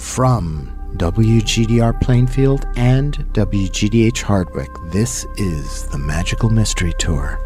From 0.00 0.72
WGDR 0.96 2.00
Plainfield 2.00 2.66
and 2.74 3.14
WGDH 3.32 4.22
Hardwick, 4.22 4.70
this 4.90 5.24
is 5.36 5.86
the 5.88 5.98
Magical 5.98 6.48
Mystery 6.50 6.94
Tour. 6.98 7.38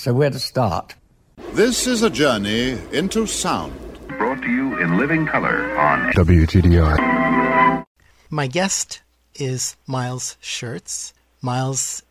So 0.00 0.14
where 0.14 0.30
to 0.30 0.38
start? 0.38 0.94
This 1.52 1.86
is 1.86 2.02
a 2.02 2.08
journey 2.08 2.78
into 2.90 3.26
sound. 3.26 3.78
Brought 4.08 4.40
to 4.40 4.48
you 4.48 4.78
in 4.78 4.96
living 4.96 5.26
color 5.26 5.76
on 5.76 6.10
WGDR. 6.14 7.84
My 8.30 8.46
guest 8.46 9.02
is 9.34 9.76
Miles 9.86 10.38
Sherts. 10.40 11.12
Miles, 11.42 12.02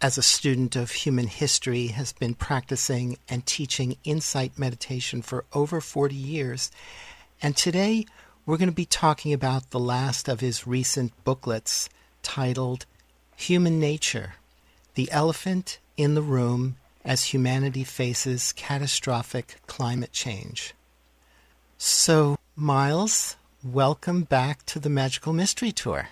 as 0.00 0.16
a 0.16 0.22
student 0.22 0.74
of 0.74 0.92
human 0.92 1.26
history, 1.26 1.88
has 1.88 2.14
been 2.14 2.32
practicing 2.32 3.18
and 3.28 3.44
teaching 3.44 3.98
insight 4.04 4.58
meditation 4.58 5.20
for 5.20 5.44
over 5.52 5.82
40 5.82 6.14
years. 6.14 6.70
And 7.42 7.54
today 7.54 8.06
we're 8.46 8.56
going 8.56 8.70
to 8.70 8.74
be 8.74 8.86
talking 8.86 9.34
about 9.34 9.68
the 9.68 9.78
last 9.78 10.30
of 10.30 10.40
his 10.40 10.66
recent 10.66 11.12
booklets 11.24 11.90
titled 12.22 12.86
Human 13.36 13.78
Nature 13.78 14.36
the 14.94 15.10
elephant 15.10 15.80
in 15.98 16.14
the 16.14 16.22
room 16.22 16.76
as 17.04 17.24
humanity 17.24 17.84
faces 17.84 18.52
catastrophic 18.52 19.56
climate 19.66 20.12
change. 20.12 20.74
So, 21.76 22.36
Miles, 22.56 23.36
welcome 23.62 24.22
back 24.22 24.64
to 24.66 24.78
the 24.78 24.88
Magical 24.88 25.32
Mystery 25.32 25.72
Tour. 25.72 26.08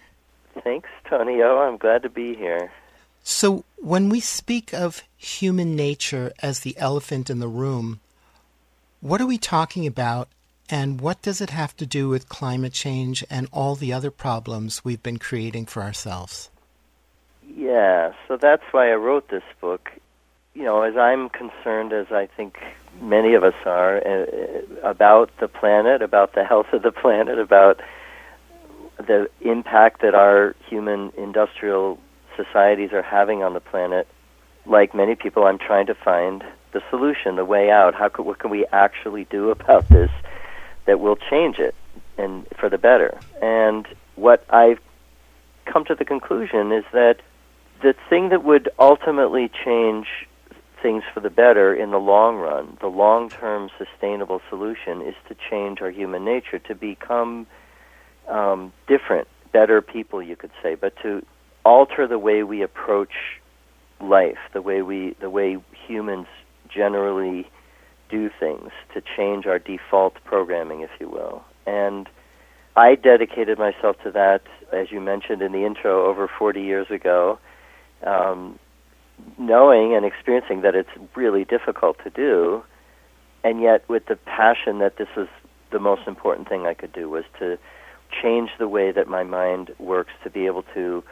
Thanks, 0.63 0.91
Tonio. 1.09 1.59
I'm 1.59 1.79
glad 1.79 2.03
to 2.03 2.11
be 2.11 2.35
here. 2.35 2.70
So, 3.23 3.65
when 3.77 4.09
we 4.09 4.20
speak 4.20 4.75
of 4.75 5.03
human 5.17 5.75
nature 5.77 6.33
as 6.42 6.61
the 6.61 6.77
elephant 6.77 7.30
in 7.30 7.39
the 7.39 7.48
room, 7.48 8.01
what 9.01 9.20
are 9.20 9.27
we 9.27 9.39
talking 9.39 9.86
about, 9.86 10.29
and 10.69 11.01
what 11.01 11.23
does 11.23 11.41
it 11.41 11.51
have 11.51 11.77
to 11.77 11.86
do 11.86 12.09
with 12.09 12.29
climate 12.29 12.73
change 12.73 13.24
and 13.30 13.48
all 13.53 13.74
the 13.74 13.92
other 13.92 14.11
problems 14.11 14.85
we've 14.85 15.03
been 15.03 15.19
creating 15.19 15.67
for 15.67 15.83
ourselves? 15.83 16.51
Yeah, 17.57 18.13
so 18.27 18.36
that's 18.36 18.63
why 18.73 18.91
I 18.91 18.95
wrote 18.95 19.29
this 19.29 19.42
book. 19.61 19.91
You 20.55 20.64
know, 20.64 20.83
as 20.83 20.96
I'm 20.98 21.30
concerned, 21.30 21.95
as 21.95 22.13
I 22.13 22.27
think 22.27 22.58
many 23.01 23.35
of 23.35 23.42
us 23.42 23.55
are, 23.64 23.96
uh, 24.07 24.27
about 24.83 25.30
the 25.40 25.48
planet, 25.48 26.02
about 26.02 26.35
the 26.35 26.45
health 26.45 26.67
of 26.74 26.83
the 26.83 26.92
planet, 27.02 27.39
about 27.39 27.80
the 28.98 29.30
impact 29.41 30.02
that 30.02 30.14
our 30.14 30.55
human 30.68 31.11
industrial 31.17 31.98
societies 32.36 32.92
are 32.92 33.02
having 33.02 33.42
on 33.42 33.55
the 33.55 33.61
planet, 33.61 34.07
like 34.67 34.95
many 34.95 35.14
people, 35.14 35.45
I'm 35.45 35.58
trying 35.58 35.86
to 35.86 35.95
find 35.95 36.45
the 36.73 36.83
solution, 36.91 37.36
the 37.36 37.46
way 37.46 37.70
out. 37.70 37.95
How 37.95 38.11
could, 38.11 38.27
what 38.27 38.39
can 38.39 38.51
we 38.51 38.67
actually 38.67 39.24
do 39.24 39.51
about 39.51 39.89
this 39.89 40.11
that 40.85 41.01
will 41.01 41.17
change 41.17 41.58
it 41.58 41.74
and 42.18 42.46
for 42.58 42.68
the 42.68 42.79
better? 42.79 43.18
And 43.41 43.89
what 44.17 44.45
I've 44.51 44.80
come 45.64 45.86
to 45.86 45.95
the 45.95 46.05
conclusion 46.05 46.73
is 46.73 46.85
that 46.92 47.20
the 47.80 47.95
thing 48.11 48.29
that 48.29 48.45
would 48.45 48.68
ultimately 48.79 49.51
change 49.64 50.07
things 50.83 51.05
for 51.15 51.20
the 51.20 51.31
better 51.31 51.75
in 51.75 51.91
the 51.91 51.98
long 51.98 52.37
run, 52.37 52.77
the 52.81 52.89
long 52.89 53.31
term 53.31 53.70
sustainable 53.79 54.41
solution, 54.48 55.01
is 55.01 55.15
to 55.29 55.37
change 55.51 55.81
our 55.81 55.91
human 55.91 56.25
nature, 56.25 56.59
to 56.59 56.75
become 56.75 57.47
um, 58.29 58.73
different, 58.87 59.29
better 59.53 59.81
people, 59.81 60.23
you 60.23 60.37
could 60.37 60.51
say, 60.63 60.75
but 60.75 60.95
to 61.03 61.25
alter 61.65 62.07
the 62.07 62.19
way 62.19 62.42
we 62.42 62.63
approach 62.63 63.41
life, 64.01 64.39
the 64.53 64.63
way 64.63 64.83
we, 64.83 65.15
the 65.21 65.31
way 65.31 65.57
humans 65.87 66.27
generally 66.69 67.48
do 68.11 68.29
things, 68.41 68.71
to 68.95 69.03
change 69.17 69.47
our 69.47 69.59
default 69.59 70.15
programming, 70.25 70.81
if 70.81 70.91
you 70.98 71.09
will. 71.09 71.45
And 71.67 72.09
I 72.77 72.97
dedicated 72.97 73.59
myself 73.59 73.97
to 74.03 74.11
that, 74.11 74.42
as 74.73 74.91
you 74.91 75.01
mentioned 75.01 75.42
in 75.42 75.53
the 75.53 75.65
intro, 75.65 76.07
over 76.07 76.29
40 76.29 76.63
years 76.63 76.91
ago 76.91 77.39
um, 78.05 78.59
knowing 79.39 79.95
and 79.95 80.05
experiencing 80.05 80.63
that 80.63 80.75
it's 80.75 80.91
really 81.15 81.45
difficult 81.45 81.97
to 82.05 82.11
do, 82.11 82.63
and 83.45 83.61
yet 83.61 83.89
with 83.89 84.07
the 84.07 84.17
passion 84.17 84.79
that 84.79 84.97
this 84.97 85.09
was 85.17 85.29
the 85.71 85.79
most 85.79 86.07
important 86.07 86.49
thing 86.49 86.67
I 86.67 86.75
could 86.75 86.93
do 86.93 87.09
was 87.09 87.25
to 87.39 87.59
change 88.23 88.51
the 88.59 88.69
way 88.69 88.93
that 88.93 89.09
my 89.09 89.23
mind 89.23 89.75
works 89.79 90.13
to 90.23 90.31
be 90.31 90.47
able 90.47 90.65
to 90.75 91.03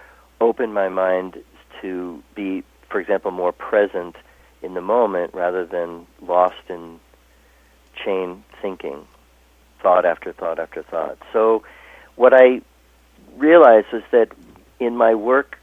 open 0.41 0.73
my 0.73 0.89
mind 0.89 1.39
to 1.81 2.23
be, 2.35 2.63
for 2.91 3.01
example, 3.01 3.31
more 3.31 3.53
present 3.53 4.17
in 4.63 4.75
the 4.75 4.81
moment 4.81 5.33
rather 5.35 5.65
than 5.65 6.07
lost 6.21 6.63
in 6.69 7.01
chain 8.05 8.45
thinking, 8.61 9.07
thought 9.83 10.05
after 10.05 10.33
thought 10.33 10.59
after 10.59 10.83
thought. 10.83 11.19
So, 11.33 11.63
what 12.17 12.35
I 12.35 12.61
realized 13.37 13.89
is 13.93 14.03
that 14.13 14.29
in 14.79 14.97
my 14.97 15.15
work 15.15 15.59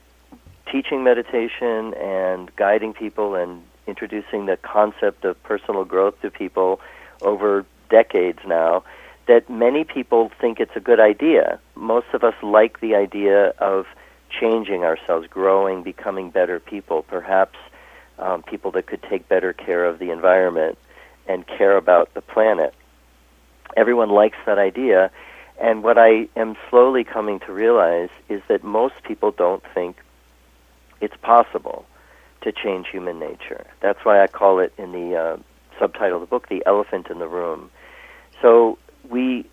teaching 0.71 1.03
meditation 1.03 1.93
and 1.95 2.55
guiding 2.55 2.93
people 2.93 3.35
and 3.35 3.63
introducing 3.87 4.45
the 4.45 4.57
concept 4.57 5.25
of 5.25 5.41
personal 5.43 5.85
growth 5.85 6.19
to 6.21 6.29
people 6.29 6.79
over 7.21 7.65
decades 7.89 8.39
now 8.45 8.83
that 9.27 9.49
many 9.49 9.83
people 9.83 10.31
think 10.39 10.59
it's 10.59 10.75
a 10.75 10.79
good 10.79 10.99
idea. 10.99 11.59
Most 11.75 12.07
of 12.13 12.23
us 12.23 12.35
like 12.41 12.79
the 12.79 12.95
idea 12.95 13.49
of 13.59 13.85
changing 14.29 14.83
ourselves, 14.83 15.27
growing, 15.27 15.83
becoming 15.83 16.29
better 16.29 16.59
people, 16.59 17.03
perhaps 17.03 17.57
um, 18.19 18.43
people 18.43 18.71
that 18.71 18.87
could 18.87 19.03
take 19.03 19.27
better 19.27 19.53
care 19.53 19.85
of 19.85 19.99
the 19.99 20.11
environment 20.11 20.77
and 21.27 21.45
care 21.45 21.77
about 21.77 22.13
the 22.13 22.21
planet. 22.21 22.73
Everyone 23.75 24.09
likes 24.09 24.37
that 24.45 24.57
idea. 24.57 25.11
And 25.61 25.83
what 25.83 25.97
I 25.97 26.27
am 26.35 26.55
slowly 26.69 27.03
coming 27.03 27.39
to 27.41 27.51
realize 27.51 28.09
is 28.29 28.41
that 28.47 28.63
most 28.63 28.95
people 29.03 29.31
don't 29.31 29.63
think 29.73 29.97
it's 31.01 31.15
possible 31.21 31.85
to 32.41 32.51
change 32.51 32.87
human 32.91 33.19
nature. 33.19 33.65
That's 33.81 33.99
why 34.03 34.21
I 34.21 34.27
call 34.27 34.59
it 34.59 34.73
in 34.77 34.91
the 34.91 35.15
uh, 35.15 35.37
subtitle 35.79 36.21
of 36.21 36.21
the 36.21 36.27
book, 36.27 36.49
The 36.49 36.63
Elephant 36.65 37.07
in 37.09 37.19
the 37.19 37.27
Room. 37.27 37.69
So 38.41 38.77
we, 39.09 39.45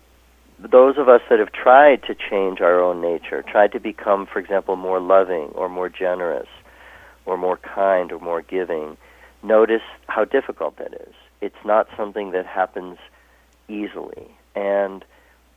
those 0.59 0.97
of 0.97 1.09
us 1.09 1.21
that 1.29 1.39
have 1.39 1.51
tried 1.51 2.03
to 2.03 2.15
change 2.15 2.61
our 2.61 2.79
own 2.81 3.01
nature, 3.01 3.43
tried 3.43 3.71
to 3.73 3.79
become, 3.79 4.25
for 4.25 4.39
example, 4.39 4.75
more 4.75 4.99
loving 4.99 5.49
or 5.55 5.69
more 5.69 5.89
generous 5.89 6.47
or 7.25 7.37
more 7.37 7.57
kind 7.57 8.11
or 8.11 8.19
more 8.19 8.41
giving, 8.41 8.97
notice 9.43 9.81
how 10.07 10.25
difficult 10.25 10.77
that 10.77 10.93
is. 10.93 11.13
It's 11.41 11.65
not 11.65 11.87
something 11.97 12.31
that 12.31 12.45
happens 12.45 12.97
easily. 13.67 14.29
And 14.55 15.03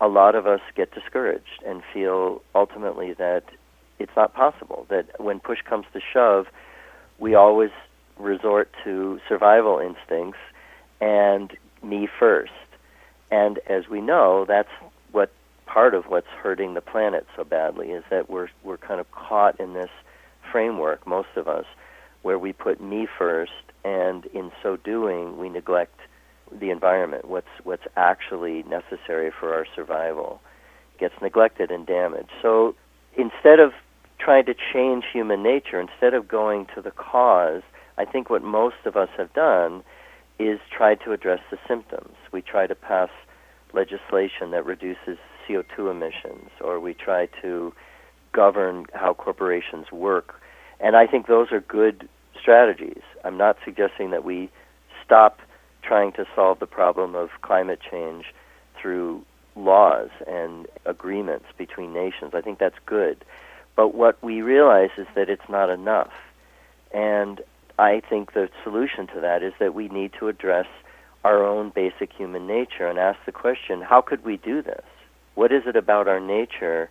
a 0.00 0.08
lot 0.08 0.34
of 0.34 0.46
us 0.46 0.61
get 0.75 0.93
discouraged 0.93 1.62
and 1.67 1.82
feel 1.93 2.43
ultimately 2.55 3.12
that 3.14 3.44
it's 3.98 4.12
not 4.16 4.34
possible. 4.34 4.86
That 4.90 5.20
when 5.20 5.40
push 5.40 5.58
comes 5.68 5.86
to 5.92 6.00
shove, 6.12 6.46
we 7.18 7.34
always 7.34 7.70
resort 8.18 8.70
to 8.84 9.20
survival 9.28 9.78
instincts 9.78 10.38
and 11.00 11.52
me 11.82 12.08
first. 12.18 12.52
And 13.30 13.58
as 13.68 13.88
we 13.88 14.00
know, 14.00 14.44
that's 14.46 14.68
what 15.12 15.30
part 15.66 15.94
of 15.94 16.04
what's 16.06 16.28
hurting 16.42 16.74
the 16.74 16.80
planet 16.80 17.26
so 17.36 17.44
badly 17.44 17.88
is 17.90 18.04
that 18.10 18.30
we're 18.30 18.48
we're 18.64 18.78
kind 18.78 19.00
of 19.00 19.10
caught 19.12 19.60
in 19.60 19.74
this 19.74 19.90
framework, 20.50 21.06
most 21.06 21.28
of 21.36 21.46
us, 21.46 21.66
where 22.22 22.38
we 22.38 22.52
put 22.52 22.80
me 22.80 23.06
first, 23.18 23.52
and 23.84 24.24
in 24.26 24.50
so 24.62 24.76
doing, 24.76 25.38
we 25.38 25.48
neglect 25.48 26.00
the 26.50 26.70
environment. 26.70 27.28
What's 27.28 27.48
what's 27.64 27.84
actually 27.96 28.62
necessary 28.64 29.30
for 29.38 29.54
our 29.54 29.66
survival 29.76 30.40
gets 30.98 31.14
neglected 31.22 31.70
and 31.70 31.86
damaged. 31.86 32.30
So 32.42 32.74
instead 33.16 33.60
of 33.60 33.72
trying 34.28 34.44
to 34.44 34.54
change 34.75 35.04
human 35.10 35.42
nature, 35.42 35.80
instead 35.80 36.12
of 36.12 36.28
going 36.28 36.66
to 36.75 36.82
the 36.82 36.90
cause, 36.90 37.62
I 37.96 38.04
think 38.04 38.28
what 38.28 38.42
most 38.42 38.76
of 38.84 38.94
us 38.94 39.08
have 39.16 39.32
done 39.32 39.82
is 40.38 40.60
try 40.70 40.96
to 40.96 41.12
address 41.12 41.40
the 41.50 41.56
symptoms. 41.66 42.14
We 42.30 42.42
try 42.42 42.66
to 42.66 42.75
pass 42.75 43.08
legislation 43.72 44.50
that 44.50 44.66
reduces 44.66 45.16
CO2 45.48 45.90
emissions, 45.90 46.50
or 46.60 46.78
we 46.78 46.92
try 46.92 47.30
to 47.40 47.72
govern 48.32 48.84
how 48.92 49.14
corporations 49.14 49.90
work. 49.90 50.34
And 50.78 50.94
I 50.94 51.06
think 51.06 51.26
those 51.26 51.50
are 51.50 51.62
good 51.62 52.06
strategies. 52.38 53.00
I'm 53.24 53.38
not 53.38 53.56
suggesting 53.64 54.10
that 54.10 54.24
we 54.24 54.50
stop 55.02 55.38
trying 55.82 56.12
to 56.12 56.26
solve 56.36 56.58
the 56.58 56.66
problem 56.66 57.14
of 57.14 57.31
climate 57.40 57.78
change 57.90 58.26
through 58.78 59.24
laws 59.56 60.10
and 60.26 60.66
agreements 60.84 61.46
between 61.56 61.94
nations. 61.94 62.32
I 62.34 62.42
think 62.42 62.58
that's 62.58 62.76
good. 62.84 63.24
But 63.78 63.94
what 63.94 64.20
we 64.25 64.42
realize 64.42 64.90
is 64.98 65.06
that 65.14 65.30
it's 65.30 65.48
not 65.48 65.70
enough. 65.70 66.10
And 66.92 67.40
I 67.78 68.02
think 68.10 68.32
the 68.32 68.48
solution 68.64 69.06
to 69.14 69.20
that 69.20 69.44
is 69.44 69.52
that 69.60 69.72
we 69.72 69.86
need 69.86 70.10
to 70.19 70.26
address 70.26 70.66
our 71.22 71.46
own 71.46 71.70
basic 71.72 72.12
human 72.12 72.48
nature 72.48 72.88
and 72.88 72.98
ask 72.98 73.20
the 73.25 73.30
question 73.30 73.80
how 73.80 74.00
could 74.00 74.25
we 74.25 74.36
do 74.36 74.62
this? 74.62 74.82
What 75.36 75.52
is 75.52 75.62
it 75.64 75.76
about 75.76 76.08
our 76.08 76.19
nature 76.19 76.90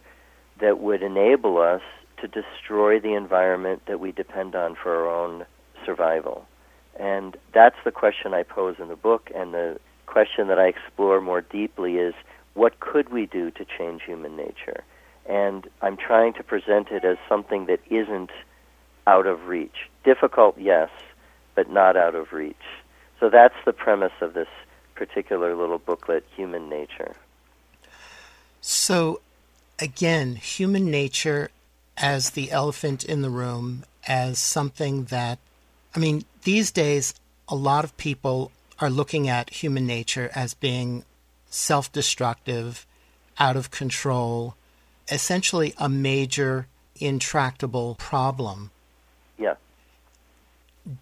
that 0.62 0.80
would 0.80 1.04
enable 1.04 1.58
us 1.58 1.82
to 2.22 2.28
destroy 2.30 3.02
the 3.02 3.16
environment 3.16 3.82
that 3.88 4.00
we 4.00 4.14
depend 4.14 4.56
on 4.56 4.78
for 4.82 4.96
our 4.96 5.14
own 5.14 5.46
survival? 5.86 6.46
And 6.98 7.36
that's 7.54 7.84
the 7.84 7.92
question 7.92 8.34
I 8.34 8.44
pose 8.44 8.78
in 8.80 8.88
the 8.88 8.96
book, 8.96 9.30
and 9.36 9.54
the 9.54 9.78
question 10.06 10.48
that 10.48 10.58
I 10.58 10.68
explore 10.68 11.20
more 11.20 11.42
deeply 11.42 11.96
is 11.98 12.14
what 12.54 12.80
could 12.80 13.10
we 13.10 13.26
do 13.26 13.52
to 13.52 13.66
change 13.78 14.04
human 14.04 14.38
nature? 14.38 14.86
And 15.28 15.68
I'm 15.82 15.98
trying 15.98 16.34
to 16.34 16.44
present 16.44 16.90
it 16.90 17.04
as 17.04 17.18
something 17.28 17.66
that 17.66 17.80
isn't 17.90 18.32
out 19.06 19.28
of 19.28 19.48
reach. 19.48 19.90
Difficult, 20.04 20.58
yes, 20.58 20.90
but 21.56 21.70
not 21.70 21.98
out 21.98 22.16
of 22.16 22.32
reach. 22.32 22.56
So 23.20 23.30
that's 23.30 23.56
the 23.66 23.74
premise 23.74 24.14
of 24.22 24.34
this 24.34 24.48
particular 24.96 25.56
little 25.56 25.80
booklet, 25.80 26.26
Human 26.36 26.70
Nature. 26.70 27.16
So, 28.62 29.22
again, 29.80 30.36
human 30.36 30.90
nature 30.92 31.50
as 31.96 32.32
the 32.32 32.52
elephant 32.52 33.04
in 33.04 33.22
the 33.22 33.30
room, 33.30 33.86
as 34.08 34.40
something 34.40 35.06
that, 35.06 35.40
I 35.96 36.00
mean, 36.00 36.26
these 36.44 36.72
days, 36.72 37.14
a 37.48 37.56
lot 37.56 37.84
of 37.84 37.96
people 37.98 38.52
are 38.80 38.90
looking 38.90 39.28
at 39.30 39.50
human 39.50 39.88
nature 39.88 40.30
as 40.36 40.54
being 40.54 41.06
self 41.50 41.92
destructive, 41.92 42.86
out 43.40 43.56
of 43.56 43.72
control, 43.72 44.56
essentially 45.12 45.74
a 45.78 45.90
major 45.90 46.68
intractable 47.00 47.96
problem. 47.96 48.72
Yeah. 49.38 49.56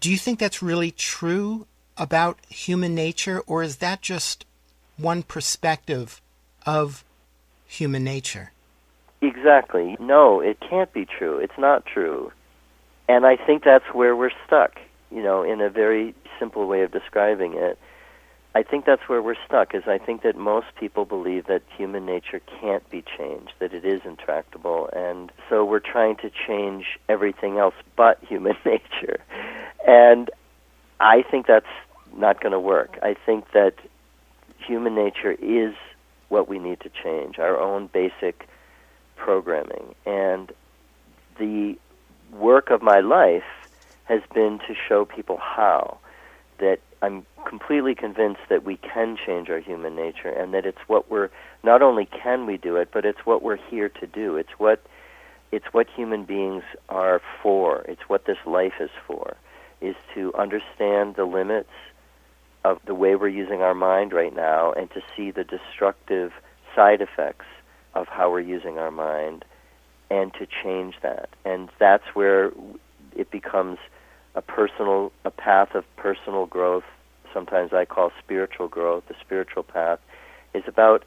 Do 0.00 0.10
you 0.10 0.18
think 0.18 0.38
that's 0.38 0.62
really 0.62 0.90
true 0.90 1.66
about 1.96 2.38
human 2.48 2.94
nature, 2.94 3.40
or 3.46 3.62
is 3.62 3.76
that 3.76 4.02
just 4.02 4.44
one 4.96 5.22
perspective 5.22 6.20
of 6.66 7.04
human 7.66 8.04
nature? 8.04 8.52
Exactly. 9.20 9.96
No, 9.98 10.40
it 10.40 10.58
can't 10.60 10.92
be 10.92 11.06
true. 11.06 11.38
It's 11.38 11.58
not 11.58 11.86
true. 11.86 12.32
And 13.08 13.24
I 13.24 13.36
think 13.36 13.64
that's 13.64 13.86
where 13.92 14.14
we're 14.14 14.32
stuck, 14.46 14.78
you 15.10 15.22
know, 15.22 15.42
in 15.42 15.60
a 15.60 15.70
very 15.70 16.14
simple 16.38 16.66
way 16.66 16.82
of 16.82 16.92
describing 16.92 17.54
it. 17.54 17.78
I 18.56 18.62
think 18.62 18.86
that's 18.86 19.06
where 19.06 19.20
we're 19.20 19.36
stuck 19.46 19.74
is 19.74 19.82
I 19.86 19.98
think 19.98 20.22
that 20.22 20.34
most 20.34 20.68
people 20.80 21.04
believe 21.04 21.46
that 21.46 21.60
human 21.76 22.06
nature 22.06 22.40
can't 22.58 22.88
be 22.88 23.04
changed, 23.18 23.52
that 23.58 23.74
it 23.74 23.84
is 23.84 24.00
intractable 24.06 24.88
and 24.96 25.30
so 25.50 25.62
we're 25.62 25.78
trying 25.78 26.16
to 26.16 26.30
change 26.30 26.98
everything 27.06 27.58
else 27.58 27.74
but 27.96 28.18
human 28.26 28.56
nature. 28.64 29.18
And 29.86 30.30
I 31.00 31.20
think 31.20 31.46
that's 31.46 31.66
not 32.16 32.40
going 32.40 32.52
to 32.52 32.58
work. 32.58 32.98
I 33.02 33.14
think 33.26 33.44
that 33.52 33.74
human 34.56 34.94
nature 34.94 35.32
is 35.32 35.74
what 36.30 36.48
we 36.48 36.58
need 36.58 36.80
to 36.80 36.88
change, 37.04 37.38
our 37.38 37.60
own 37.60 37.90
basic 37.92 38.48
programming. 39.16 39.94
And 40.06 40.50
the 41.38 41.76
work 42.32 42.70
of 42.70 42.80
my 42.80 43.00
life 43.00 43.44
has 44.04 44.22
been 44.32 44.60
to 44.60 44.74
show 44.88 45.04
people 45.04 45.36
how. 45.36 45.98
That 46.58 46.78
I'm 47.02 47.26
completely 47.48 47.94
convinced 47.94 48.42
that 48.48 48.64
we 48.64 48.76
can 48.76 49.16
change 49.24 49.48
our 49.48 49.60
human 49.60 49.94
nature 49.96 50.28
and 50.28 50.52
that 50.54 50.66
it's 50.66 50.78
what 50.86 51.10
we're 51.10 51.30
not 51.62 51.82
only 51.82 52.06
can 52.06 52.46
we 52.46 52.56
do 52.56 52.76
it, 52.76 52.90
but 52.92 53.04
it's 53.04 53.20
what 53.24 53.42
we're 53.42 53.58
here 53.70 53.88
to 53.88 54.06
do. 54.06 54.36
It's 54.36 54.58
what 54.58 54.84
it's 55.52 55.66
what 55.72 55.86
human 55.94 56.24
beings 56.24 56.64
are 56.88 57.20
for. 57.42 57.82
It's 57.82 58.02
what 58.08 58.26
this 58.26 58.38
life 58.46 58.74
is 58.80 58.90
for. 59.06 59.36
Is 59.80 59.94
to 60.14 60.32
understand 60.34 61.16
the 61.16 61.24
limits 61.24 61.70
of 62.64 62.78
the 62.86 62.94
way 62.94 63.14
we're 63.14 63.28
using 63.28 63.62
our 63.62 63.74
mind 63.74 64.12
right 64.12 64.34
now 64.34 64.72
and 64.72 64.90
to 64.90 65.00
see 65.16 65.30
the 65.30 65.44
destructive 65.44 66.32
side 66.74 67.00
effects 67.00 67.46
of 67.94 68.08
how 68.08 68.30
we're 68.30 68.40
using 68.40 68.76
our 68.78 68.90
mind 68.90 69.44
and 70.10 70.32
to 70.34 70.46
change 70.62 70.94
that. 71.02 71.28
And 71.44 71.68
that's 71.78 72.04
where 72.14 72.52
it 73.14 73.30
becomes 73.30 73.78
a 74.34 74.42
personal 74.42 75.12
a 75.24 75.30
path 75.30 75.74
of 75.74 75.84
personal 75.96 76.46
growth. 76.46 76.84
Sometimes 77.36 77.74
I 77.74 77.84
call 77.84 78.12
spiritual 78.18 78.68
growth, 78.68 79.04
the 79.08 79.14
spiritual 79.20 79.62
path 79.62 79.98
is 80.54 80.62
about 80.66 81.04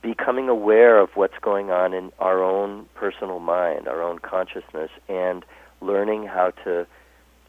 becoming 0.00 0.48
aware 0.48 1.00
of 1.00 1.10
what's 1.14 1.38
going 1.42 1.70
on 1.70 1.92
in 1.92 2.12
our 2.20 2.40
own 2.42 2.86
personal 2.94 3.40
mind, 3.40 3.88
our 3.88 4.00
own 4.00 4.20
consciousness 4.20 4.90
and 5.08 5.44
learning 5.80 6.26
how 6.26 6.52
to 6.64 6.86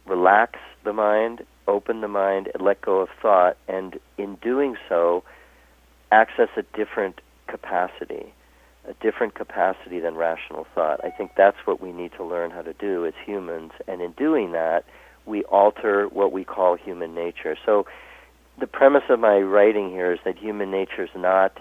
relax 0.08 0.58
the 0.84 0.94
mind 0.94 1.46
open 1.68 2.02
the 2.02 2.08
mind 2.08 2.50
and 2.54 2.64
let 2.64 2.82
go 2.82 3.00
of 3.00 3.10
thought, 3.22 3.58
and 3.68 4.00
in 4.18 4.36
doing 4.36 4.76
so, 4.90 5.24
access 6.12 6.50
a 6.58 6.64
different 6.76 7.22
capacity, 7.48 8.34
a 8.88 8.94
different 9.02 9.36
capacity 9.36 10.00
than 10.00 10.16
rational 10.16 10.68
thought. 10.76 11.04
I 11.04 11.10
think 11.10 11.32
that's 11.38 11.58
what 11.66 11.82
we 11.82 11.92
need 11.92 12.12
to 12.18 12.24
learn 12.24 12.52
how 12.52 12.62
to 12.62 12.74
do 12.74 13.06
as 13.06 13.14
humans, 13.26 13.72
and 13.88 14.02
in 14.02 14.12
doing 14.12 14.52
that, 14.52 14.84
we 15.26 15.44
alter 15.44 16.08
what 16.08 16.32
we 16.32 16.44
call 16.44 16.76
human 16.76 17.16
nature. 17.16 17.58
So, 17.66 17.86
the 18.60 18.68
premise 18.68 19.04
of 19.10 19.20
my 19.20 19.40
writing 19.40 19.90
here 19.90 20.14
is 20.14 20.20
that 20.26 20.38
human 20.38 20.70
nature 20.70 21.04
is 21.04 21.10
not 21.16 21.58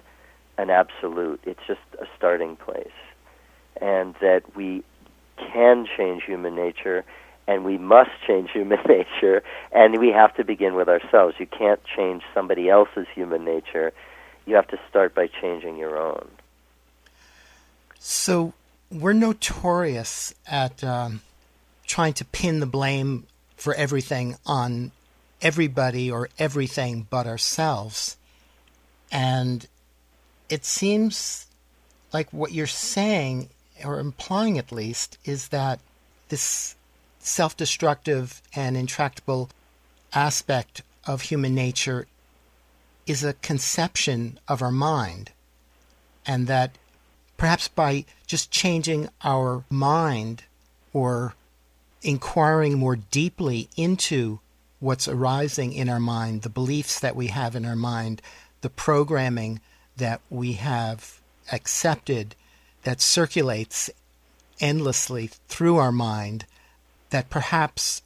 an 0.59 0.69
absolute, 0.69 1.41
it's 1.45 1.61
just 1.67 1.81
a 2.01 2.05
starting 2.17 2.57
place. 2.57 2.87
And 3.81 4.15
that 4.21 4.43
we 4.55 4.85
can 5.39 5.87
change 5.97 6.25
human 6.25 6.55
nature 6.55 7.05
and 7.49 7.65
we 7.65 7.79
must 7.79 8.11
change 8.27 8.51
human 8.53 8.79
nature, 8.87 9.43
and 9.73 9.99
we 9.99 10.09
have 10.09 10.35
to 10.37 10.45
begin 10.45 10.75
with 10.75 10.89
ourselves. 10.89 11.37
You 11.39 11.47
can't 11.47 11.81
change 11.85 12.23
somebody 12.35 12.69
else's 12.69 13.07
human 13.15 13.45
nature. 13.45 13.93
You 14.47 14.55
have 14.57 14.69
to 14.69 14.79
start 14.89 15.15
by 15.15 15.29
changing 15.41 15.77
your 15.77 15.99
own. 15.99 16.29
So, 17.99 18.53
we're 18.91 19.13
notorious 19.13 20.35
at 20.47 20.83
um, 20.85 21.23
trying 21.87 22.13
to 22.15 22.25
pin 22.25 22.61
the 22.61 22.67
blame 22.67 23.27
for 23.63 23.75
everything 23.75 24.37
on 24.45 24.91
everybody 25.41 26.11
or 26.11 26.29
everything 26.37 27.07
but 27.09 27.29
ourselves. 27.29 28.17
And 29.13 29.69
it 30.49 30.65
seems 30.65 31.47
like 32.13 32.33
what 32.33 32.51
you're 32.51 32.67
saying, 32.67 33.51
or 33.85 34.01
implying 34.01 34.59
at 34.59 34.73
least, 34.73 35.17
is 35.25 35.49
that 35.49 35.79
this 36.29 36.75
self 37.21 37.57
destructive 37.57 38.43
and 38.53 38.77
intractable 38.77 39.49
aspect 40.13 40.83
of 41.07 41.23
human 41.23 41.55
nature 41.55 42.07
is 43.07 43.23
a 43.23 43.35
conception 43.35 44.41
of 44.49 44.61
our 44.61 44.73
mind, 44.73 45.31
and 46.27 46.49
that 46.49 46.73
perhaps 47.37 47.69
by 47.69 48.05
just 48.27 48.51
changing 48.51 49.09
our 49.23 49.65
mind 49.71 50.43
or 50.93 51.35
inquiring 52.03 52.79
more 52.79 52.97
deeply 52.97 53.69
into 53.77 54.41
what's 54.81 55.07
arising 55.07 55.73
in 55.73 55.89
our 55.89 56.01
mind, 56.01 56.43
the 56.43 56.49
beliefs 56.49 56.99
that 57.01 57.17
we 57.17 57.29
have 57.29 57.55
in 57.55 57.65
our 57.65 57.77
mind, 57.77 58.21
the 58.63 58.71
programming 58.71 59.61
that 59.97 60.21
we 60.29 60.55
have 60.55 61.21
accepted 61.53 62.35
that 62.83 63.01
circulates 63.01 63.91
endlessly 64.61 65.31
through 65.49 65.77
our 65.77 65.93
mind, 65.93 66.45
that 67.11 67.31
perhaps 67.31 68.03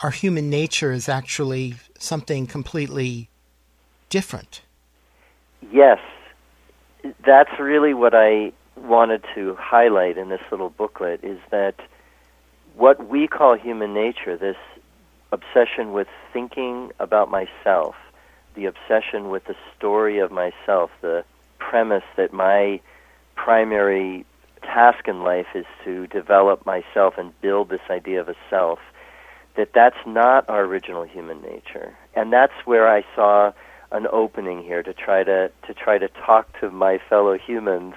our 0.00 0.10
human 0.10 0.50
nature 0.50 0.92
is 0.92 1.08
actually 1.08 1.74
something 1.98 2.46
completely 2.46 3.28
different. 4.10 4.60
Yes, 5.72 5.98
that's 7.24 7.58
really 7.58 7.94
what 7.94 8.14
I 8.14 8.52
wanted 8.76 9.24
to 9.34 9.56
highlight 9.58 10.18
in 10.18 10.28
this 10.28 10.42
little 10.50 10.70
booklet 10.70 11.20
is 11.22 11.38
that 11.50 11.74
what 12.76 13.08
we 13.08 13.26
call 13.26 13.56
human 13.56 13.94
nature, 13.94 14.36
this 14.36 14.56
obsession 15.32 15.92
with 15.92 16.08
thinking 16.32 16.90
about 16.98 17.30
myself, 17.30 17.94
the 18.54 18.66
obsession 18.66 19.30
with 19.30 19.44
the 19.46 19.56
story 19.76 20.18
of 20.18 20.30
myself, 20.30 20.90
the 21.00 21.24
premise 21.58 22.04
that 22.16 22.32
my 22.32 22.80
primary 23.34 24.24
task 24.62 25.06
in 25.08 25.22
life 25.22 25.46
is 25.54 25.66
to 25.84 26.06
develop 26.06 26.64
myself 26.64 27.14
and 27.18 27.38
build 27.40 27.68
this 27.68 27.80
idea 27.90 28.20
of 28.20 28.28
a 28.28 28.36
self, 28.48 28.78
that 29.56 29.70
that's 29.74 29.96
not 30.06 30.48
our 30.48 30.62
original 30.64 31.04
human 31.04 31.40
nature. 31.42 31.96
And 32.14 32.32
that's 32.32 32.54
where 32.64 32.88
I 32.88 33.04
saw 33.14 33.52
an 33.92 34.06
opening 34.10 34.62
here 34.62 34.82
to 34.82 34.92
try 34.92 35.22
to 35.22 35.50
to 35.66 35.74
try 35.74 35.98
to 35.98 36.08
talk 36.08 36.48
to 36.60 36.70
my 36.70 36.98
fellow 37.08 37.38
humans 37.38 37.94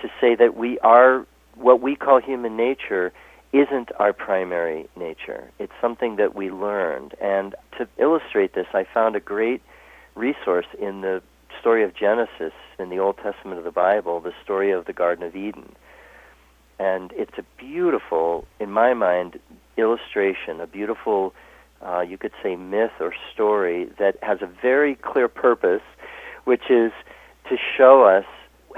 to 0.00 0.08
say 0.20 0.34
that 0.34 0.56
we 0.56 0.78
are 0.78 1.26
what 1.56 1.80
we 1.82 1.94
call 1.94 2.20
human 2.20 2.56
nature 2.56 3.12
isn't 3.52 3.90
our 3.98 4.12
primary 4.12 4.88
nature. 4.96 5.50
It's 5.58 5.72
something 5.80 6.16
that 6.16 6.34
we 6.34 6.50
learned. 6.50 7.14
And 7.20 7.54
to 7.78 7.88
illustrate 7.98 8.54
this, 8.54 8.66
I 8.72 8.84
found 8.84 9.16
a 9.16 9.20
great 9.20 9.62
resource 10.14 10.66
in 10.78 11.00
the 11.00 11.22
story 11.58 11.82
of 11.82 11.94
Genesis 11.94 12.52
in 12.78 12.90
the 12.90 12.98
Old 12.98 13.16
Testament 13.18 13.58
of 13.58 13.64
the 13.64 13.70
Bible, 13.72 14.20
the 14.20 14.32
story 14.42 14.70
of 14.70 14.86
the 14.86 14.92
Garden 14.92 15.24
of 15.24 15.34
Eden. 15.34 15.74
And 16.78 17.12
it's 17.14 17.36
a 17.38 17.44
beautiful, 17.58 18.46
in 18.58 18.70
my 18.70 18.94
mind, 18.94 19.38
illustration, 19.76 20.60
a 20.60 20.66
beautiful, 20.66 21.34
uh, 21.84 22.00
you 22.00 22.16
could 22.16 22.32
say, 22.42 22.56
myth 22.56 22.92
or 23.00 23.12
story 23.32 23.88
that 23.98 24.16
has 24.22 24.38
a 24.42 24.46
very 24.46 24.94
clear 24.94 25.28
purpose, 25.28 25.82
which 26.44 26.70
is 26.70 26.92
to 27.48 27.56
show 27.76 28.04
us 28.04 28.24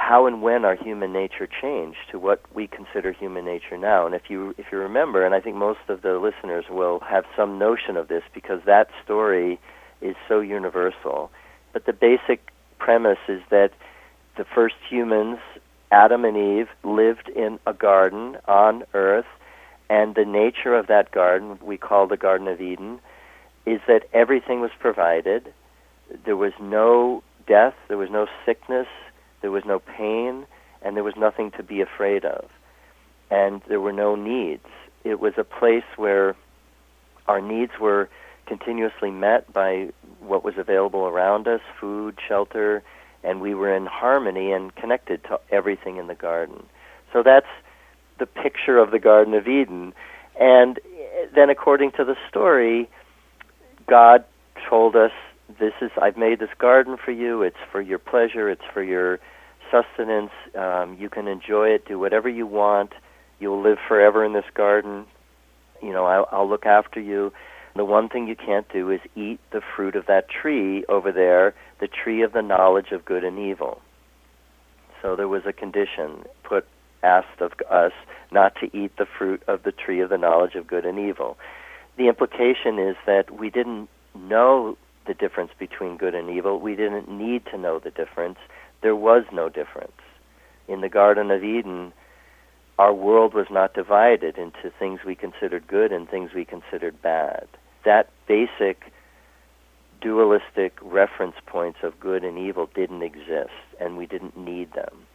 how 0.02 0.26
and 0.26 0.42
when 0.42 0.64
our 0.64 0.74
human 0.74 1.12
nature 1.12 1.46
changed 1.46 2.10
to 2.10 2.18
what 2.18 2.42
we 2.52 2.66
consider 2.66 3.12
human 3.12 3.44
nature 3.44 3.78
now. 3.78 4.04
And 4.04 4.16
if 4.16 4.22
you 4.28 4.52
if 4.58 4.66
you 4.72 4.78
remember, 4.78 5.24
and 5.24 5.32
I 5.32 5.40
think 5.40 5.54
most 5.54 5.78
of 5.88 6.02
the 6.02 6.18
listeners 6.18 6.64
will 6.68 6.98
have 7.08 7.24
some 7.36 7.56
notion 7.56 7.96
of 7.96 8.08
this 8.08 8.24
because 8.34 8.60
that 8.66 8.88
story 9.04 9.60
is 10.00 10.16
so 10.28 10.40
universal. 10.40 11.30
But 11.72 11.86
the 11.86 11.92
basic 11.92 12.50
premise 12.80 13.24
is 13.28 13.42
that 13.50 13.70
the 14.36 14.44
first 14.44 14.74
humans, 14.90 15.38
Adam 15.92 16.24
and 16.24 16.36
Eve, 16.36 16.68
lived 16.82 17.28
in 17.28 17.60
a 17.64 17.72
garden 17.72 18.38
on 18.48 18.82
earth, 18.94 19.30
and 19.88 20.16
the 20.16 20.24
nature 20.24 20.74
of 20.74 20.88
that 20.88 21.12
garden, 21.12 21.58
we 21.62 21.76
call 21.76 22.08
the 22.08 22.16
Garden 22.16 22.48
of 22.48 22.60
Eden, 22.60 22.98
is 23.66 23.80
that 23.86 24.08
everything 24.12 24.60
was 24.60 24.72
provided. 24.80 25.54
There 26.24 26.36
was 26.36 26.54
no 26.60 27.22
death, 27.46 27.74
there 27.86 27.98
was 27.98 28.10
no 28.10 28.26
sickness, 28.44 28.88
there 29.42 29.50
was 29.50 29.64
no 29.66 29.78
pain, 29.78 30.46
and 30.80 30.96
there 30.96 31.04
was 31.04 31.16
nothing 31.16 31.50
to 31.52 31.62
be 31.62 31.80
afraid 31.80 32.24
of. 32.24 32.48
And 33.30 33.60
there 33.68 33.80
were 33.80 33.92
no 33.92 34.14
needs. 34.14 34.66
It 35.04 35.20
was 35.20 35.34
a 35.36 35.44
place 35.44 35.84
where 35.96 36.34
our 37.28 37.40
needs 37.40 37.72
were 37.80 38.08
continuously 38.46 39.10
met 39.10 39.52
by 39.52 39.90
what 40.20 40.44
was 40.44 40.54
available 40.58 41.06
around 41.06 41.46
us 41.46 41.60
food, 41.80 42.18
shelter, 42.26 42.82
and 43.24 43.40
we 43.40 43.54
were 43.54 43.74
in 43.74 43.86
harmony 43.86 44.52
and 44.52 44.74
connected 44.74 45.22
to 45.24 45.38
everything 45.50 45.96
in 45.96 46.06
the 46.08 46.14
garden. 46.14 46.66
So 47.12 47.22
that's 47.22 47.46
the 48.18 48.26
picture 48.26 48.78
of 48.78 48.90
the 48.90 48.98
Garden 48.98 49.34
of 49.34 49.46
Eden. 49.46 49.94
And 50.38 50.80
then, 51.34 51.50
according 51.50 51.92
to 51.92 52.04
the 52.04 52.16
story, 52.28 52.88
God 53.86 54.24
told 54.68 54.96
us, 54.96 55.12
"This 55.58 55.74
is 55.80 55.90
I've 56.00 56.16
made 56.16 56.38
this 56.38 56.52
garden 56.58 56.96
for 56.96 57.12
you. 57.12 57.42
It's 57.42 57.60
for 57.70 57.80
your 57.80 57.98
pleasure. 57.98 58.48
It's 58.48 58.64
for 58.72 58.82
your 58.82 59.18
sustenance. 59.72 60.30
Um, 60.54 60.96
you 61.00 61.08
can 61.08 61.26
enjoy 61.26 61.70
it. 61.70 61.88
Do 61.88 61.98
whatever 61.98 62.28
you 62.28 62.46
want. 62.46 62.92
You'll 63.40 63.62
live 63.62 63.78
forever 63.88 64.24
in 64.24 64.34
this 64.34 64.44
garden. 64.54 65.06
You 65.82 65.92
know, 65.92 66.04
I'll, 66.04 66.28
I'll 66.30 66.48
look 66.48 66.66
after 66.66 67.00
you." 67.00 67.32
The 67.74 67.84
one 67.86 68.10
thing 68.10 68.28
you 68.28 68.36
can't 68.36 68.70
do 68.70 68.90
is 68.90 69.00
eat 69.16 69.40
the 69.50 69.62
fruit 69.74 69.96
of 69.96 70.04
that 70.06 70.28
tree 70.28 70.84
over 70.90 71.10
there, 71.10 71.54
the 71.80 71.88
tree 71.88 72.20
of 72.20 72.34
the 72.34 72.42
knowledge 72.42 72.92
of 72.92 73.06
good 73.06 73.24
and 73.24 73.38
evil. 73.38 73.80
So 75.00 75.16
there 75.16 75.26
was 75.26 75.42
a 75.46 75.54
condition 75.54 76.24
put 76.44 76.66
asked 77.02 77.40
of 77.40 77.52
us 77.70 77.92
not 78.30 78.54
to 78.56 78.66
eat 78.76 78.96
the 78.96 79.06
fruit 79.06 79.42
of 79.48 79.62
the 79.64 79.72
tree 79.72 80.00
of 80.00 80.10
the 80.10 80.18
knowledge 80.18 80.54
of 80.54 80.66
good 80.66 80.84
and 80.84 80.98
evil. 80.98 81.36
The 81.96 82.08
implication 82.08 82.78
is 82.78 82.96
that 83.06 83.30
we 83.30 83.50
didn't 83.50 83.88
know 84.14 84.76
the 85.06 85.14
difference 85.14 85.50
between 85.58 85.96
good 85.96 86.14
and 86.14 86.30
evil. 86.30 86.60
We 86.60 86.76
didn't 86.76 87.10
need 87.10 87.44
to 87.46 87.58
know 87.58 87.78
the 87.78 87.90
difference. 87.90 88.38
There 88.82 88.96
was 88.96 89.24
no 89.32 89.48
difference. 89.48 89.92
In 90.68 90.80
the 90.80 90.88
Garden 90.88 91.30
of 91.30 91.42
Eden, 91.42 91.92
our 92.78 92.92
world 92.92 93.34
was 93.34 93.46
not 93.50 93.74
divided 93.74 94.36
into 94.38 94.70
things 94.78 95.00
we 95.06 95.14
considered 95.14 95.66
good 95.66 95.92
and 95.92 96.08
things 96.08 96.30
we 96.34 96.44
considered 96.44 97.00
bad. 97.00 97.46
That 97.84 98.10
basic 98.26 98.92
dualistic 100.00 100.76
reference 100.82 101.36
points 101.46 101.78
of 101.82 101.98
good 102.00 102.24
and 102.24 102.36
evil 102.36 102.68
didn't 102.74 103.02
exist, 103.02 103.52
and 103.80 103.96
we 103.96 104.06
didn't 104.06 104.36
need 104.36 104.72
them. 104.72 105.06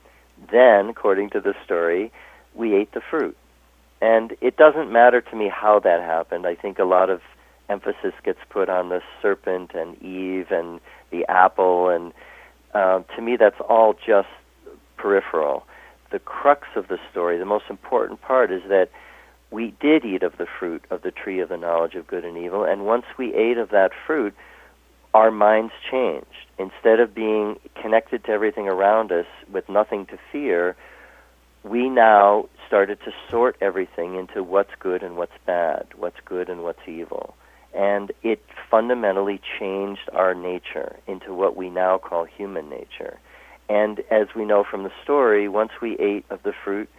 Then, 0.51 0.89
according 0.89 1.31
to 1.31 1.41
the 1.41 1.53
story, 1.65 2.11
we 2.55 2.75
ate 2.75 2.93
the 2.93 3.01
fruit. 3.01 3.37
And 4.01 4.35
it 4.41 4.55
doesn't 4.55 4.91
matter 4.91 5.21
to 5.21 5.35
me 5.35 5.49
how 5.49 5.79
that 5.79 6.01
happened. 6.01 6.45
I 6.45 6.55
think 6.55 6.79
a 6.79 6.85
lot 6.85 7.09
of 7.09 7.21
emphasis 7.67 8.13
gets 8.23 8.39
put 8.49 8.69
on 8.69 8.89
the 8.89 9.01
serpent 9.21 9.71
and 9.73 10.01
Eve 10.01 10.51
and 10.51 10.79
the 11.11 11.25
apple, 11.27 11.89
and 11.89 12.13
uh, 12.73 13.01
to 13.15 13.21
me, 13.21 13.35
that's 13.37 13.59
all 13.67 13.93
just 13.93 14.27
peripheral. 14.97 15.65
The 16.11 16.19
crux 16.19 16.67
of 16.75 16.87
the 16.87 16.97
story, 17.11 17.37
the 17.37 17.45
most 17.45 17.65
important 17.69 18.21
part, 18.21 18.51
is 18.51 18.63
that 18.69 18.89
we 19.51 19.73
did 19.79 20.03
eat 20.05 20.23
of 20.23 20.37
the 20.37 20.47
fruit 20.59 20.83
of 20.89 21.01
the 21.01 21.11
tree 21.11 21.39
of 21.39 21.49
the 21.49 21.57
knowledge 21.57 21.95
of 21.95 22.07
good 22.07 22.25
and 22.25 22.37
evil, 22.37 22.63
and 22.63 22.85
once 22.85 23.05
we 23.17 23.33
ate 23.33 23.57
of 23.57 23.69
that 23.69 23.91
fruit, 24.05 24.33
our 25.13 25.31
minds 25.31 25.73
changed. 25.89 26.27
Instead 26.59 26.99
of 26.99 27.15
being 27.15 27.57
connected 27.81 28.23
to 28.25 28.31
everything 28.31 28.67
around 28.67 29.11
us 29.11 29.25
with 29.51 29.67
nothing 29.69 30.05
to 30.07 30.17
fear, 30.31 30.75
we 31.63 31.89
now 31.89 32.47
started 32.67 32.99
to 33.05 33.11
sort 33.29 33.55
everything 33.61 34.15
into 34.15 34.43
what's 34.43 34.71
good 34.79 35.03
and 35.03 35.17
what's 35.17 35.37
bad, 35.45 35.87
what's 35.95 36.19
good 36.25 36.49
and 36.49 36.63
what's 36.63 36.87
evil. 36.87 37.35
And 37.77 38.11
it 38.23 38.41
fundamentally 38.71 39.39
changed 39.59 40.09
our 40.11 40.33
nature 40.33 40.97
into 41.05 41.33
what 41.33 41.55
we 41.55 41.69
now 41.69 41.99
call 41.99 42.25
human 42.25 42.69
nature. 42.69 43.19
And 43.69 43.99
as 44.09 44.27
we 44.35 44.45
know 44.45 44.63
from 44.69 44.83
the 44.83 44.91
story, 45.03 45.47
once 45.47 45.71
we 45.81 45.95
ate 45.99 46.25
of 46.31 46.41
the 46.43 46.53
fruit, 46.63 46.89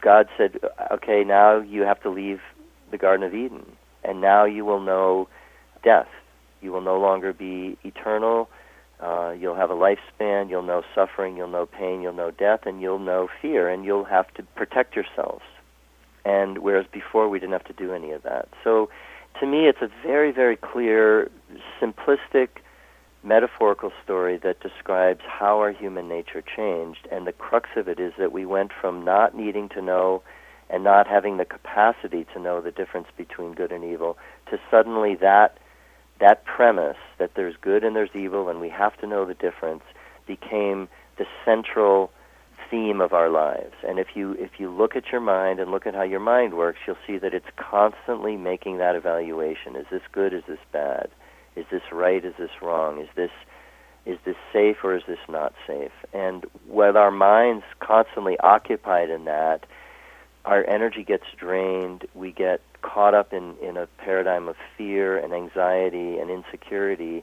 God 0.00 0.28
said, 0.36 0.58
okay, 0.92 1.24
now 1.24 1.60
you 1.60 1.82
have 1.82 2.02
to 2.02 2.10
leave 2.10 2.40
the 2.90 2.98
Garden 2.98 3.26
of 3.26 3.34
Eden, 3.34 3.64
and 4.04 4.20
now 4.20 4.44
you 4.44 4.64
will 4.64 4.80
know 4.80 5.28
death. 5.82 6.08
You 6.60 6.72
will 6.72 6.80
no 6.80 6.98
longer 6.98 7.32
be 7.32 7.78
eternal. 7.84 8.48
Uh, 9.00 9.30
you'll 9.38 9.54
have 9.54 9.70
a 9.70 9.74
lifespan. 9.74 10.50
You'll 10.50 10.62
know 10.62 10.82
suffering. 10.94 11.36
You'll 11.36 11.48
know 11.48 11.66
pain. 11.66 12.02
You'll 12.02 12.12
know 12.14 12.30
death, 12.30 12.60
and 12.66 12.80
you'll 12.80 12.98
know 12.98 13.28
fear, 13.40 13.68
and 13.68 13.84
you'll 13.84 14.04
have 14.04 14.32
to 14.34 14.42
protect 14.56 14.96
yourselves. 14.96 15.44
And 16.24 16.58
whereas 16.58 16.86
before 16.92 17.28
we 17.28 17.38
didn't 17.38 17.52
have 17.52 17.64
to 17.64 17.72
do 17.72 17.92
any 17.92 18.10
of 18.10 18.22
that. 18.24 18.48
So, 18.64 18.90
to 19.40 19.46
me, 19.46 19.66
it's 19.66 19.82
a 19.82 19.90
very, 20.02 20.32
very 20.32 20.56
clear, 20.56 21.30
simplistic, 21.80 22.48
metaphorical 23.22 23.92
story 24.04 24.38
that 24.38 24.60
describes 24.60 25.20
how 25.26 25.58
our 25.58 25.72
human 25.72 26.08
nature 26.08 26.42
changed. 26.42 27.06
And 27.10 27.26
the 27.26 27.32
crux 27.32 27.70
of 27.76 27.88
it 27.88 27.98
is 27.98 28.12
that 28.18 28.32
we 28.32 28.46
went 28.46 28.72
from 28.80 29.04
not 29.04 29.34
needing 29.36 29.68
to 29.70 29.82
know 29.82 30.22
and 30.70 30.84
not 30.84 31.06
having 31.06 31.36
the 31.36 31.44
capacity 31.44 32.26
to 32.34 32.40
know 32.40 32.60
the 32.60 32.70
difference 32.70 33.08
between 33.16 33.54
good 33.54 33.72
and 33.72 33.84
evil 33.84 34.18
to 34.50 34.58
suddenly 34.70 35.14
that 35.14 35.58
that 36.20 36.44
premise 36.44 36.96
that 37.18 37.30
there's 37.36 37.54
good 37.60 37.84
and 37.84 37.94
there's 37.94 38.14
evil 38.14 38.48
and 38.48 38.60
we 38.60 38.68
have 38.68 38.96
to 38.98 39.06
know 39.06 39.24
the 39.24 39.34
difference 39.34 39.82
became 40.26 40.88
the 41.16 41.24
central 41.44 42.10
theme 42.70 43.00
of 43.00 43.12
our 43.12 43.30
lives. 43.30 43.74
And 43.86 43.98
if 43.98 44.08
you 44.14 44.32
if 44.38 44.58
you 44.58 44.70
look 44.70 44.96
at 44.96 45.10
your 45.10 45.20
mind 45.20 45.60
and 45.60 45.70
look 45.70 45.86
at 45.86 45.94
how 45.94 46.02
your 46.02 46.20
mind 46.20 46.54
works, 46.54 46.78
you'll 46.86 46.96
see 47.06 47.18
that 47.18 47.34
it's 47.34 47.46
constantly 47.56 48.36
making 48.36 48.78
that 48.78 48.94
evaluation. 48.94 49.76
Is 49.76 49.86
this 49.90 50.02
good? 50.12 50.32
Is 50.32 50.44
this 50.48 50.58
bad? 50.72 51.08
Is 51.56 51.66
this 51.70 51.82
right? 51.92 52.24
Is 52.24 52.34
this 52.38 52.50
wrong? 52.62 53.00
Is 53.00 53.08
this 53.16 53.30
is 54.06 54.18
this 54.24 54.36
safe 54.52 54.76
or 54.82 54.96
is 54.96 55.02
this 55.06 55.18
not 55.28 55.52
safe? 55.66 55.92
And 56.14 56.46
with 56.66 56.96
our 56.96 57.10
minds 57.10 57.64
constantly 57.80 58.38
occupied 58.40 59.10
in 59.10 59.24
that, 59.26 59.66
our 60.44 60.64
energy 60.66 61.04
gets 61.04 61.24
drained. 61.36 62.06
We 62.14 62.32
get 62.32 62.62
caught 62.80 63.12
up 63.12 63.32
in, 63.34 63.54
in 63.62 63.76
a 63.76 63.86
paradigm 63.98 64.48
of 64.48 64.56
fear 64.76 65.18
and 65.18 65.34
anxiety 65.34 66.18
and 66.18 66.30
insecurity, 66.30 67.22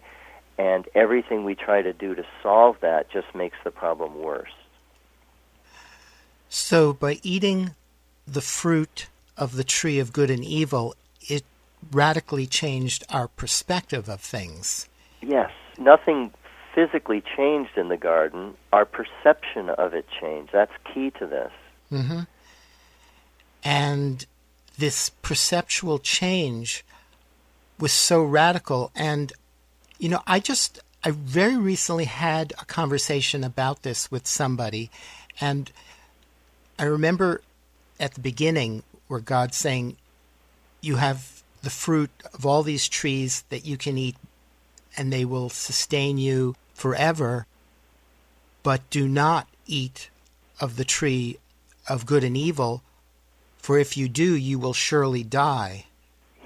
and 0.60 0.86
everything 0.94 1.44
we 1.44 1.56
try 1.56 1.82
to 1.82 1.92
do 1.92 2.13
to 2.13 2.24
solve 2.44 2.75
that 2.82 3.10
just 3.10 3.34
makes 3.34 3.58
the 3.63 3.72
problem 3.72 4.22
worse. 4.22 4.54
So, 6.57 6.93
by 6.93 7.19
eating 7.21 7.75
the 8.25 8.39
fruit 8.39 9.07
of 9.35 9.57
the 9.57 9.63
tree 9.65 10.00
of 10.00 10.13
good 10.13 10.29
and 10.31 10.43
evil, 10.43 10.95
it 11.19 11.43
radically 11.91 12.47
changed 12.47 13.03
our 13.09 13.27
perspective 13.27 14.07
of 14.07 14.21
things. 14.21 14.88
Yes, 15.21 15.51
nothing 15.77 16.31
physically 16.74 17.21
changed 17.35 17.77
in 17.77 17.89
the 17.89 17.97
garden, 17.97 18.53
our 18.71 18.85
perception 18.85 19.69
of 19.69 19.93
it 19.93 20.05
changed. 20.21 20.53
That's 20.53 20.71
key 20.93 21.12
to 21.19 21.27
this. 21.27 21.51
hmm 21.89 22.21
And 23.62 24.25
this 24.77 25.09
perceptual 25.09 26.00
change 26.00 26.85
was 27.77 27.91
so 27.91 28.24
radical. 28.24 28.91
And, 28.95 29.33
you 30.00 30.07
know, 30.07 30.21
I 30.25 30.39
just, 30.39 30.79
I 31.03 31.12
very 31.12 31.57
recently 31.57 32.05
had 32.05 32.53
a 32.57 32.63
conversation 32.63 33.43
about 33.43 33.83
this 33.83 34.09
with 34.09 34.25
somebody. 34.25 34.89
And 35.41 35.69
I 36.77 36.84
remember 36.84 37.41
at 38.00 38.13
the 38.13 38.22
beginning 38.22 38.84
where 39.08 39.20
God 39.20 39.53
saying, 39.53 39.98
You 40.82 40.98
have 40.98 41.44
the 41.62 41.70
fruit 41.70 42.12
of 42.34 42.46
all 42.46 42.63
these 42.63 42.88
trees 42.88 43.44
that 43.50 43.65
you 43.65 43.77
can 43.77 43.98
eat, 43.98 44.17
and 44.98 45.12
they 45.12 45.25
will 45.25 45.50
sustain 45.50 46.17
you 46.17 46.55
forever, 46.74 47.48
but 48.63 48.89
do 48.89 49.08
not 49.08 49.48
eat 49.65 50.10
of 50.60 50.75
the 50.75 50.86
tree 50.86 51.38
of 51.88 52.05
good 52.05 52.24
and 52.24 52.36
evil, 52.36 52.84
for 53.58 53.79
if 53.79 53.98
you 53.98 54.08
do, 54.10 54.36
you 54.36 54.60
will 54.60 54.74
surely 54.74 55.24
die. 55.24 55.86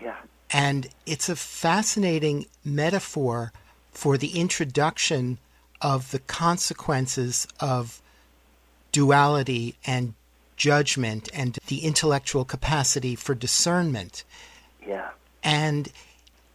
Yeah. 0.02 0.18
And 0.52 0.90
it's 1.06 1.30
a 1.30 1.36
fascinating 1.36 2.46
metaphor 2.64 3.52
for 3.92 4.18
the 4.18 4.40
introduction 4.40 5.38
of 5.82 6.12
the 6.12 6.20
consequences 6.20 7.48
of 7.60 8.02
duality 8.92 9.76
and 9.86 10.14
judgment 10.60 11.30
and 11.34 11.58
the 11.68 11.80
intellectual 11.80 12.46
capacity 12.46 13.16
for 13.16 13.34
discernment. 13.34 14.24
Yeah. 14.86 15.10
And, 15.42 15.92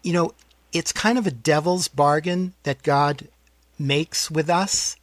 you 0.03 0.13
know, 0.13 0.35
it's 0.73 0.93
kind 0.93 1.19
of 1.19 1.27
a 1.27 1.33
devil's 1.33 1.89
bargain 1.89 2.53
that 2.63 2.85
God 2.85 3.27
makes 3.79 4.31
with 4.31 4.49
us. 4.49 4.97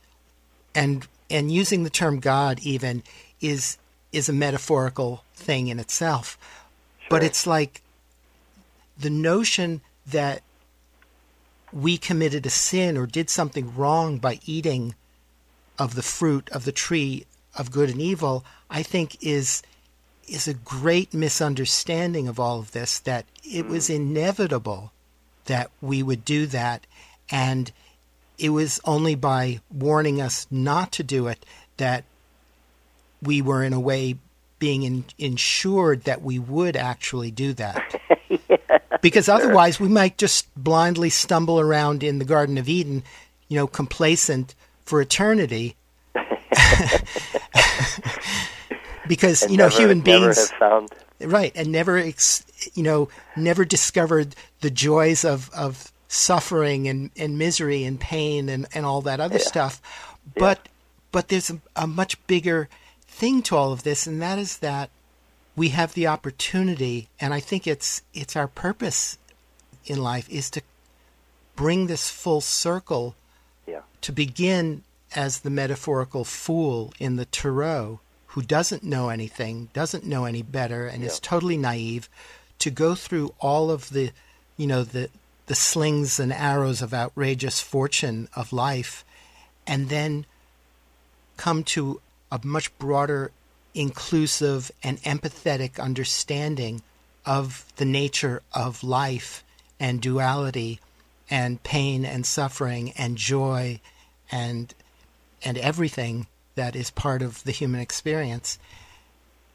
And 0.73 1.05
and 1.29 1.51
using 1.51 1.83
the 1.83 1.89
term 1.89 2.19
God 2.19 2.59
even 2.61 3.03
is 3.41 3.77
is 4.13 4.29
a 4.29 4.33
metaphorical 4.33 5.23
thing 5.33 5.67
in 5.67 5.79
itself. 5.79 6.37
But 7.09 7.23
it's 7.23 7.45
like 7.45 7.81
the 8.97 9.09
notion 9.09 9.81
that 10.05 10.43
we 11.73 11.97
committed 11.97 12.45
a 12.45 12.49
sin 12.49 12.97
or 12.97 13.05
did 13.05 13.29
something 13.29 13.75
wrong 13.75 14.17
by 14.17 14.39
eating 14.45 14.95
of 15.77 15.95
the 15.95 16.01
fruit 16.01 16.49
of 16.51 16.63
the 16.63 16.71
tree 16.71 17.25
of 17.57 17.71
good 17.71 17.89
and 17.89 18.01
evil, 18.01 18.43
I 18.69 18.83
think 18.83 19.17
is 19.21 19.61
is 20.27 20.47
a 20.47 20.53
great 20.53 21.13
misunderstanding 21.13 22.27
of 22.27 22.39
all 22.39 22.59
of 22.59 22.71
this 22.71 22.99
that 22.99 23.25
it 23.43 23.67
was 23.67 23.89
mm. 23.89 23.95
inevitable 23.95 24.91
that 25.45 25.69
we 25.81 26.01
would 26.01 26.23
do 26.23 26.45
that 26.45 26.87
and 27.29 27.71
it 28.37 28.49
was 28.49 28.79
only 28.85 29.15
by 29.15 29.59
warning 29.69 30.21
us 30.21 30.47
not 30.49 30.91
to 30.93 31.03
do 31.03 31.27
it 31.27 31.45
that 31.77 32.05
we 33.21 33.41
were 33.41 33.63
in 33.63 33.73
a 33.73 33.79
way 33.79 34.15
being 34.57 34.83
in, 34.83 35.03
ensured 35.17 36.03
that 36.03 36.21
we 36.21 36.39
would 36.39 36.77
actually 36.77 37.31
do 37.31 37.53
that. 37.53 37.95
Because 39.01 39.27
otherwise 39.27 39.79
we 39.79 39.87
might 39.87 40.19
just 40.19 40.47
blindly 40.55 41.09
stumble 41.09 41.59
around 41.59 42.03
in 42.03 42.19
the 42.19 42.25
garden 42.25 42.59
of 42.59 42.69
eden 42.69 43.01
you 43.47 43.57
know 43.57 43.67
complacent 43.67 44.55
for 44.85 45.01
eternity 45.01 45.75
because 49.07 49.43
And 49.43 49.51
you 49.51 49.57
know 49.57 49.65
never, 49.65 49.81
human 49.81 50.01
beings 50.01 50.49
have 50.49 50.59
found 50.59 50.89
right 51.21 51.51
and 51.55 51.71
never 51.71 51.97
ex, 51.97 52.45
you 52.73 52.83
know 52.83 53.09
never 53.35 53.65
discovered 53.65 54.35
the 54.61 54.69
joys 54.69 55.25
of 55.25 55.49
of 55.51 55.91
suffering 56.07 56.87
and 56.87 57.11
and 57.15 57.37
misery 57.37 57.83
and 57.83 57.99
pain 57.99 58.49
and 58.49 58.67
and 58.73 58.85
all 58.85 59.01
that 59.01 59.19
other 59.19 59.39
stuff. 59.39 59.81
But 60.35 60.69
but 61.11 61.29
there's 61.29 61.49
a, 61.49 61.59
a 61.75 61.87
much 61.87 62.25
bigger 62.27 62.69
thing 63.07 63.41
to 63.43 63.55
all 63.55 63.71
of 63.71 63.83
this 63.83 64.07
and 64.07 64.21
that 64.21 64.39
is 64.39 64.59
that 64.59 64.89
we 65.55 65.69
have 65.69 65.93
the 65.93 66.07
opportunity 66.07 67.09
and 67.19 67.33
i 67.33 67.39
think 67.39 67.67
it's 67.67 68.01
it's 68.13 68.35
our 68.35 68.47
purpose 68.47 69.17
in 69.85 70.01
life 70.01 70.29
is 70.29 70.49
to 70.49 70.61
bring 71.55 71.87
this 71.87 72.09
full 72.09 72.41
circle 72.41 73.15
yeah. 73.67 73.81
to 73.99 74.11
begin 74.11 74.83
as 75.15 75.39
the 75.39 75.49
metaphorical 75.49 76.23
fool 76.23 76.93
in 76.99 77.15
the 77.15 77.25
Tarot 77.25 77.99
who 78.27 78.41
doesn't 78.41 78.83
know 78.83 79.09
anything, 79.09 79.69
doesn't 79.73 80.05
know 80.05 80.23
any 80.23 80.41
better, 80.41 80.87
and 80.87 81.03
is 81.03 81.19
totally 81.19 81.57
naive, 81.57 82.09
to 82.59 82.71
go 82.71 82.95
through 82.95 83.33
all 83.39 83.69
of 83.69 83.89
the, 83.89 84.11
you 84.55 84.67
know, 84.67 84.83
the 84.83 85.09
the 85.47 85.55
slings 85.55 86.17
and 86.17 86.31
arrows 86.31 86.81
of 86.81 86.93
outrageous 86.93 87.59
fortune 87.59 88.29
of 88.35 88.53
life, 88.53 89.03
and 89.67 89.89
then 89.89 90.25
come 91.35 91.61
to 91.61 91.99
a 92.31 92.39
much 92.41 92.77
broader, 92.77 93.31
inclusive, 93.73 94.71
and 94.81 95.01
empathetic 95.01 95.77
understanding 95.77 96.81
of 97.25 97.65
the 97.75 97.85
nature 97.85 98.41
of 98.53 98.81
life 98.81 99.43
and 99.77 100.01
duality 100.01 100.79
and 101.29 101.61
pain 101.63 102.05
and 102.05 102.25
suffering 102.25 102.91
and 102.91 103.17
joy 103.17 103.79
and 104.31 104.73
and 105.43 105.57
everything 105.57 106.27
that 106.55 106.75
is 106.75 106.91
part 106.91 107.21
of 107.21 107.43
the 107.43 107.51
human 107.51 107.81
experience 107.81 108.59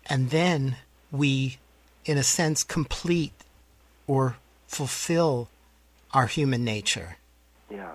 and 0.07 0.31
then 0.31 0.77
we 1.11 1.59
in 2.05 2.16
a 2.16 2.22
sense 2.22 2.62
complete 2.64 3.33
or 4.07 4.37
fulfill 4.66 5.49
our 6.12 6.27
human 6.27 6.64
nature 6.64 7.16
Yeah. 7.70 7.92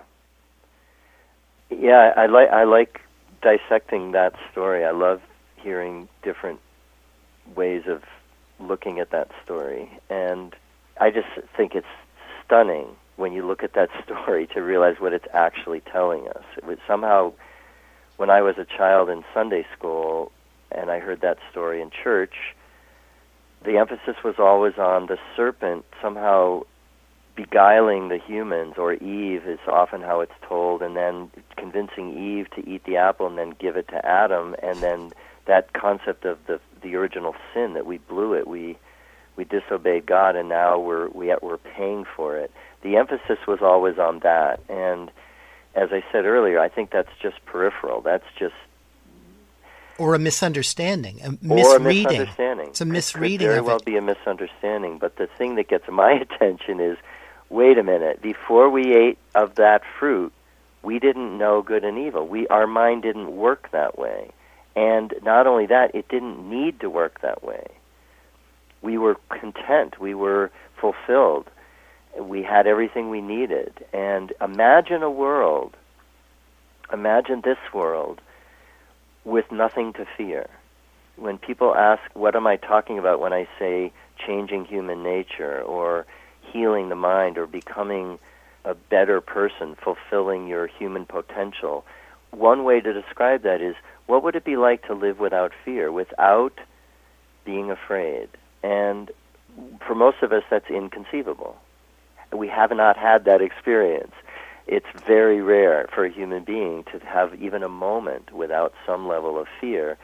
Yeah, 1.78 2.12
I 2.16 2.26
like 2.26 2.50
I 2.50 2.64
like 2.64 3.00
dissecting 3.42 4.12
that 4.12 4.34
story. 4.50 4.84
I 4.84 4.90
love 4.90 5.20
hearing 5.56 6.08
different 6.22 6.60
ways 7.56 7.84
of 7.86 8.02
looking 8.60 9.00
at 9.00 9.10
that 9.10 9.30
story, 9.44 9.90
and 10.10 10.54
I 11.00 11.10
just 11.10 11.28
think 11.56 11.74
it's 11.74 11.86
stunning 12.44 12.86
when 13.16 13.32
you 13.32 13.46
look 13.46 13.62
at 13.62 13.72
that 13.74 13.88
story 14.04 14.46
to 14.48 14.60
realize 14.60 14.96
what 15.00 15.12
it's 15.12 15.26
actually 15.32 15.80
telling 15.80 16.28
us. 16.28 16.44
It 16.56 16.64
was 16.64 16.78
somehow 16.86 17.32
when 18.22 18.30
I 18.30 18.40
was 18.40 18.54
a 18.56 18.64
child 18.64 19.08
in 19.10 19.24
Sunday 19.34 19.66
school 19.76 20.30
and 20.70 20.92
I 20.92 21.00
heard 21.00 21.22
that 21.22 21.38
story 21.50 21.82
in 21.82 21.90
church, 21.90 22.54
the 23.64 23.78
emphasis 23.78 24.14
was 24.22 24.36
always 24.38 24.78
on 24.78 25.06
the 25.06 25.18
serpent 25.34 25.84
somehow 26.00 26.62
beguiling 27.34 28.10
the 28.10 28.18
humans, 28.18 28.74
or 28.78 28.92
Eve 28.92 29.44
is 29.44 29.58
often 29.66 30.02
how 30.02 30.20
it's 30.20 30.38
told, 30.48 30.82
and 30.82 30.94
then 30.94 31.32
convincing 31.56 32.16
Eve 32.16 32.48
to 32.50 32.64
eat 32.64 32.84
the 32.84 32.96
apple 32.96 33.26
and 33.26 33.36
then 33.36 33.56
give 33.58 33.76
it 33.76 33.88
to 33.88 34.06
Adam, 34.06 34.54
and 34.62 34.78
then 34.78 35.10
that 35.46 35.72
concept 35.72 36.24
of 36.24 36.38
the 36.46 36.60
the 36.80 36.94
original 36.94 37.34
sin 37.52 37.72
that 37.72 37.86
we 37.86 37.98
blew 37.98 38.34
it, 38.34 38.46
we 38.46 38.78
we 39.34 39.42
disobeyed 39.42 40.06
God, 40.06 40.36
and 40.36 40.48
now 40.48 40.78
we're 40.78 41.08
we 41.08 41.34
we're 41.42 41.58
paying 41.58 42.04
for 42.04 42.38
it. 42.38 42.52
The 42.82 42.94
emphasis 42.98 43.38
was 43.48 43.58
always 43.62 43.98
on 43.98 44.20
that, 44.20 44.60
and 44.68 45.10
as 45.74 45.90
I 45.92 46.04
said 46.12 46.24
earlier, 46.24 46.58
I 46.58 46.68
think 46.68 46.90
that's 46.90 47.10
just 47.20 47.44
peripheral. 47.46 48.00
That's 48.00 48.26
just 48.38 48.54
or 49.98 50.14
a 50.14 50.18
misunderstanding 50.18 51.20
a 51.22 51.28
or 51.52 51.76
a 51.76 51.80
misreading 51.80 52.04
misunderstanding. 52.04 52.68
it's 52.68 52.80
a 52.80 52.84
It 52.84 52.86
could 52.86 52.92
misreading 52.92 53.48
very 53.48 53.60
well 53.60 53.76
it 53.76 53.84
be 53.84 53.96
a 53.96 54.02
misunderstanding. 54.02 54.98
But 54.98 55.16
the 55.16 55.26
thing 55.26 55.56
that 55.56 55.68
gets 55.68 55.88
my 55.88 56.12
attention 56.30 56.80
is, 56.80 56.98
wait 57.50 57.78
a 57.78 57.82
minute. 57.82 58.22
Before 58.22 58.68
we 58.68 58.94
ate 58.94 59.18
of 59.34 59.54
that 59.56 59.82
fruit, 59.98 60.32
we 60.82 60.98
didn't 60.98 61.38
know 61.38 61.62
good 61.62 61.84
and 61.84 61.98
evil. 61.98 62.26
We 62.26 62.46
our 62.48 62.66
mind 62.66 63.02
didn't 63.02 63.36
work 63.36 63.70
that 63.72 63.98
way, 63.98 64.30
and 64.74 65.14
not 65.22 65.46
only 65.46 65.66
that, 65.66 65.94
it 65.94 66.08
didn't 66.08 66.48
need 66.48 66.80
to 66.80 66.90
work 66.90 67.20
that 67.20 67.44
way. 67.44 67.66
We 68.80 68.98
were 68.98 69.16
content. 69.28 70.00
We 70.00 70.14
were 70.14 70.50
fulfilled. 70.80 71.48
We 72.18 72.42
had 72.42 72.66
everything 72.66 73.10
we 73.10 73.20
needed. 73.20 73.72
And 73.92 74.32
imagine 74.40 75.02
a 75.02 75.10
world. 75.10 75.76
Imagine 76.92 77.40
this 77.42 77.58
world 77.72 78.20
with 79.24 79.50
nothing 79.50 79.92
to 79.94 80.06
fear 80.16 80.48
when 81.16 81.38
people 81.38 81.74
ask, 81.74 82.02
what 82.14 82.34
am 82.34 82.46
I 82.46 82.56
talking 82.56 82.98
about 82.98 83.20
when 83.20 83.32
I 83.32 83.48
say 83.58 83.92
changing 84.26 84.64
human 84.64 85.02
nature 85.02 85.60
or 85.62 86.06
healing 86.40 86.88
the 86.88 86.96
mind 86.96 87.38
or 87.38 87.46
becoming 87.46 88.18
a 88.64 88.74
better 88.74 89.20
person, 89.20 89.76
fulfilling 89.76 90.46
your 90.46 90.66
human 90.66 91.06
potential, 91.06 91.84
one 92.30 92.64
way 92.64 92.80
to 92.80 92.92
describe 92.92 93.42
that 93.42 93.60
is 93.60 93.74
what 94.06 94.22
would 94.22 94.36
it 94.36 94.44
be 94.44 94.56
like 94.56 94.86
to 94.86 94.94
live 94.94 95.18
without 95.18 95.52
fear, 95.64 95.92
without 95.92 96.58
being 97.44 97.70
afraid? 97.70 98.28
And 98.62 99.10
for 99.86 99.94
most 99.94 100.22
of 100.22 100.32
us, 100.32 100.44
that's 100.50 100.70
inconceivable. 100.70 101.56
We 102.34 102.48
have 102.48 102.70
not 102.72 102.96
had 102.96 103.24
that 103.24 103.42
experience. 103.42 104.12
It's 104.66 104.86
very 105.06 105.40
rare 105.42 105.88
for 105.94 106.04
a 106.04 106.10
human 106.10 106.44
being 106.44 106.84
to 106.92 106.98
have 107.00 107.34
even 107.42 107.62
a 107.62 107.68
moment 107.68 108.32
without 108.32 108.72
some 108.86 109.08
level 109.08 109.38
of 109.38 109.48
fear. 109.60 109.98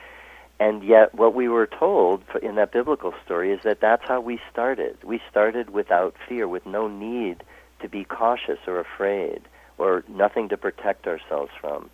And 0.61 0.83
yet, 0.83 1.15
what 1.15 1.35
we 1.35 1.49
were 1.49 1.67
told 1.67 2.23
in 2.43 2.57
that 2.57 2.73
biblical 2.73 3.15
story 3.25 3.53
is 3.53 3.61
that 3.63 3.81
that's 3.81 4.03
how 4.09 4.21
we 4.21 4.41
started. 4.51 4.99
We 5.05 5.21
started 5.31 5.71
without 5.71 6.17
fear, 6.29 6.49
with 6.49 6.67
no 6.67 6.89
need 6.89 7.45
to 7.81 7.89
be 7.89 8.05
cautious 8.05 8.59
or 8.67 8.81
afraid. 8.81 9.43
or 9.79 10.05
nothing 10.09 10.49
to 10.51 10.57
protect 10.57 11.07
ourselves 11.07 11.53
from. 11.61 11.91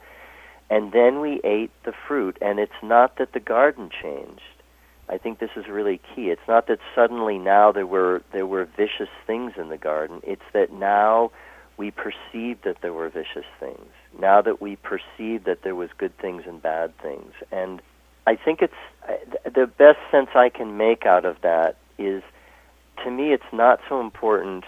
And 0.70 0.92
then 0.92 1.20
we 1.20 1.40
ate 1.44 1.70
the 1.84 1.92
fruit, 2.08 2.38
and 2.40 2.58
it's 2.58 2.72
not 2.82 3.16
that 3.18 3.32
the 3.32 3.40
garden 3.40 3.90
changed. 4.02 4.53
I 5.08 5.18
think 5.18 5.38
this 5.38 5.50
is 5.56 5.68
really 5.68 6.00
key. 6.14 6.30
It's 6.30 6.48
not 6.48 6.66
that 6.68 6.78
suddenly 6.94 7.38
now 7.38 7.72
there 7.72 7.86
were 7.86 8.22
there 8.32 8.46
were 8.46 8.64
vicious 8.64 9.10
things 9.26 9.52
in 9.56 9.68
the 9.68 9.76
garden. 9.76 10.20
It's 10.22 10.42
that 10.52 10.72
now 10.72 11.30
we 11.76 11.90
perceived 11.90 12.64
that 12.64 12.78
there 12.80 12.92
were 12.92 13.08
vicious 13.08 13.44
things. 13.60 13.90
Now 14.18 14.40
that 14.42 14.60
we 14.62 14.76
perceive 14.76 15.44
that 15.44 15.62
there 15.62 15.74
was 15.74 15.90
good 15.98 16.16
things 16.18 16.44
and 16.46 16.62
bad 16.62 16.96
things. 16.98 17.32
And 17.50 17.82
I 18.26 18.36
think 18.36 18.62
it's 18.62 18.72
the 19.44 19.66
best 19.66 19.98
sense 20.10 20.30
I 20.34 20.48
can 20.48 20.76
make 20.76 21.04
out 21.04 21.24
of 21.24 21.40
that 21.42 21.76
is 21.98 22.22
to 23.02 23.10
me 23.10 23.32
it's 23.32 23.42
not 23.52 23.80
so 23.88 24.00
important 24.00 24.64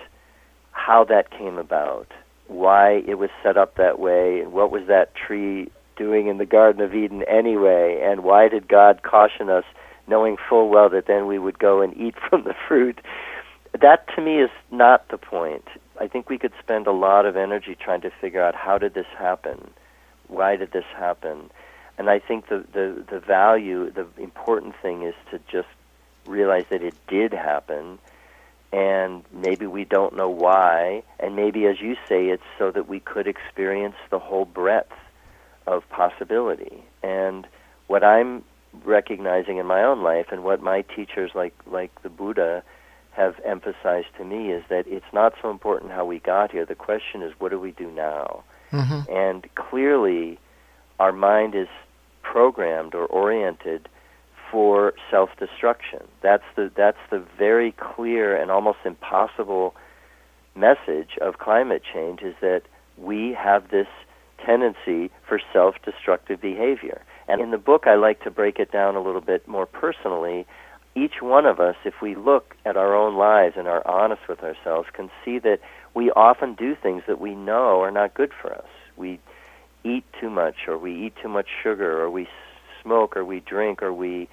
how 0.72 1.04
that 1.04 1.30
came 1.30 1.56
about, 1.58 2.08
why 2.48 3.02
it 3.06 3.14
was 3.14 3.30
set 3.42 3.56
up 3.56 3.76
that 3.76 3.98
way, 3.98 4.40
and 4.40 4.52
what 4.52 4.70
was 4.70 4.86
that 4.88 5.14
tree 5.14 5.70
doing 5.96 6.26
in 6.26 6.36
the 6.38 6.46
Garden 6.46 6.82
of 6.82 6.94
Eden 6.94 7.22
anyway, 7.22 8.00
and 8.04 8.22
why 8.22 8.48
did 8.48 8.68
God 8.68 9.02
caution 9.02 9.48
us 9.48 9.64
knowing 10.06 10.36
full 10.48 10.68
well 10.68 10.88
that 10.90 11.06
then 11.06 11.26
we 11.26 11.38
would 11.38 11.58
go 11.58 11.80
and 11.82 11.96
eat 12.00 12.14
from 12.28 12.44
the 12.44 12.54
fruit. 12.66 13.00
That 13.80 14.06
to 14.14 14.22
me 14.22 14.40
is 14.40 14.50
not 14.70 15.08
the 15.08 15.18
point. 15.18 15.66
I 16.00 16.08
think 16.08 16.28
we 16.28 16.38
could 16.38 16.52
spend 16.60 16.86
a 16.86 16.92
lot 16.92 17.26
of 17.26 17.36
energy 17.36 17.76
trying 17.78 18.02
to 18.02 18.10
figure 18.20 18.42
out 18.42 18.54
how 18.54 18.78
did 18.78 18.94
this 18.94 19.06
happen? 19.18 19.70
Why 20.28 20.56
did 20.56 20.72
this 20.72 20.84
happen? 20.96 21.50
And 21.98 22.10
I 22.10 22.18
think 22.18 22.48
the, 22.48 22.64
the, 22.72 23.04
the 23.10 23.20
value, 23.20 23.90
the 23.90 24.06
important 24.18 24.74
thing 24.82 25.02
is 25.02 25.14
to 25.30 25.40
just 25.50 25.68
realize 26.26 26.64
that 26.70 26.82
it 26.82 26.94
did 27.08 27.32
happen 27.32 27.98
and 28.72 29.24
maybe 29.32 29.66
we 29.66 29.84
don't 29.84 30.16
know 30.16 30.28
why 30.28 31.02
and 31.20 31.36
maybe 31.36 31.66
as 31.66 31.80
you 31.80 31.94
say 32.08 32.28
it's 32.28 32.42
so 32.58 32.70
that 32.70 32.88
we 32.88 33.00
could 33.00 33.26
experience 33.26 33.94
the 34.10 34.18
whole 34.18 34.44
breadth 34.44 34.92
of 35.66 35.88
possibility 35.88 36.84
and 37.02 37.46
what 37.86 38.02
i'm 38.02 38.42
recognizing 38.84 39.58
in 39.58 39.66
my 39.66 39.82
own 39.82 40.02
life 40.02 40.26
and 40.30 40.44
what 40.44 40.62
my 40.62 40.82
teachers 40.82 41.32
like 41.34 41.54
like 41.70 41.90
the 42.02 42.08
Buddha 42.08 42.62
have 43.12 43.34
emphasized 43.44 44.08
to 44.18 44.24
me 44.24 44.50
is 44.50 44.62
that 44.68 44.86
it's 44.86 45.12
not 45.12 45.32
so 45.40 45.50
important 45.50 45.92
how 45.92 46.04
we 46.04 46.18
got 46.18 46.52
here. 46.52 46.66
The 46.66 46.74
question 46.74 47.22
is 47.22 47.32
what 47.38 47.50
do 47.50 47.58
we 47.58 47.72
do 47.72 47.90
now? 47.90 48.44
Mm-hmm. 48.72 49.10
And 49.10 49.54
clearly 49.54 50.38
our 51.00 51.12
mind 51.12 51.54
is 51.54 51.68
programmed 52.22 52.94
or 52.94 53.06
oriented 53.06 53.88
for 54.50 54.94
self-destruction. 55.10 56.00
That's 56.22 56.44
the 56.56 56.70
that's 56.76 56.98
the 57.10 57.24
very 57.38 57.72
clear 57.72 58.36
and 58.36 58.50
almost 58.50 58.78
impossible 58.84 59.74
message 60.54 61.18
of 61.20 61.38
climate 61.38 61.82
change 61.92 62.22
is 62.22 62.34
that 62.40 62.62
we 62.96 63.32
have 63.32 63.70
this 63.70 63.88
tendency 64.44 65.10
for 65.26 65.40
self-destructive 65.52 66.40
behavior. 66.40 67.02
And 67.28 67.40
in 67.40 67.50
the 67.50 67.58
book, 67.58 67.86
I 67.86 67.94
like 67.94 68.22
to 68.22 68.30
break 68.30 68.58
it 68.58 68.70
down 68.70 68.96
a 68.96 69.02
little 69.02 69.20
bit 69.20 69.46
more 69.48 69.66
personally. 69.66 70.46
Each 70.94 71.20
one 71.20 71.44
of 71.44 71.60
us, 71.60 71.76
if 71.84 72.00
we 72.00 72.14
look 72.14 72.56
at 72.64 72.76
our 72.76 72.94
own 72.94 73.16
lives 73.16 73.56
and 73.56 73.66
are 73.68 73.86
honest 73.86 74.28
with 74.28 74.42
ourselves, 74.42 74.88
can 74.92 75.10
see 75.24 75.38
that 75.40 75.60
we 75.94 76.10
often 76.12 76.54
do 76.54 76.74
things 76.74 77.02
that 77.06 77.20
we 77.20 77.34
know 77.34 77.80
are 77.80 77.90
not 77.90 78.14
good 78.14 78.32
for 78.40 78.52
us. 78.52 78.68
We 78.96 79.18
eat 79.84 80.04
too 80.20 80.30
much, 80.30 80.68
or 80.68 80.78
we 80.78 81.06
eat 81.06 81.14
too 81.20 81.28
much 81.28 81.48
sugar, 81.62 82.00
or 82.00 82.10
we 82.10 82.28
smoke, 82.82 83.16
or 83.16 83.24
we 83.24 83.40
drink, 83.40 83.82
or 83.82 83.92
we 83.92 84.28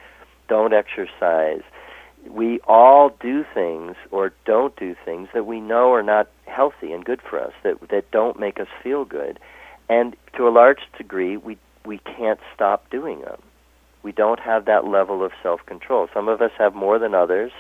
don't 0.48 0.74
exercise. 0.74 1.64
We 2.30 2.60
all 2.62 3.10
do 3.20 3.44
things 3.54 3.96
or 4.12 4.34
don't 4.46 4.76
do 4.78 4.96
things 5.04 5.30
that 5.34 5.46
we 5.46 5.60
know 5.60 5.92
are 5.94 6.04
not 6.04 6.30
healthy 6.46 6.94
and 6.94 7.04
good 7.04 7.22
for 7.22 7.40
us, 7.40 7.54
that, 7.64 7.90
that 7.90 8.12
don't 8.12 8.40
make 8.40 8.60
us 8.60 8.68
feel 8.82 9.04
good. 9.04 9.40
And 9.90 10.16
to 10.38 10.48
a 10.48 10.52
large 10.52 10.80
degree, 10.98 11.36
we 11.36 11.58
we 11.86 12.00
can't 12.00 12.40
stop 12.54 12.90
doing 12.90 13.22
them. 13.22 13.42
We 14.04 14.12
don't 14.12 14.40
have 14.40 14.66
that 14.66 14.86
level 14.86 15.24
of 15.24 15.32
self 15.42 15.66
control. 15.66 16.08
Some 16.14 16.28
of 16.28 16.42
us 16.42 16.52
have 16.58 16.76
more 16.76 17.00
than 17.00 17.14
others, 17.14 17.52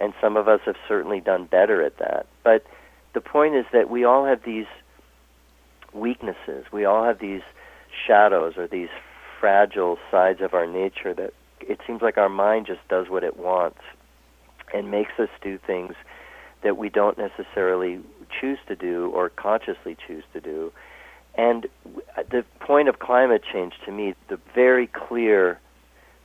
and 0.00 0.12
some 0.20 0.36
of 0.36 0.48
us 0.48 0.60
have 0.66 0.76
certainly 0.88 1.20
done 1.20 1.46
better 1.46 1.82
at 1.82 1.98
that. 1.98 2.26
But 2.42 2.64
the 3.14 3.20
point 3.20 3.54
is 3.54 3.64
that 3.72 3.88
we 3.88 4.04
all 4.04 4.24
have 4.24 4.42
these 4.44 4.66
weaknesses. 5.92 6.66
We 6.72 6.84
all 6.84 7.04
have 7.04 7.20
these 7.20 7.42
shadows 8.06 8.54
or 8.56 8.66
these 8.66 8.88
fragile 9.40 9.98
sides 10.10 10.40
of 10.40 10.54
our 10.54 10.66
nature 10.66 11.14
that 11.14 11.32
it 11.60 11.78
seems 11.86 12.02
like 12.02 12.18
our 12.18 12.28
mind 12.28 12.66
just 12.66 12.86
does 12.88 13.08
what 13.08 13.22
it 13.22 13.36
wants 13.36 13.80
and 14.72 14.90
makes 14.90 15.12
us 15.18 15.28
do 15.42 15.58
things 15.58 15.94
that 16.62 16.76
we 16.76 16.88
don't 16.88 17.16
necessarily 17.16 18.00
choose 18.40 18.58
to 18.66 18.74
do 18.74 19.10
or 19.14 19.28
consciously 19.28 19.96
choose 20.06 20.24
to 20.32 20.40
do. 20.40 20.72
And 21.36 21.66
the 22.30 22.44
point 22.60 22.88
of 22.88 22.98
climate 22.98 23.42
change 23.50 23.74
to 23.84 23.92
me, 23.92 24.14
the 24.28 24.38
very 24.54 24.86
clear 24.86 25.58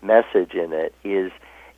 message 0.01 0.53
in 0.53 0.71
it 0.71 0.93
is 1.03 1.31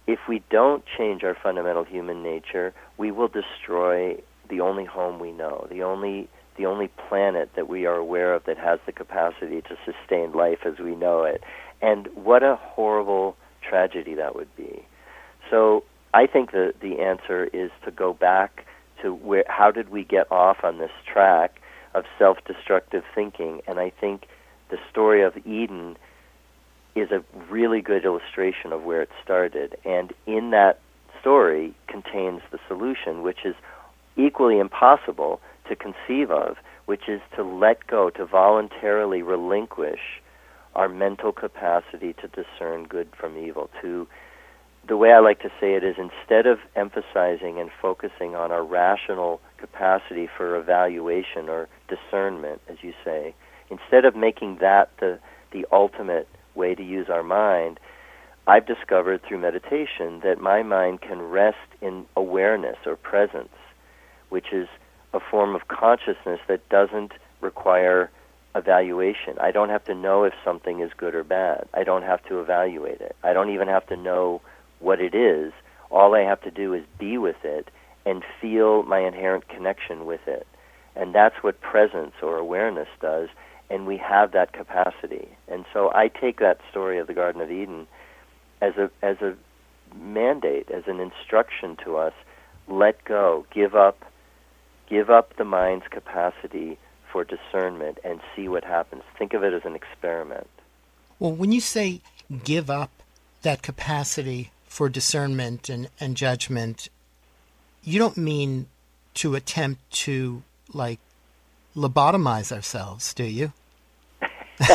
if 0.07 0.19
we 0.27 0.43
don't 0.49 0.83
change 0.97 1.23
our 1.23 1.35
fundamental 1.41 1.83
human 1.83 2.21
nature, 2.23 2.73
we 2.97 3.11
will 3.11 3.29
destroy 3.29 4.21
the 4.49 4.59
only 4.59 4.85
home 4.85 5.19
we 5.19 5.31
know, 5.31 5.67
the 5.69 5.83
only 5.83 6.27
the 6.57 6.65
only 6.65 6.89
planet 6.89 7.49
that 7.55 7.69
we 7.69 7.85
are 7.85 7.95
aware 7.95 8.33
of 8.33 8.43
that 8.43 8.57
has 8.57 8.77
the 8.85 8.91
capacity 8.91 9.61
to 9.61 9.77
sustain 9.85 10.33
life 10.33 10.59
as 10.65 10.79
we 10.79 10.95
know 10.95 11.23
it. 11.23 11.41
And 11.81 12.07
what 12.13 12.43
a 12.43 12.57
horrible 12.57 13.37
tragedy 13.67 14.13
that 14.15 14.35
would 14.35 14.53
be. 14.57 14.85
So 15.49 15.85
I 16.13 16.27
think 16.27 16.51
the 16.51 16.73
the 16.81 16.99
answer 16.99 17.45
is 17.45 17.71
to 17.85 17.91
go 17.91 18.13
back 18.13 18.65
to 19.01 19.13
where 19.13 19.45
how 19.47 19.71
did 19.71 19.89
we 19.89 20.03
get 20.03 20.29
off 20.31 20.57
on 20.63 20.77
this 20.77 20.91
track 21.11 21.60
of 21.93 22.05
self-destructive 22.17 23.03
thinking, 23.13 23.61
and 23.67 23.79
I 23.79 23.89
think 23.89 24.27
the 24.69 24.77
story 24.89 25.21
of 25.23 25.37
Eden 25.45 25.97
is 26.95 27.11
a 27.11 27.23
really 27.49 27.81
good 27.81 28.05
illustration 28.05 28.71
of 28.71 28.83
where 28.83 29.01
it 29.01 29.09
started. 29.23 29.77
And 29.85 30.13
in 30.25 30.51
that 30.51 30.79
story 31.19 31.73
contains 31.87 32.41
the 32.51 32.59
solution, 32.67 33.21
which 33.21 33.45
is 33.45 33.55
equally 34.17 34.59
impossible 34.59 35.39
to 35.69 35.75
conceive 35.75 36.31
of, 36.31 36.57
which 36.85 37.07
is 37.07 37.21
to 37.35 37.43
let 37.43 37.87
go, 37.87 38.09
to 38.09 38.25
voluntarily 38.25 39.21
relinquish 39.21 40.21
our 40.75 40.89
mental 40.89 41.31
capacity 41.31 42.13
to 42.13 42.27
discern 42.27 42.85
good 42.85 43.09
from 43.17 43.37
evil, 43.37 43.69
to 43.81 44.07
the 44.87 44.97
way 44.97 45.11
I 45.11 45.19
like 45.19 45.41
to 45.41 45.51
say 45.59 45.75
it 45.75 45.83
is 45.83 45.95
instead 45.97 46.47
of 46.47 46.59
emphasizing 46.75 47.59
and 47.59 47.69
focusing 47.81 48.35
on 48.35 48.51
our 48.51 48.63
rational 48.63 49.39
capacity 49.57 50.27
for 50.35 50.55
evaluation 50.55 51.49
or 51.49 51.67
discernment, 51.91 52.61
as 52.67 52.77
you 52.81 52.93
say, 53.03 53.35
instead 53.69 54.05
of 54.05 54.15
making 54.15 54.57
that 54.61 54.89
the, 54.99 55.19
the 55.51 55.65
ultimate 55.71 56.27
way 56.55 56.73
to 56.75 56.83
use 56.83 57.07
our 57.09 57.23
mind, 57.23 57.79
I've 58.47 58.65
discovered 58.65 59.21
through 59.23 59.39
meditation 59.39 60.21
that 60.23 60.41
my 60.41 60.63
mind 60.63 61.01
can 61.01 61.21
rest 61.21 61.57
in 61.81 62.05
awareness 62.15 62.77
or 62.85 62.95
presence, 62.95 63.53
which 64.29 64.51
is 64.51 64.67
a 65.13 65.19
form 65.19 65.55
of 65.55 65.67
consciousness 65.67 66.39
that 66.47 66.67
doesn't 66.69 67.13
require 67.41 68.09
evaluation. 68.55 69.37
I 69.39 69.51
don't 69.51 69.69
have 69.69 69.85
to 69.85 69.95
know 69.95 70.23
if 70.23 70.33
something 70.43 70.79
is 70.79 70.91
good 70.97 71.15
or 71.15 71.23
bad. 71.23 71.67
I 71.73 71.83
don't 71.83 72.03
have 72.03 72.23
to 72.25 72.39
evaluate 72.39 73.01
it. 73.01 73.15
I 73.23 73.33
don't 73.33 73.51
even 73.51 73.67
have 73.67 73.87
to 73.87 73.97
know 73.97 74.41
what 74.79 74.99
it 74.99 75.13
is. 75.13 75.53
All 75.89 76.15
I 76.15 76.21
have 76.21 76.41
to 76.41 76.51
do 76.51 76.73
is 76.73 76.83
be 76.97 77.17
with 77.17 77.43
it 77.43 77.69
and 78.05 78.23
feel 78.41 78.83
my 78.83 78.99
inherent 78.99 79.47
connection 79.47 80.05
with 80.05 80.21
it. 80.27 80.47
And 80.95 81.15
that's 81.15 81.35
what 81.41 81.61
presence 81.61 82.13
or 82.21 82.37
awareness 82.37 82.89
does, 83.01 83.29
and 83.69 83.87
we 83.87 83.97
have 83.97 84.33
that 84.33 84.51
capacity. 84.51 85.29
And 85.47 85.65
so 85.73 85.91
I 85.93 86.09
take 86.09 86.39
that 86.39 86.59
story 86.69 86.99
of 86.99 87.07
the 87.07 87.13
Garden 87.13 87.41
of 87.41 87.49
Eden 87.51 87.87
as 88.61 88.73
a 88.77 88.91
as 89.01 89.17
a 89.21 89.35
mandate, 89.95 90.69
as 90.69 90.83
an 90.87 90.99
instruction 90.99 91.77
to 91.83 91.97
us, 91.97 92.13
let 92.67 93.03
go, 93.05 93.45
give 93.53 93.75
up 93.75 94.05
give 94.87 95.09
up 95.09 95.37
the 95.37 95.45
mind's 95.45 95.87
capacity 95.89 96.77
for 97.09 97.23
discernment 97.23 97.97
and 98.03 98.19
see 98.35 98.49
what 98.49 98.63
happens. 98.65 99.03
Think 99.17 99.33
of 99.33 99.43
it 99.43 99.53
as 99.53 99.61
an 99.63 99.73
experiment. 99.73 100.49
Well, 101.17 101.31
when 101.31 101.53
you 101.53 101.61
say 101.61 102.01
give 102.43 102.69
up 102.69 102.91
that 103.41 103.61
capacity 103.61 104.51
for 104.65 104.89
discernment 104.89 105.69
and, 105.69 105.89
and 105.99 106.17
judgment, 106.17 106.89
you 107.83 107.99
don't 107.99 108.17
mean 108.17 108.67
to 109.15 109.35
attempt 109.35 109.89
to 109.91 110.43
like 110.73 110.99
lobotomize 111.75 112.51
ourselves, 112.51 113.13
do 113.13 113.23
you? 113.23 113.53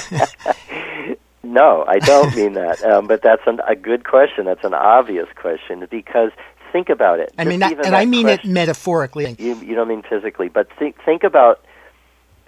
no, 1.43 1.85
I 1.87 1.99
don't 1.99 2.35
mean 2.35 2.55
that. 2.55 2.83
Um, 2.83 3.07
but 3.07 3.23
that's 3.23 3.43
an, 3.47 3.61
a 3.67 3.77
good 3.77 4.05
question. 4.05 4.45
That's 4.47 4.65
an 4.65 4.75
obvious 4.75 5.29
question 5.37 5.87
because 5.91 6.33
think 6.73 6.89
about 6.89 7.21
it. 7.21 7.33
I 7.39 7.45
mean, 7.45 7.61
that, 7.61 7.85
and 7.85 7.95
I 7.95 8.05
mean 8.05 8.27
question, 8.27 8.51
it 8.51 8.53
metaphorically. 8.53 9.37
You, 9.39 9.57
you 9.57 9.75
don't 9.75 9.89
mean 9.89 10.03
physically, 10.03 10.49
but 10.49 10.69
think 10.79 10.97
think 11.05 11.23
about 11.25 11.65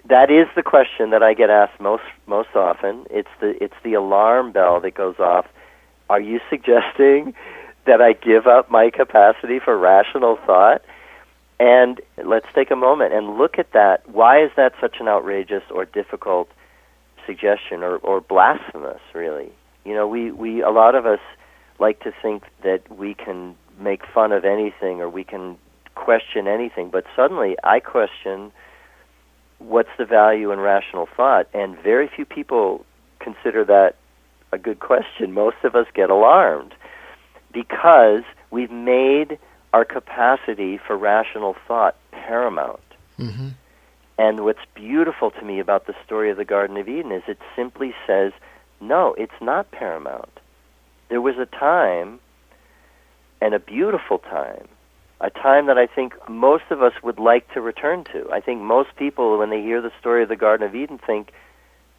that 0.05 0.29
is 0.31 0.47
the 0.55 0.63
question 0.63 1.11
that 1.11 1.23
I 1.23 1.33
get 1.33 1.49
asked 1.49 1.79
most 1.79 2.03
most 2.27 2.55
often. 2.55 3.05
It's 3.09 3.29
the 3.39 3.61
it's 3.63 3.75
the 3.83 3.93
alarm 3.93 4.51
bell 4.51 4.81
that 4.81 4.93
goes 4.95 5.19
off 5.19 5.45
are 6.09 6.19
you 6.19 6.39
suggesting 6.49 7.33
that 7.85 8.01
I 8.01 8.13
give 8.13 8.47
up 8.47 8.69
my 8.69 8.89
capacity 8.89 9.59
for 9.59 9.77
rational 9.77 10.37
thought? 10.45 10.81
And 11.59 11.99
let's 12.23 12.47
take 12.55 12.71
a 12.71 12.75
moment 12.75 13.13
and 13.13 13.37
look 13.37 13.59
at 13.59 13.73
that. 13.73 14.09
Why 14.09 14.41
is 14.43 14.51
that 14.55 14.73
such 14.79 14.97
an 14.99 15.07
outrageous 15.07 15.63
or 15.69 15.85
difficult 15.85 16.49
suggestion 17.25 17.83
or, 17.83 17.97
or 17.97 18.21
blasphemous, 18.21 19.01
really? 19.13 19.51
You 19.83 19.93
know, 19.93 20.07
we, 20.07 20.31
we 20.31 20.61
a 20.61 20.69
lot 20.69 20.95
of 20.95 21.05
us 21.05 21.19
like 21.79 21.99
to 22.01 22.13
think 22.21 22.43
that 22.63 22.81
we 22.89 23.13
can 23.13 23.55
make 23.79 24.05
fun 24.05 24.31
of 24.31 24.45
anything 24.45 25.01
or 25.01 25.09
we 25.09 25.23
can 25.23 25.57
question 25.95 26.47
anything, 26.47 26.89
but 26.89 27.05
suddenly 27.15 27.57
I 27.63 27.79
question 27.79 28.51
what's 29.57 29.89
the 29.97 30.05
value 30.05 30.51
in 30.51 30.59
rational 30.59 31.07
thought, 31.17 31.47
and 31.53 31.77
very 31.77 32.09
few 32.13 32.25
people 32.25 32.85
consider 33.19 33.65
that 33.65 33.95
a 34.51 34.57
good 34.57 34.79
question. 34.79 35.33
Most 35.33 35.57
of 35.63 35.75
us 35.75 35.85
get 35.93 36.09
alarmed 36.09 36.73
because 37.51 38.23
we've 38.51 38.71
made 38.71 39.37
our 39.73 39.85
capacity 39.85 40.77
for 40.77 40.97
rational 40.97 41.55
thought 41.67 41.95
paramount. 42.11 42.79
Mm-hmm. 43.17 43.49
And 44.17 44.43
what's 44.43 44.59
beautiful 44.73 45.31
to 45.31 45.45
me 45.45 45.59
about 45.59 45.87
the 45.87 45.95
story 46.05 46.29
of 46.29 46.37
the 46.37 46.45
Garden 46.45 46.77
of 46.77 46.89
Eden 46.89 47.11
is 47.11 47.23
it 47.27 47.39
simply 47.55 47.93
says, 48.05 48.33
no, 48.81 49.13
it's 49.17 49.41
not 49.41 49.71
paramount. 49.71 50.39
There 51.09 51.21
was 51.21 51.37
a 51.37 51.45
time, 51.45 52.19
and 53.41 53.53
a 53.53 53.59
beautiful 53.59 54.19
time, 54.19 54.67
a 55.21 55.29
time 55.29 55.67
that 55.67 55.77
I 55.77 55.87
think 55.87 56.13
most 56.29 56.65
of 56.69 56.81
us 56.81 56.93
would 57.03 57.19
like 57.19 57.51
to 57.53 57.61
return 57.61 58.03
to. 58.05 58.29
I 58.31 58.39
think 58.39 58.61
most 58.61 58.95
people, 58.95 59.37
when 59.37 59.49
they 59.49 59.61
hear 59.61 59.81
the 59.81 59.91
story 59.99 60.23
of 60.23 60.29
the 60.29 60.35
Garden 60.35 60.67
of 60.67 60.75
Eden, 60.75 60.97
think, 60.97 61.31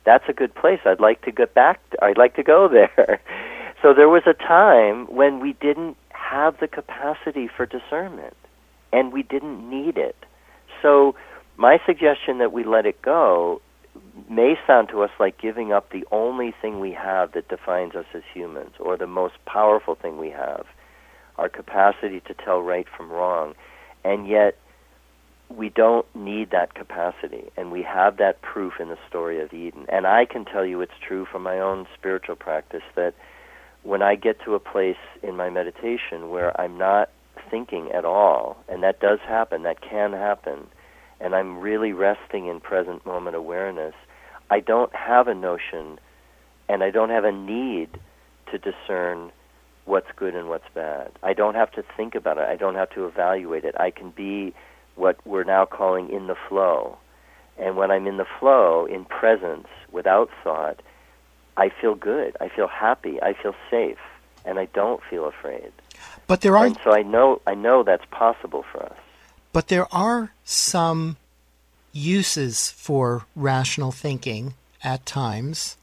that's 0.05 0.25
a 0.29 0.33
good 0.33 0.55
place. 0.55 0.81
I'd 0.85 1.01
like 1.01 1.23
to 1.23 1.33
get 1.33 1.55
back. 1.55 1.81
I'd 2.01 2.19
like 2.19 2.37
to 2.37 2.43
go 2.43 2.69
there. 2.73 3.21
so 3.83 3.95
there 3.95 4.09
was 4.09 4.23
a 4.27 4.35
time 4.35 5.07
when 5.07 5.41
we 5.41 5.55
didn't 5.55 5.97
have 6.31 6.59
the 6.61 6.69
capacity 6.69 7.49
for 7.49 7.67
discernment, 7.67 8.37
and 8.93 9.13
we 9.13 9.23
didn't 9.23 9.69
need 9.69 9.97
it. 9.97 10.17
So 10.81 11.17
my 11.57 11.79
suggestion 11.85 12.39
that 12.39 12.53
we 12.53 12.63
let 12.63 12.87
it 12.87 13.03
go 13.03 13.61
may 14.29 14.55
sound 14.65 14.89
to 14.91 15.03
us 15.03 15.11
like 15.19 15.41
giving 15.41 15.73
up 15.73 15.91
the 15.91 16.05
only 16.13 16.55
thing 16.63 16.79
we 16.79 16.93
have 16.93 17.33
that 17.33 17.49
defines 17.49 17.97
us 17.97 18.05
as 18.15 18.23
humans, 18.33 18.75
or 18.79 18.97
the 18.97 19.09
most 19.09 19.35
powerful 19.45 19.97
thing 19.97 20.19
we 20.19 20.31
have, 20.31 20.67
our 21.37 21.49
capacity 21.49 22.21
to 22.21 22.35
tell 22.35 22.61
right 22.63 22.87
from 22.97 23.11
wrong. 23.11 23.55
And 24.05 24.29
yet, 24.29 24.57
we 25.49 25.69
don't 25.69 26.07
need 26.15 26.53
that 26.53 26.75
capacity, 26.75 27.51
and 27.57 27.73
we 27.73 27.83
have 27.83 28.19
that 28.19 28.41
proof 28.41 28.75
in 28.79 28.89
the 28.89 28.99
story 29.09 29.43
of 29.43 29.53
Eden. 29.53 29.85
And 29.89 30.07
I 30.07 30.27
can 30.27 30.45
tell 30.45 30.65
you 30.65 30.81
it's 30.81 30.93
true 31.07 31.27
from 31.31 31.43
my 31.43 31.59
own 31.59 31.87
spiritual 31.99 32.37
practice 32.37 32.85
that 32.95 33.15
when 33.83 34.03
I 34.03 34.15
get 34.15 34.43
to 34.45 34.55
a 34.55 34.61
place 34.61 34.97
in 35.23 35.37
my 35.37 35.51
meditation 35.51 36.31
where 36.31 36.59
I'm 36.61 36.77
not 36.77 37.11
thinking 37.51 37.91
at 37.93 38.05
all, 38.05 38.57
and 38.69 38.83
that 38.83 39.01
does 39.01 39.19
happen, 39.27 39.63
that 39.63 39.81
can 39.81 40.13
happen, 40.13 40.67
and 41.21 41.35
I'm 41.35 41.59
really 41.59 41.93
resting 41.93 42.47
in 42.47 42.61
present 42.61 43.05
moment 43.05 43.37
awareness, 43.37 43.95
I 44.51 44.61
don't 44.61 44.95
have 44.95 45.29
a 45.29 45.35
notion 45.35 45.99
and 46.69 46.85
I 46.85 46.91
don't 46.91 47.11
have 47.11 47.25
a 47.25 47.33
need 47.33 47.99
to 48.53 48.59
discern 48.59 49.33
what's 49.87 50.07
good 50.17 50.35
and 50.35 50.49
what's 50.49 50.69
bad. 50.75 51.11
I 51.23 51.33
don't 51.33 51.55
have 51.57 51.73
to 51.73 51.83
think 51.97 52.15
about 52.15 52.39
it. 52.39 52.45
I 52.49 52.57
don't 52.57 52.77
have 52.77 52.91
to 52.91 53.07
evaluate 53.07 53.65
it. 53.65 53.75
I 53.79 53.91
can 53.91 54.11
be 54.11 54.55
what 54.95 55.17
we're 55.27 55.45
now 55.45 55.67
calling 55.67 56.11
in 56.11 56.29
the 56.29 56.37
flow. 56.49 56.97
And 57.59 57.77
when 57.77 57.91
I'm 57.91 58.07
in 58.07 58.19
the 58.19 58.27
flow, 58.39 58.87
in 58.87 59.05
presence, 59.05 59.67
without 59.93 60.31
thought, 60.45 60.81
I 61.65 61.67
feel 61.81 61.95
good. 61.95 62.31
I 62.41 62.49
feel 62.57 62.69
happy. 62.87 63.15
I 63.23 63.33
feel 63.41 63.55
safe, 63.71 64.03
and 64.47 64.55
I 64.59 64.67
don't 64.81 65.01
feel 65.11 65.25
afraid. 65.35 65.71
But 66.27 66.41
there 66.41 66.57
are 66.57 66.67
And 66.67 66.79
so 66.85 66.91
I 67.01 67.03
know 67.03 67.29
I 67.47 67.55
know 67.55 67.83
that's 67.83 68.09
possible 68.23 68.65
for 68.73 68.81
us. 68.91 68.99
but 69.53 69.69
there 69.69 69.89
are 70.07 70.23
some 70.45 71.17
uses 71.93 72.71
for 72.87 73.25
rational 73.37 73.93
thinking 73.93 74.55
at 74.83 75.05
times. 75.07 75.77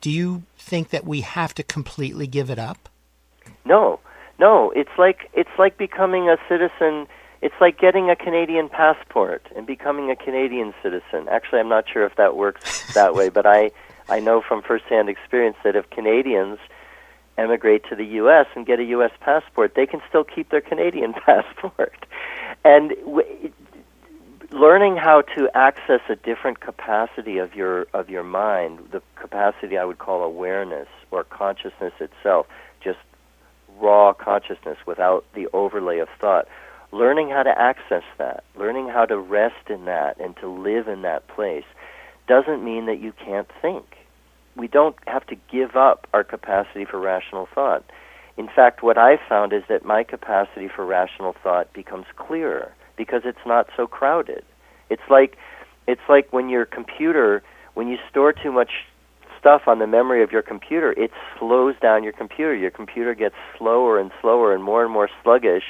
Do 0.00 0.10
you 0.10 0.42
think 0.56 0.90
that 0.90 1.04
we 1.04 1.20
have 1.22 1.52
to 1.54 1.62
completely 1.62 2.26
give 2.26 2.48
it 2.50 2.58
up? 2.58 2.88
No, 3.64 4.00
no. 4.38 4.70
It's 4.74 4.96
like 4.98 5.30
it's 5.34 5.56
like 5.58 5.76
becoming 5.76 6.28
a 6.28 6.36
citizen. 6.48 7.06
It's 7.40 7.54
like 7.60 7.78
getting 7.78 8.08
a 8.08 8.16
Canadian 8.16 8.68
passport 8.68 9.42
and 9.56 9.66
becoming 9.66 10.10
a 10.10 10.16
Canadian 10.16 10.72
citizen. 10.82 11.28
Actually, 11.28 11.60
I'm 11.60 11.68
not 11.68 11.84
sure 11.92 12.04
if 12.06 12.14
that 12.16 12.36
works 12.36 12.92
that 12.94 13.14
way, 13.14 13.28
but 13.28 13.46
I 13.46 13.70
I 14.12 14.20
know 14.20 14.42
from 14.46 14.60
firsthand 14.60 15.08
experience 15.08 15.56
that 15.64 15.74
if 15.74 15.88
Canadians 15.88 16.58
emigrate 17.38 17.84
to 17.88 17.96
the 17.96 18.04
U.S. 18.20 18.46
and 18.54 18.66
get 18.66 18.78
a 18.78 18.84
U.S. 18.84 19.10
passport, 19.20 19.74
they 19.74 19.86
can 19.86 20.02
still 20.06 20.22
keep 20.22 20.50
their 20.50 20.60
Canadian 20.60 21.14
passport. 21.26 22.04
And 22.62 22.90
w- 23.06 23.50
learning 24.50 24.96
how 24.98 25.22
to 25.36 25.48
access 25.54 26.02
a 26.10 26.16
different 26.16 26.60
capacity 26.60 27.38
of 27.38 27.54
your 27.54 27.86
of 27.94 28.10
your 28.10 28.22
mind, 28.22 28.80
the 28.90 29.00
capacity 29.16 29.78
I 29.78 29.84
would 29.86 29.98
call 29.98 30.22
awareness 30.22 30.88
or 31.10 31.24
consciousness 31.24 31.94
itself, 31.98 32.46
just 32.84 32.98
raw 33.78 34.12
consciousness 34.12 34.76
without 34.84 35.24
the 35.34 35.48
overlay 35.54 36.00
of 36.00 36.10
thought. 36.20 36.48
Learning 36.92 37.30
how 37.30 37.42
to 37.42 37.58
access 37.58 38.04
that, 38.18 38.44
learning 38.56 38.88
how 38.88 39.06
to 39.06 39.16
rest 39.16 39.70
in 39.70 39.86
that 39.86 40.20
and 40.20 40.36
to 40.36 40.48
live 40.48 40.86
in 40.86 41.00
that 41.00 41.26
place 41.28 41.64
doesn't 42.28 42.62
mean 42.62 42.84
that 42.84 43.00
you 43.00 43.14
can't 43.24 43.48
think. 43.62 43.86
We 44.56 44.68
don't 44.68 44.96
have 45.06 45.26
to 45.26 45.36
give 45.50 45.76
up 45.76 46.06
our 46.12 46.24
capacity 46.24 46.84
for 46.84 46.98
rational 46.98 47.48
thought. 47.54 47.84
In 48.36 48.48
fact, 48.48 48.82
what 48.82 48.98
I've 48.98 49.20
found 49.28 49.52
is 49.52 49.62
that 49.68 49.84
my 49.84 50.04
capacity 50.04 50.68
for 50.68 50.84
rational 50.86 51.34
thought 51.42 51.72
becomes 51.72 52.06
clearer 52.16 52.72
because 52.96 53.22
it's 53.24 53.46
not 53.46 53.68
so 53.76 53.86
crowded. 53.86 54.44
It's 54.90 55.02
like 55.10 55.36
it's 55.86 56.02
like 56.08 56.32
when 56.32 56.48
your 56.48 56.64
computer 56.64 57.42
when 57.74 57.88
you 57.88 57.96
store 58.10 58.32
too 58.32 58.52
much 58.52 58.70
stuff 59.38 59.62
on 59.66 59.80
the 59.80 59.86
memory 59.86 60.22
of 60.22 60.30
your 60.30 60.42
computer, 60.42 60.92
it 60.92 61.10
slows 61.38 61.74
down 61.80 62.04
your 62.04 62.12
computer. 62.12 62.54
Your 62.54 62.70
computer 62.70 63.14
gets 63.14 63.34
slower 63.58 63.98
and 63.98 64.10
slower 64.20 64.54
and 64.54 64.62
more 64.62 64.84
and 64.84 64.92
more 64.92 65.08
sluggish 65.22 65.64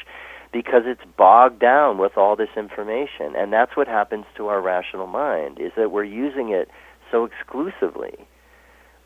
because 0.52 0.82
it's 0.84 1.00
bogged 1.16 1.58
down 1.58 1.96
with 1.96 2.18
all 2.18 2.36
this 2.36 2.50
information. 2.56 3.34
And 3.34 3.52
that's 3.52 3.76
what 3.76 3.88
happens 3.88 4.26
to 4.36 4.48
our 4.48 4.60
rational 4.60 5.06
mind 5.06 5.58
is 5.58 5.72
that 5.76 5.90
we're 5.90 6.04
using 6.04 6.50
it 6.50 6.68
so 7.10 7.24
exclusively. 7.24 8.26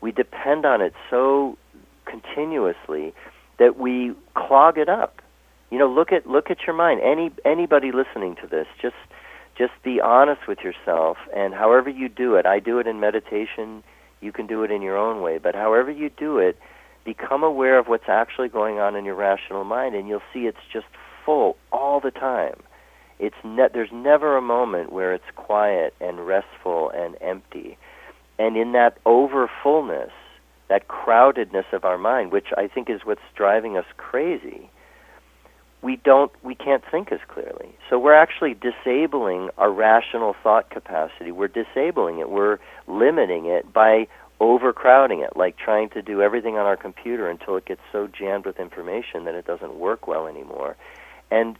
We 0.01 0.11
depend 0.11 0.65
on 0.65 0.81
it 0.81 0.93
so 1.09 1.57
continuously 2.05 3.13
that 3.59 3.77
we 3.77 4.13
clog 4.35 4.77
it 4.77 4.89
up. 4.89 5.21
You 5.71 5.79
know, 5.79 5.89
look 5.89 6.11
at 6.11 6.27
look 6.27 6.49
at 6.49 6.59
your 6.65 6.75
mind. 6.75 7.01
Any 7.01 7.31
anybody 7.43 7.91
listening 7.91 8.35
to 8.41 8.47
this, 8.47 8.67
just 8.81 8.95
just 9.57 9.73
be 9.83 9.99
honest 9.99 10.47
with 10.47 10.59
yourself 10.59 11.17
and 11.35 11.53
however 11.53 11.89
you 11.89 12.09
do 12.09 12.35
it. 12.35 12.45
I 12.45 12.59
do 12.59 12.79
it 12.79 12.87
in 12.87 12.99
meditation, 12.99 13.83
you 14.21 14.31
can 14.31 14.47
do 14.47 14.63
it 14.63 14.71
in 14.71 14.81
your 14.81 14.97
own 14.97 15.21
way, 15.21 15.39
but 15.39 15.55
however 15.55 15.91
you 15.91 16.09
do 16.09 16.37
it, 16.37 16.57
become 17.03 17.43
aware 17.43 17.79
of 17.79 17.87
what's 17.87 18.07
actually 18.07 18.49
going 18.49 18.79
on 18.79 18.95
in 18.95 19.03
your 19.03 19.15
rational 19.15 19.63
mind 19.63 19.95
and 19.95 20.07
you'll 20.07 20.21
see 20.33 20.41
it's 20.41 20.57
just 20.71 20.85
full 21.25 21.57
all 21.71 21.99
the 21.99 22.11
time. 22.11 22.55
It's 23.19 23.35
ne- 23.43 23.69
there's 23.73 23.91
never 23.91 24.37
a 24.37 24.41
moment 24.41 24.91
where 24.91 25.13
it's 25.13 25.25
quiet 25.35 25.95
and 25.99 26.27
restful 26.27 26.91
and 26.91 27.17
empty. 27.19 27.77
And 28.39 28.55
in 28.55 28.73
that 28.73 28.97
over 29.05 29.49
fullness, 29.63 30.11
that 30.69 30.87
crowdedness 30.87 31.71
of 31.73 31.85
our 31.85 31.97
mind, 31.97 32.31
which 32.31 32.47
I 32.57 32.67
think 32.67 32.89
is 32.89 33.01
what's 33.03 33.21
driving 33.35 33.77
us 33.77 33.85
crazy, 33.97 34.69
we 35.81 35.95
don't 35.97 36.31
we 36.43 36.55
can't 36.55 36.83
think 36.89 37.11
as 37.11 37.19
clearly. 37.27 37.75
So 37.89 37.99
we're 37.99 38.15
actually 38.15 38.55
disabling 38.55 39.49
our 39.57 39.71
rational 39.71 40.35
thought 40.43 40.69
capacity. 40.69 41.31
We're 41.31 41.47
disabling 41.47 42.19
it. 42.19 42.29
We're 42.29 42.59
limiting 42.87 43.45
it 43.45 43.71
by 43.71 44.07
overcrowding 44.39 45.21
it, 45.21 45.35
like 45.35 45.57
trying 45.57 45.89
to 45.89 46.01
do 46.01 46.21
everything 46.21 46.57
on 46.57 46.65
our 46.65 46.77
computer 46.77 47.29
until 47.29 47.55
it 47.57 47.65
gets 47.65 47.81
so 47.91 48.07
jammed 48.07 48.45
with 48.45 48.59
information 48.59 49.25
that 49.25 49.35
it 49.35 49.45
doesn't 49.45 49.75
work 49.75 50.07
well 50.07 50.27
anymore. 50.27 50.75
And 51.31 51.57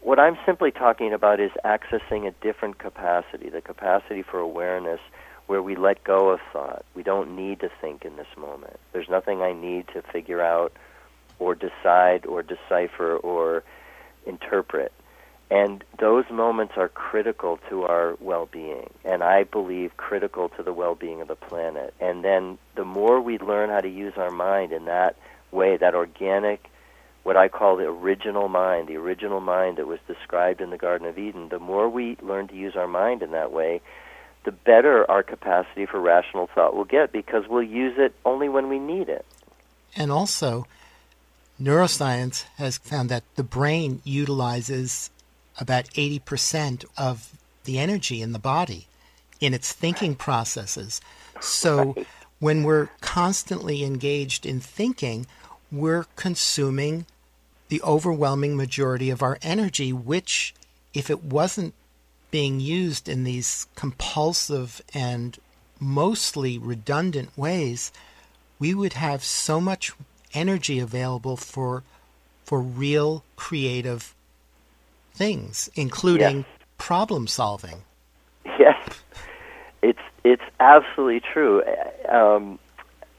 what 0.00 0.18
I'm 0.18 0.36
simply 0.46 0.70
talking 0.70 1.12
about 1.12 1.40
is 1.40 1.50
accessing 1.64 2.26
a 2.26 2.32
different 2.42 2.78
capacity, 2.78 3.50
the 3.50 3.60
capacity 3.60 4.22
for 4.22 4.38
awareness 4.38 5.00
where 5.48 5.62
we 5.62 5.74
let 5.74 6.04
go 6.04 6.28
of 6.28 6.40
thought. 6.52 6.84
We 6.94 7.02
don't 7.02 7.34
need 7.34 7.60
to 7.60 7.70
think 7.80 8.04
in 8.04 8.16
this 8.16 8.28
moment. 8.36 8.78
There's 8.92 9.08
nothing 9.08 9.42
I 9.42 9.52
need 9.52 9.88
to 9.94 10.02
figure 10.02 10.42
out 10.42 10.72
or 11.38 11.54
decide 11.54 12.26
or 12.26 12.42
decipher 12.42 13.16
or 13.16 13.64
interpret. 14.26 14.92
And 15.50 15.82
those 15.98 16.26
moments 16.30 16.74
are 16.76 16.90
critical 16.90 17.58
to 17.70 17.84
our 17.84 18.16
well 18.20 18.46
being, 18.52 18.90
and 19.06 19.22
I 19.22 19.44
believe 19.44 19.96
critical 19.96 20.50
to 20.50 20.62
the 20.62 20.74
well 20.74 20.94
being 20.94 21.22
of 21.22 21.28
the 21.28 21.36
planet. 21.36 21.94
And 21.98 22.22
then 22.22 22.58
the 22.74 22.84
more 22.84 23.18
we 23.18 23.38
learn 23.38 23.70
how 23.70 23.80
to 23.80 23.88
use 23.88 24.12
our 24.18 24.30
mind 24.30 24.72
in 24.72 24.84
that 24.84 25.16
way, 25.50 25.78
that 25.78 25.94
organic, 25.94 26.68
what 27.22 27.38
I 27.38 27.48
call 27.48 27.76
the 27.78 27.86
original 27.86 28.48
mind, 28.48 28.88
the 28.88 28.96
original 28.96 29.40
mind 29.40 29.78
that 29.78 29.86
was 29.86 30.00
described 30.06 30.60
in 30.60 30.68
the 30.68 30.76
Garden 30.76 31.06
of 31.06 31.18
Eden, 31.18 31.48
the 31.48 31.58
more 31.58 31.88
we 31.88 32.18
learn 32.20 32.48
to 32.48 32.54
use 32.54 32.76
our 32.76 32.86
mind 32.86 33.22
in 33.22 33.30
that 33.30 33.50
way, 33.50 33.80
the 34.48 34.52
better 34.52 35.04
our 35.10 35.22
capacity 35.22 35.84
for 35.84 36.00
rational 36.00 36.46
thought 36.54 36.74
will 36.74 36.86
get 36.86 37.12
because 37.12 37.46
we'll 37.46 37.62
use 37.62 37.98
it 37.98 38.14
only 38.24 38.48
when 38.48 38.70
we 38.70 38.78
need 38.78 39.10
it. 39.10 39.26
And 39.94 40.10
also, 40.10 40.66
neuroscience 41.60 42.44
has 42.56 42.78
found 42.78 43.10
that 43.10 43.24
the 43.36 43.42
brain 43.42 44.00
utilizes 44.04 45.10
about 45.60 45.84
80% 45.90 46.86
of 46.96 47.36
the 47.64 47.78
energy 47.78 48.22
in 48.22 48.32
the 48.32 48.38
body 48.38 48.86
in 49.38 49.52
its 49.52 49.70
thinking 49.70 50.14
processes. 50.14 51.02
So 51.40 51.92
Right. 51.96 52.06
when 52.38 52.62
we're 52.62 52.88
constantly 53.02 53.84
engaged 53.84 54.46
in 54.46 54.60
thinking, 54.60 55.26
we're 55.70 56.06
consuming 56.16 57.04
the 57.68 57.82
overwhelming 57.82 58.56
majority 58.56 59.10
of 59.10 59.22
our 59.22 59.36
energy, 59.42 59.92
which, 59.92 60.54
if 60.94 61.10
it 61.10 61.22
wasn't 61.22 61.74
being 62.30 62.60
used 62.60 63.08
in 63.08 63.24
these 63.24 63.66
compulsive 63.74 64.82
and 64.94 65.38
mostly 65.80 66.58
redundant 66.58 67.36
ways, 67.36 67.92
we 68.58 68.74
would 68.74 68.94
have 68.94 69.22
so 69.24 69.60
much 69.60 69.92
energy 70.34 70.78
available 70.78 71.36
for 71.36 71.82
for 72.44 72.60
real 72.60 73.24
creative 73.36 74.14
things, 75.12 75.68
including 75.74 76.38
Yes. 76.38 76.46
problem 76.78 77.26
solving. 77.26 77.82
Yes, 78.58 78.76
it's 79.82 80.00
it's 80.24 80.42
absolutely 80.58 81.20
true, 81.20 81.62
um, 82.08 82.58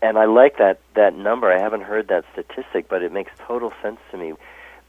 and 0.01 0.17
I 0.17 0.25
like 0.25 0.57
that 0.57 0.79
that 0.95 1.15
number. 1.15 1.51
I 1.51 1.59
haven't 1.59 1.83
heard 1.83 2.07
that 2.09 2.25
statistic, 2.33 2.89
but 2.89 3.03
it 3.03 3.11
makes 3.11 3.31
total 3.47 3.71
sense 3.81 3.99
to 4.11 4.17
me. 4.17 4.33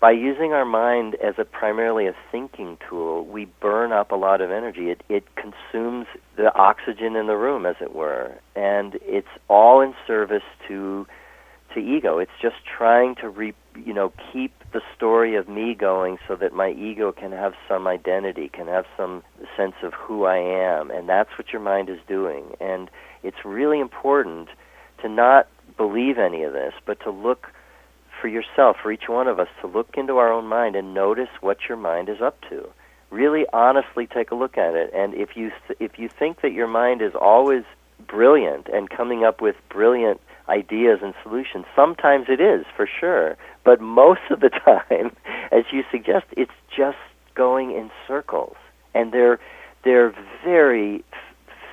By 0.00 0.12
using 0.12 0.54
our 0.54 0.64
mind 0.64 1.16
as 1.16 1.34
a 1.36 1.44
primarily 1.44 2.06
a 2.06 2.14
thinking 2.32 2.78
tool, 2.88 3.26
we 3.26 3.44
burn 3.60 3.92
up 3.92 4.12
a 4.12 4.16
lot 4.16 4.40
of 4.40 4.50
energy. 4.50 4.88
It 4.88 5.02
it 5.10 5.24
consumes 5.36 6.06
the 6.36 6.54
oxygen 6.54 7.16
in 7.16 7.26
the 7.26 7.36
room, 7.36 7.66
as 7.66 7.76
it 7.82 7.94
were, 7.94 8.32
and 8.56 8.98
it's 9.02 9.28
all 9.48 9.82
in 9.82 9.94
service 10.06 10.42
to 10.68 11.06
to 11.74 11.80
ego. 11.80 12.18
It's 12.18 12.32
just 12.40 12.56
trying 12.64 13.14
to 13.16 13.28
re, 13.28 13.52
you 13.76 13.92
know 13.92 14.10
keep 14.32 14.52
the 14.72 14.80
story 14.96 15.36
of 15.36 15.50
me 15.50 15.74
going 15.74 16.16
so 16.26 16.34
that 16.34 16.54
my 16.54 16.70
ego 16.70 17.12
can 17.12 17.32
have 17.32 17.52
some 17.68 17.86
identity, 17.86 18.48
can 18.48 18.68
have 18.68 18.86
some 18.96 19.22
sense 19.54 19.74
of 19.82 19.92
who 19.92 20.24
I 20.24 20.38
am, 20.38 20.90
and 20.90 21.10
that's 21.10 21.30
what 21.36 21.52
your 21.52 21.60
mind 21.60 21.90
is 21.90 21.98
doing. 22.08 22.56
And 22.58 22.90
it's 23.22 23.44
really 23.44 23.80
important 23.80 24.48
to 25.02 25.10
not 25.10 25.46
believe 25.76 26.16
any 26.16 26.42
of 26.42 26.54
this, 26.54 26.72
but 26.86 27.00
to 27.00 27.10
look 27.10 27.48
for 28.20 28.28
yourself, 28.28 28.76
for 28.83 28.92
each 28.92 29.09
one 29.09 29.28
of 29.28 29.38
us, 29.38 29.48
to 29.61 29.66
look 29.66 29.96
into 29.96 30.18
our 30.18 30.33
own 30.33 30.46
mind 30.46 30.76
and 30.76 30.94
notice 30.94 31.28
what 31.40 31.59
your 31.68 31.78
mind 31.78 32.09
is 32.09 32.20
up 32.20 32.40
to. 32.48 32.68
Really 33.11 33.44
honestly 33.52 34.06
take 34.06 34.30
a 34.30 34.35
look 34.35 34.56
at 34.56 34.74
it. 34.74 34.92
And 34.94 35.14
if 35.14 35.37
you 35.37 35.50
if 35.80 35.98
you 35.98 36.09
think 36.09 36.42
that 36.42 36.52
your 36.52 36.68
mind 36.68 37.02
is 37.02 37.12
always 37.20 37.64
brilliant 38.06 38.68
and 38.68 38.88
coming 38.88 39.24
up 39.24 39.40
with 39.40 39.56
brilliant 39.68 40.20
ideas 40.48 40.98
and 41.02 41.14
solutions. 41.22 41.64
Sometimes 41.76 42.26
it 42.28 42.40
is, 42.40 42.66
for 42.76 42.87
sure. 42.87 43.37
But 43.64 43.80
most 43.80 44.22
of 44.30 44.40
the 44.40 44.48
time, 44.64 45.16
as 45.52 45.64
you 45.72 45.83
suggest, 45.90 46.26
it's 46.37 46.52
just 46.76 46.98
going 47.35 47.70
in 47.72 47.90
circles. 48.06 48.56
And 48.94 49.12
they're 49.12 49.38
they're 49.85 50.14
very 50.44 51.04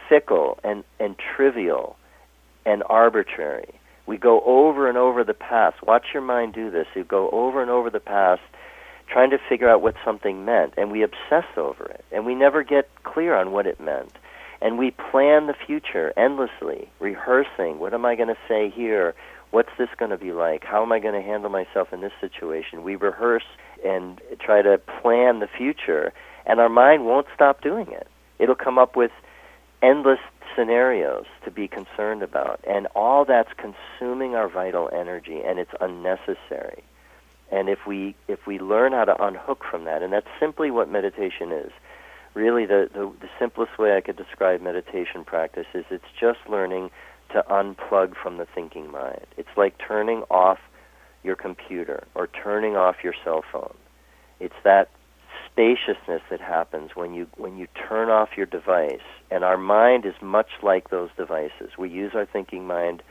fickle 0.08 0.60
and, 0.64 0.84
and 1.00 1.16
trivial 1.18 1.98
and 2.66 2.84
arbitrary. 2.86 3.80
We 4.08 4.18
go 4.18 4.42
over 4.46 4.88
and 4.88 4.98
over 4.98 5.24
the 5.24 5.34
past. 5.34 5.84
Watch 5.86 6.08
your 6.14 6.24
mind 6.24 6.54
do 6.54 6.72
this. 6.72 6.88
You 6.96 7.04
go 7.04 7.30
over 7.30 7.62
and 7.62 7.70
over 7.70 7.90
the 7.90 8.00
past 8.00 8.42
trying 9.12 9.30
to 9.30 9.38
figure 9.50 9.70
out 9.70 9.82
what 9.82 9.96
something 10.04 10.44
meant, 10.46 10.74
and 10.78 10.92
we 10.92 11.04
obsess 11.04 11.46
over 11.56 11.86
it, 11.86 12.04
and 12.12 12.26
we 12.26 12.36
never 12.36 12.64
get 12.64 12.90
clear 13.04 13.36
on 13.36 13.52
what 13.52 13.66
it 13.66 13.80
meant. 13.80 14.12
And 14.62 14.78
we 14.78 14.92
plan 14.92 15.48
the 15.48 15.54
future 15.66 16.14
endlessly, 16.18 16.90
rehearsing 17.00 17.80
what 17.80 17.94
am 17.94 18.06
I 18.06 18.16
going 18.16 18.30
to 18.30 18.38
say 18.48 18.70
here? 18.70 19.14
What's 19.52 19.70
this 19.78 19.90
going 19.98 20.12
to 20.12 20.18
be 20.18 20.34
like? 20.34 20.64
How 20.66 20.84
am 20.84 20.92
I 20.92 21.00
going 21.00 21.14
to 21.14 21.26
handle 21.26 21.50
myself 21.50 21.94
in 21.94 22.02
this 22.02 22.12
situation? 22.20 22.84
We 22.84 22.96
rehearse 22.96 23.46
and 23.86 24.20
try 24.40 24.62
to 24.62 24.78
plan 25.02 25.40
the 25.40 25.48
future, 25.48 26.12
and 26.46 26.60
our 26.60 26.70
mind 26.70 27.06
won't 27.06 27.28
stop 27.34 27.62
doing 27.62 27.88
it. 27.92 28.08
It'll 28.40 28.56
come 28.56 28.78
up 28.78 28.96
with 28.96 29.12
endless 29.82 30.20
scenarios 30.58 31.26
to 31.46 31.52
be 31.52 31.68
concerned 31.68 32.24
about, 32.24 32.60
and 32.68 32.88
all 32.96 33.26
that's 33.26 33.52
consuming 33.58 34.36
our 34.36 34.50
vital 34.50 34.90
energy, 34.92 35.42
and 35.46 35.60
it's 35.60 35.72
unnecessary. 35.80 36.84
And 37.52 37.70
if 37.70 37.80
we 37.88 38.16
if 38.28 38.46
we 38.46 38.60
learn 38.60 38.92
how 38.92 39.06
to 39.06 39.24
unhook 39.24 39.64
from 39.70 39.86
that, 39.86 40.02
and 40.02 40.12
that's 40.12 40.28
simply 40.40 40.72
what 40.72 40.90
meditation 40.90 41.52
is, 41.52 41.72
really 42.34 42.66
the, 42.66 42.90
the 42.94 43.12
the 43.22 43.30
simplest 43.40 43.78
way 43.80 43.96
I 43.96 44.02
could 44.02 44.18
describe 44.18 44.62
meditation 44.62 45.24
practice 45.24 45.68
is 45.74 45.86
it's 45.90 46.12
just 46.20 46.40
learning 46.50 46.90
to 47.32 47.44
unplug 47.50 48.16
from 48.22 48.38
the 48.38 48.48
thinking 48.54 48.92
mind. 48.92 49.26
It's 49.38 49.56
like 49.56 49.76
turning 49.86 50.24
off 50.30 50.60
your 51.24 51.36
computer 51.36 52.06
or 52.16 52.28
turning 52.28 52.76
off 52.76 52.98
your 53.04 53.14
cell 53.24 53.44
phone. 53.52 53.76
It's 54.40 54.56
that 54.64 54.90
spaciousness 55.46 56.22
that 56.30 56.42
happens 56.42 56.92
when 56.96 57.14
you 57.14 57.28
when 57.38 57.58
you 57.58 57.68
turn 57.88 58.10
off 58.10 58.30
your 58.36 58.46
device 58.46 59.00
and 59.30 59.44
our 59.44 59.58
mind 59.58 60.06
is 60.06 60.14
much 60.22 60.50
like 60.64 60.90
those 60.90 61.10
devices. 61.18 61.72
We 61.78 61.90
use 61.90 62.12
our 62.16 62.26
thinking 62.26 62.66
mind 62.66 63.04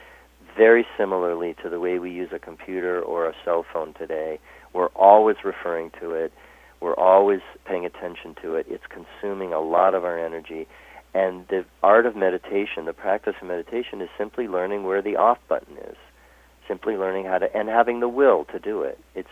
very 0.57 0.87
similarly 0.97 1.55
to 1.63 1.69
the 1.69 1.79
way 1.79 1.99
we 1.99 2.11
use 2.11 2.31
a 2.33 2.39
computer 2.39 3.01
or 3.01 3.29
a 3.29 3.35
cell 3.45 3.65
phone 3.71 3.93
today. 3.95 4.41
We're 4.73 4.89
always 4.89 5.37
referring 5.45 5.91
to 6.01 6.13
it. 6.13 6.33
We're 6.81 6.95
always 6.95 7.41
paying 7.67 7.85
attention 7.85 8.35
to 8.43 8.55
it. 8.55 8.67
It's 8.69 8.85
consuming 8.89 9.53
a 9.53 9.61
lot 9.61 9.95
of 9.95 10.05
our 10.05 10.19
energy. 10.19 10.67
And 11.15 11.47
the 11.49 11.65
art 11.83 12.07
of 12.07 12.17
meditation, 12.17 12.85
the 12.85 12.93
practice 12.93 13.35
of 13.41 13.49
meditation, 13.49 14.01
is 14.01 14.09
simply 14.19 14.49
learning 14.49 14.85
where 14.85 15.03
the 15.03 15.17
off 15.17 15.39
button 15.49 15.77
is. 15.79 15.97
Simply 16.69 16.97
learning 16.97 17.27
how 17.27 17.39
to, 17.39 17.55
and 17.57 17.69
having 17.69 18.01
the 18.01 18.09
will 18.09 18.45
to 18.47 18.59
do 18.59 18.83
it. 18.83 18.99
It's 19.15 19.29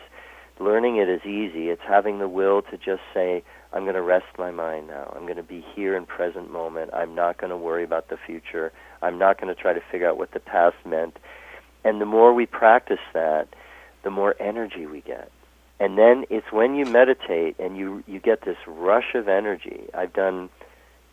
learning 0.58 0.96
it 0.96 1.08
is 1.08 1.22
easy. 1.24 1.68
It's 1.68 1.82
having 1.86 2.18
the 2.18 2.28
will 2.28 2.62
to 2.62 2.76
just 2.76 3.02
say, 3.12 3.42
I'm 3.74 3.82
going 3.82 3.96
to 3.96 4.02
rest 4.02 4.38
my 4.38 4.52
mind 4.52 4.86
now. 4.86 5.12
I'm 5.16 5.24
going 5.24 5.36
to 5.36 5.42
be 5.42 5.64
here 5.74 5.96
in 5.96 6.06
present 6.06 6.50
moment. 6.50 6.92
I'm 6.94 7.14
not 7.14 7.38
going 7.38 7.50
to 7.50 7.56
worry 7.56 7.82
about 7.82 8.08
the 8.08 8.16
future. 8.16 8.72
I'm 9.02 9.18
not 9.18 9.40
going 9.40 9.52
to 9.54 9.60
try 9.60 9.72
to 9.72 9.82
figure 9.90 10.08
out 10.08 10.16
what 10.16 10.30
the 10.30 10.38
past 10.40 10.76
meant. 10.86 11.18
And 11.84 12.00
the 12.00 12.06
more 12.06 12.32
we 12.32 12.46
practice 12.46 13.00
that, 13.12 13.48
the 14.04 14.10
more 14.10 14.36
energy 14.40 14.86
we 14.86 15.00
get. 15.00 15.30
And 15.80 15.98
then 15.98 16.24
it's 16.30 16.52
when 16.52 16.76
you 16.76 16.86
meditate 16.86 17.58
and 17.58 17.76
you 17.76 18.04
you 18.06 18.20
get 18.20 18.44
this 18.44 18.56
rush 18.66 19.14
of 19.16 19.26
energy. 19.28 19.88
I've 19.92 20.12
done, 20.12 20.48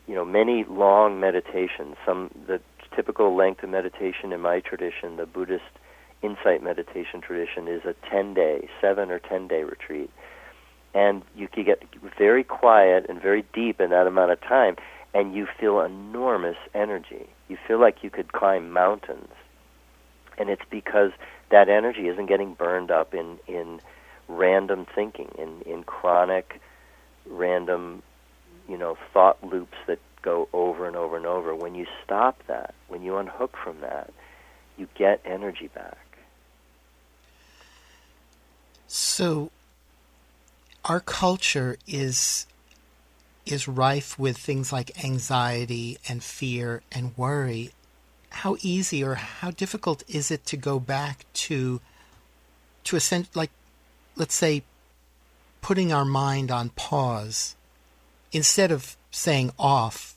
you 0.07 0.13
know, 0.13 0.23
many 0.23 0.63
long 0.65 1.19
meditations. 1.19 1.95
Some 2.05 2.29
the 2.45 2.61
typical 2.95 3.35
length 3.35 3.63
of 3.63 3.69
meditation 3.69 4.31
in 4.31 4.39
my 4.39 4.59
tradition, 4.59 5.17
the 5.17 5.25
Buddhist 5.25 5.63
insight 6.21 6.61
meditation 6.61 7.21
tradition, 7.21 7.67
is 7.67 7.81
a 7.85 7.95
ten 8.07 8.35
day, 8.35 8.69
seven 8.79 9.09
or 9.09 9.17
ten 9.17 9.47
day 9.47 9.63
retreat. 9.63 10.11
And 10.93 11.21
you 11.35 11.47
can 11.47 11.63
get 11.63 11.83
very 12.17 12.43
quiet 12.43 13.05
and 13.07 13.21
very 13.21 13.45
deep 13.53 13.79
in 13.79 13.91
that 13.91 14.07
amount 14.07 14.31
of 14.31 14.41
time, 14.41 14.75
and 15.13 15.33
you 15.33 15.47
feel 15.59 15.79
enormous 15.81 16.57
energy. 16.73 17.27
You 17.47 17.57
feel 17.67 17.79
like 17.79 18.03
you 18.03 18.09
could 18.09 18.33
climb 18.33 18.71
mountains. 18.71 19.31
And 20.37 20.49
it's 20.49 20.63
because 20.69 21.11
that 21.49 21.69
energy 21.69 22.07
isn't 22.07 22.25
getting 22.25 22.53
burned 22.53 22.91
up 22.91 23.13
in, 23.13 23.37
in 23.47 23.79
random 24.27 24.85
thinking, 24.93 25.29
in, 25.37 25.61
in 25.61 25.83
chronic, 25.83 26.61
random, 27.25 28.01
you 28.67 28.77
know, 28.77 28.97
thought 29.13 29.43
loops 29.43 29.77
that 29.87 29.99
go 30.21 30.47
over 30.53 30.87
and 30.87 30.95
over 30.95 31.17
and 31.17 31.25
over. 31.25 31.55
When 31.55 31.75
you 31.75 31.85
stop 32.03 32.39
that, 32.47 32.73
when 32.87 33.03
you 33.03 33.17
unhook 33.17 33.55
from 33.61 33.81
that, 33.81 34.11
you 34.77 34.87
get 34.95 35.21
energy 35.25 35.67
back. 35.67 35.97
So 38.87 39.51
our 40.85 40.99
culture 40.99 41.77
is 41.87 42.45
is 43.45 43.67
rife 43.67 44.17
with 44.19 44.37
things 44.37 44.71
like 44.71 45.03
anxiety 45.03 45.97
and 46.07 46.23
fear 46.23 46.83
and 46.91 47.17
worry. 47.17 47.71
How 48.29 48.55
easy 48.61 49.03
or 49.03 49.15
how 49.15 49.51
difficult 49.51 50.03
is 50.07 50.31
it 50.31 50.45
to 50.47 50.57
go 50.57 50.79
back 50.79 51.25
to 51.33 51.81
to 52.85 52.95
a 52.95 52.99
sense 52.99 53.29
like 53.35 53.51
let's 54.15 54.35
say 54.35 54.63
putting 55.61 55.91
our 55.91 56.05
mind 56.05 56.51
on 56.51 56.69
pause 56.69 57.55
instead 58.31 58.71
of 58.71 58.97
saying 59.11 59.51
off, 59.59 60.15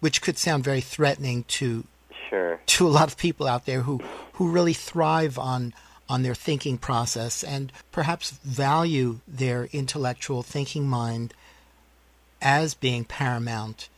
which 0.00 0.20
could 0.20 0.36
sound 0.36 0.64
very 0.64 0.80
threatening 0.80 1.44
to 1.44 1.84
Sure. 2.28 2.60
to 2.64 2.86
a 2.86 2.90
lot 2.90 3.08
of 3.08 3.16
people 3.18 3.46
out 3.46 3.66
there 3.66 3.82
who 3.82 4.00
who 4.34 4.50
really 4.50 4.72
thrive 4.72 5.38
on 5.38 5.74
on 6.08 6.22
their 6.22 6.34
thinking 6.34 6.78
process 6.78 7.42
and 7.42 7.72
perhaps 7.90 8.30
value 8.44 9.20
their 9.26 9.64
intellectual 9.72 10.42
thinking 10.42 10.86
mind 10.86 11.32
as 12.40 12.74
being 12.74 13.04
paramount 13.04 13.88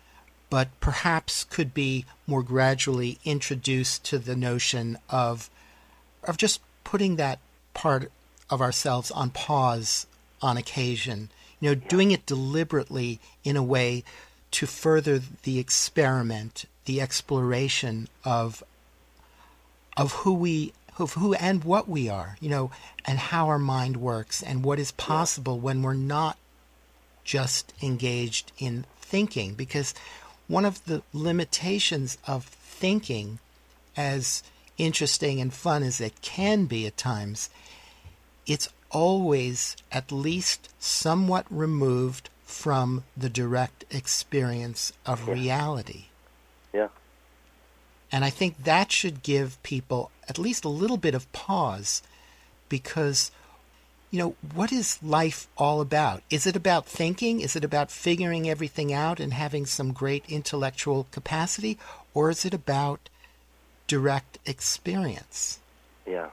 but 0.51 0.69
perhaps 0.79 1.43
could 1.45 1.75
be 1.75 2.05
more 2.27 2.43
gradually 2.43 3.19
introduced 3.25 4.05
to 4.05 4.19
the 4.19 4.37
notion 4.37 4.97
of 5.09 5.51
of 6.23 6.37
just 6.37 6.61
putting 6.85 7.17
that 7.17 7.39
part 7.73 8.11
of 8.51 8.61
ourselves 8.61 9.11
on 9.11 9.31
pause 9.31 10.07
on 10.41 10.57
occasion 10.57 11.31
you 11.59 11.71
know 11.71 11.75
doing 11.75 12.11
it 12.11 12.27
deliberately 12.27 13.19
in 13.43 13.57
a 13.57 13.63
way 13.63 14.05
to 14.51 14.67
further 14.67 15.21
the 15.43 15.59
experiment 15.59 16.67
the 16.85 17.01
exploration 17.01 18.09
of 18.25 18.63
of 19.97 20.13
who 20.13 20.33
we 20.33 20.73
of 20.99 21.15
who 21.15 21.35
and 21.35 21.65
what 21.65 21.89
we 21.89 22.09
are 22.09 22.37
you 22.41 22.49
know 22.49 22.71
and 23.05 23.19
how 23.19 23.47
our 23.49 23.59
mind 23.59 23.97
works 23.97 24.43
and 24.43 24.65
what 24.65 24.79
is 24.79 24.93
possible 24.93 25.59
when 25.59 25.83
we're 25.83 25.95
not 25.95 26.37
just 27.25 27.73
engaged 27.83 28.53
in 28.59 28.85
thinking 29.01 29.55
because 29.55 29.95
one 30.47 30.65
of 30.65 30.85
the 30.85 31.03
limitations 31.13 32.19
of 32.27 32.45
thinking 32.45 33.39
as 33.97 34.43
interesting 34.77 35.41
and 35.41 35.53
fun 35.55 35.83
as 35.83 36.01
it 36.01 36.21
can 36.21 36.67
be 36.67 36.87
at 36.87 36.97
times 36.97 37.49
it's 38.47 38.69
always 38.91 39.77
at 39.91 40.13
least 40.13 40.69
somewhat 40.79 41.47
removed 41.51 42.29
from 42.45 43.03
the 43.17 43.29
direct 43.29 43.85
experience 43.91 44.93
of 45.07 45.27
Yeah. 45.27 45.35
reality 45.35 46.05
Yeah. 46.73 46.89
And 48.13 48.25
I 48.25 48.31
think 48.31 48.65
that 48.65 48.93
should 48.93 49.23
give 49.23 49.63
people 49.63 50.11
at 50.29 50.39
least 50.39 50.65
a 50.65 50.69
little 50.69 50.97
bit 50.97 51.15
of 51.15 51.31
pause 51.33 52.03
because, 52.69 53.31
you 54.11 54.19
know, 54.19 54.37
what 54.55 54.73
is 54.73 55.03
life 55.03 55.49
all 55.57 55.81
about? 55.81 56.23
Is 56.31 56.47
it 56.47 56.57
about 56.57 56.87
thinking? 56.87 57.41
Is 57.41 57.57
it 57.57 57.65
about 57.65 57.91
figuring 57.91 58.49
everything 58.49 58.93
out 58.93 59.21
and 59.21 59.33
having 59.33 59.67
some 59.67 59.93
great 59.93 60.25
intellectual 60.29 61.07
capacity? 61.11 61.79
Or 62.15 62.31
is 62.31 62.45
it 62.45 62.55
about 62.55 63.09
direct 63.87 64.39
experience? 64.47 65.59
Yeah. 66.07 66.29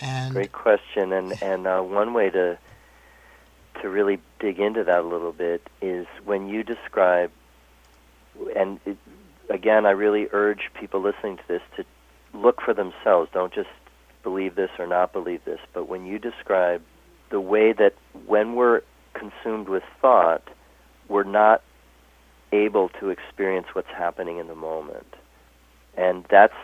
And 0.00 0.34
Great 0.34 0.52
question, 0.52 1.12
and 1.12 1.42
and 1.42 1.66
uh, 1.66 1.80
one 1.80 2.12
way 2.12 2.28
to 2.28 2.58
to 3.80 3.88
really 3.88 4.18
dig 4.40 4.58
into 4.60 4.84
that 4.84 5.00
a 5.00 5.06
little 5.06 5.32
bit 5.32 5.62
is 5.80 6.06
when 6.24 6.48
you 6.48 6.62
describe, 6.62 7.30
and 8.54 8.78
it, 8.84 8.98
again, 9.50 9.86
I 9.86 9.90
really 9.90 10.28
urge 10.32 10.70
people 10.78 11.00
listening 11.00 11.36
to 11.38 11.42
this 11.48 11.62
to 11.76 11.84
look 12.34 12.60
for 12.60 12.74
themselves. 12.74 13.30
Don't 13.32 13.52
just 13.52 13.68
believe 14.22 14.56
this 14.56 14.70
or 14.78 14.86
not 14.86 15.12
believe 15.12 15.44
this, 15.44 15.60
but 15.72 15.88
when 15.88 16.06
you 16.06 16.18
describe 16.18 16.82
the 17.30 17.40
way 17.40 17.72
that 17.72 17.94
when 18.26 18.54
we're 18.54 18.82
consumed 19.14 19.68
with 19.68 19.82
thought, 20.00 20.42
we're 21.08 21.24
not 21.24 21.62
able 22.52 22.88
to 23.00 23.10
experience 23.10 23.68
what's 23.72 23.90
happening 23.96 24.38
in 24.38 24.48
the 24.48 24.54
moment, 24.54 25.06
and 25.96 26.24
that's 26.30 26.54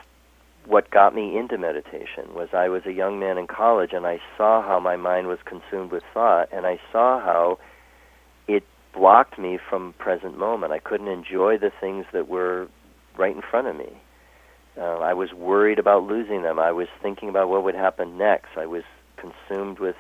what 0.67 0.91
got 0.91 1.15
me 1.15 1.37
into 1.37 1.59
meditation 1.59 2.35
was 2.35 2.49
I 2.53 2.69
was 2.69 2.83
a 2.87 2.93
young 2.93 3.19
man 3.19 3.37
in 3.37 3.47
college 3.47 3.93
and 3.93 4.07
I 4.07 4.21
saw 4.37 4.63
how 4.63 4.79
my 4.79 4.97
mind 4.97 5.27
was 5.27 5.39
consumed 5.45 5.91
with 5.91 6.05
thought 6.15 6.49
and 6.53 6.67
I 6.67 6.79
saw 6.93 7.19
how 7.21 7.59
blocked 8.93 9.39
me 9.39 9.59
from 9.69 9.95
present 9.95 10.39
moment. 10.39 10.73
I 10.73 10.79
couldn't 10.79 11.09
enjoy 11.09 11.59
the 11.59 11.73
things 11.81 12.07
that 12.13 12.29
were 12.29 12.69
right 13.17 13.35
in 13.35 13.43
front 13.43 13.67
of 13.67 13.77
me. 13.77 13.91
Uh, 14.77 14.99
I 14.99 15.13
was 15.15 15.33
worried 15.33 15.79
about 15.79 16.05
losing 16.05 16.43
them. 16.43 16.59
I 16.59 16.73
was 16.73 16.89
thinking 17.03 17.29
about 17.29 17.49
what 17.49 17.65
would 17.65 17.75
happen 17.75 18.17
next. 18.17 18.57
I 18.57 18.67
was 18.67 18.85
consumed 19.17 19.79
with 19.79 19.97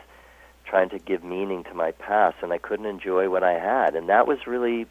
trying 0.64 0.88
to 0.90 0.98
give 0.98 1.22
meaning 1.22 1.64
to 1.64 1.74
my 1.74 1.92
past 1.92 2.36
and 2.42 2.52
I 2.52 2.58
couldn't 2.58 2.86
enjoy 2.86 3.28
what 3.28 3.42
I 3.42 3.52
had. 3.52 3.94
And 3.94 4.08
that 4.08 4.26
was 4.26 4.46
really 4.46 4.86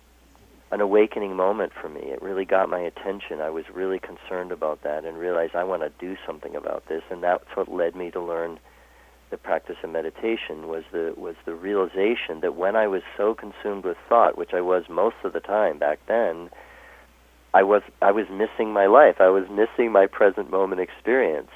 an 0.71 0.79
awakening 0.79 1.35
moment 1.35 1.73
for 1.73 1.89
me. 1.89 2.01
It 2.01 2.21
really 2.21 2.45
got 2.45 2.69
my 2.69 2.79
attention. 2.79 3.41
I 3.41 3.49
was 3.49 3.65
really 3.73 3.99
concerned 3.99 4.51
about 4.51 4.83
that 4.83 5.03
and 5.03 5.17
realized 5.17 5.55
I 5.55 5.63
want 5.63 5.81
to 5.81 5.91
do 5.99 6.15
something 6.25 6.55
about 6.55 6.87
this. 6.87 7.01
And 7.09 7.23
that's 7.23 7.43
what 7.55 7.67
led 7.67 7.95
me 7.95 8.11
to 8.11 8.21
learn 8.21 8.59
the 9.31 9.37
practice 9.37 9.77
of 9.83 9.89
meditation 9.89 10.67
was 10.67 10.83
the 10.91 11.13
was 11.17 11.35
the 11.45 11.55
realization 11.55 12.41
that 12.41 12.55
when 12.55 12.75
I 12.75 12.87
was 12.87 13.01
so 13.17 13.33
consumed 13.33 13.85
with 13.85 13.97
thought, 14.07 14.37
which 14.37 14.53
I 14.53 14.61
was 14.61 14.83
most 14.89 15.15
of 15.23 15.33
the 15.33 15.39
time 15.39 15.79
back 15.79 15.99
then, 16.07 16.49
I 17.53 17.63
was 17.63 17.81
I 18.01 18.11
was 18.11 18.27
missing 18.29 18.71
my 18.73 18.85
life. 18.85 19.15
I 19.19 19.29
was 19.29 19.45
missing 19.49 19.91
my 19.91 20.05
present 20.05 20.51
moment 20.51 20.81
experience. 20.81 21.49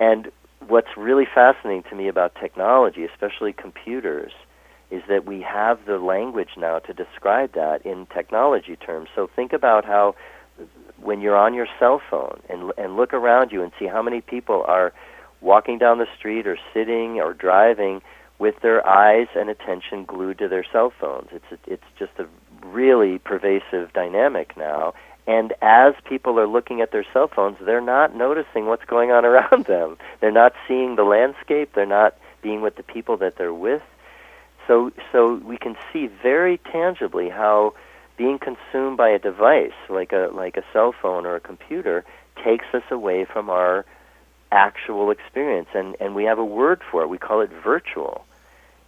And 0.00 0.32
what's 0.66 0.96
really 0.96 1.26
fascinating 1.32 1.84
to 1.90 1.94
me 1.94 2.08
about 2.08 2.34
technology, 2.34 3.04
especially 3.04 3.52
computers, 3.52 4.32
is 4.90 5.02
that 5.08 5.26
we 5.26 5.42
have 5.42 5.84
the 5.86 5.98
language 5.98 6.50
now 6.56 6.78
to 6.80 6.92
describe 6.92 7.52
that 7.54 7.84
in 7.84 8.06
technology 8.06 8.76
terms. 8.76 9.08
So 9.14 9.28
think 9.36 9.52
about 9.52 9.84
how 9.84 10.14
when 11.00 11.20
you're 11.20 11.36
on 11.36 11.52
your 11.52 11.66
cell 11.78 12.00
phone 12.10 12.40
and 12.48 12.72
and 12.78 12.96
look 12.96 13.12
around 13.12 13.52
you 13.52 13.62
and 13.62 13.70
see 13.78 13.86
how 13.86 14.02
many 14.02 14.22
people 14.22 14.64
are 14.66 14.92
walking 15.42 15.78
down 15.78 15.98
the 15.98 16.08
street 16.16 16.46
or 16.46 16.56
sitting 16.72 17.20
or 17.20 17.34
driving 17.34 18.00
with 18.38 18.60
their 18.60 18.86
eyes 18.86 19.28
and 19.36 19.50
attention 19.50 20.04
glued 20.04 20.38
to 20.38 20.48
their 20.48 20.64
cell 20.72 20.92
phones. 20.98 21.28
It's 21.32 21.44
a, 21.52 21.72
it's 21.72 21.84
just 21.98 22.12
a 22.18 22.26
really 22.66 23.18
pervasive 23.18 23.92
dynamic 23.92 24.56
now. 24.56 24.94
And 25.26 25.52
as 25.62 25.94
people 26.04 26.38
are 26.40 26.48
looking 26.48 26.80
at 26.80 26.90
their 26.90 27.04
cell 27.12 27.28
phones, 27.28 27.56
they're 27.60 27.80
not 27.80 28.16
noticing 28.16 28.66
what's 28.66 28.84
going 28.84 29.10
on 29.10 29.24
around 29.32 29.66
them. 29.66 29.96
They're 30.20 30.32
not 30.32 30.54
seeing 30.66 30.96
the 30.96 31.04
landscape. 31.04 31.72
They're 31.74 31.86
not 31.86 32.16
being 32.42 32.60
with 32.60 32.76
the 32.76 32.82
people 32.82 33.16
that 33.18 33.36
they're 33.36 33.54
with. 33.54 33.82
So, 34.66 34.92
so 35.10 35.34
we 35.34 35.56
can 35.56 35.76
see 35.92 36.06
very 36.06 36.58
tangibly 36.58 37.28
how 37.28 37.74
being 38.16 38.38
consumed 38.38 38.96
by 38.96 39.08
a 39.08 39.18
device 39.18 39.72
like 39.88 40.12
a 40.12 40.30
like 40.32 40.56
a 40.56 40.62
cell 40.72 40.92
phone 40.92 41.26
or 41.26 41.34
a 41.34 41.40
computer 41.40 42.04
takes 42.44 42.66
us 42.72 42.82
away 42.90 43.24
from 43.24 43.50
our 43.50 43.84
actual 44.52 45.10
experience, 45.10 45.68
and 45.74 45.96
and 45.98 46.14
we 46.14 46.24
have 46.24 46.38
a 46.38 46.44
word 46.44 46.80
for 46.90 47.02
it. 47.02 47.08
We 47.08 47.18
call 47.18 47.40
it 47.40 47.50
virtual. 47.64 48.24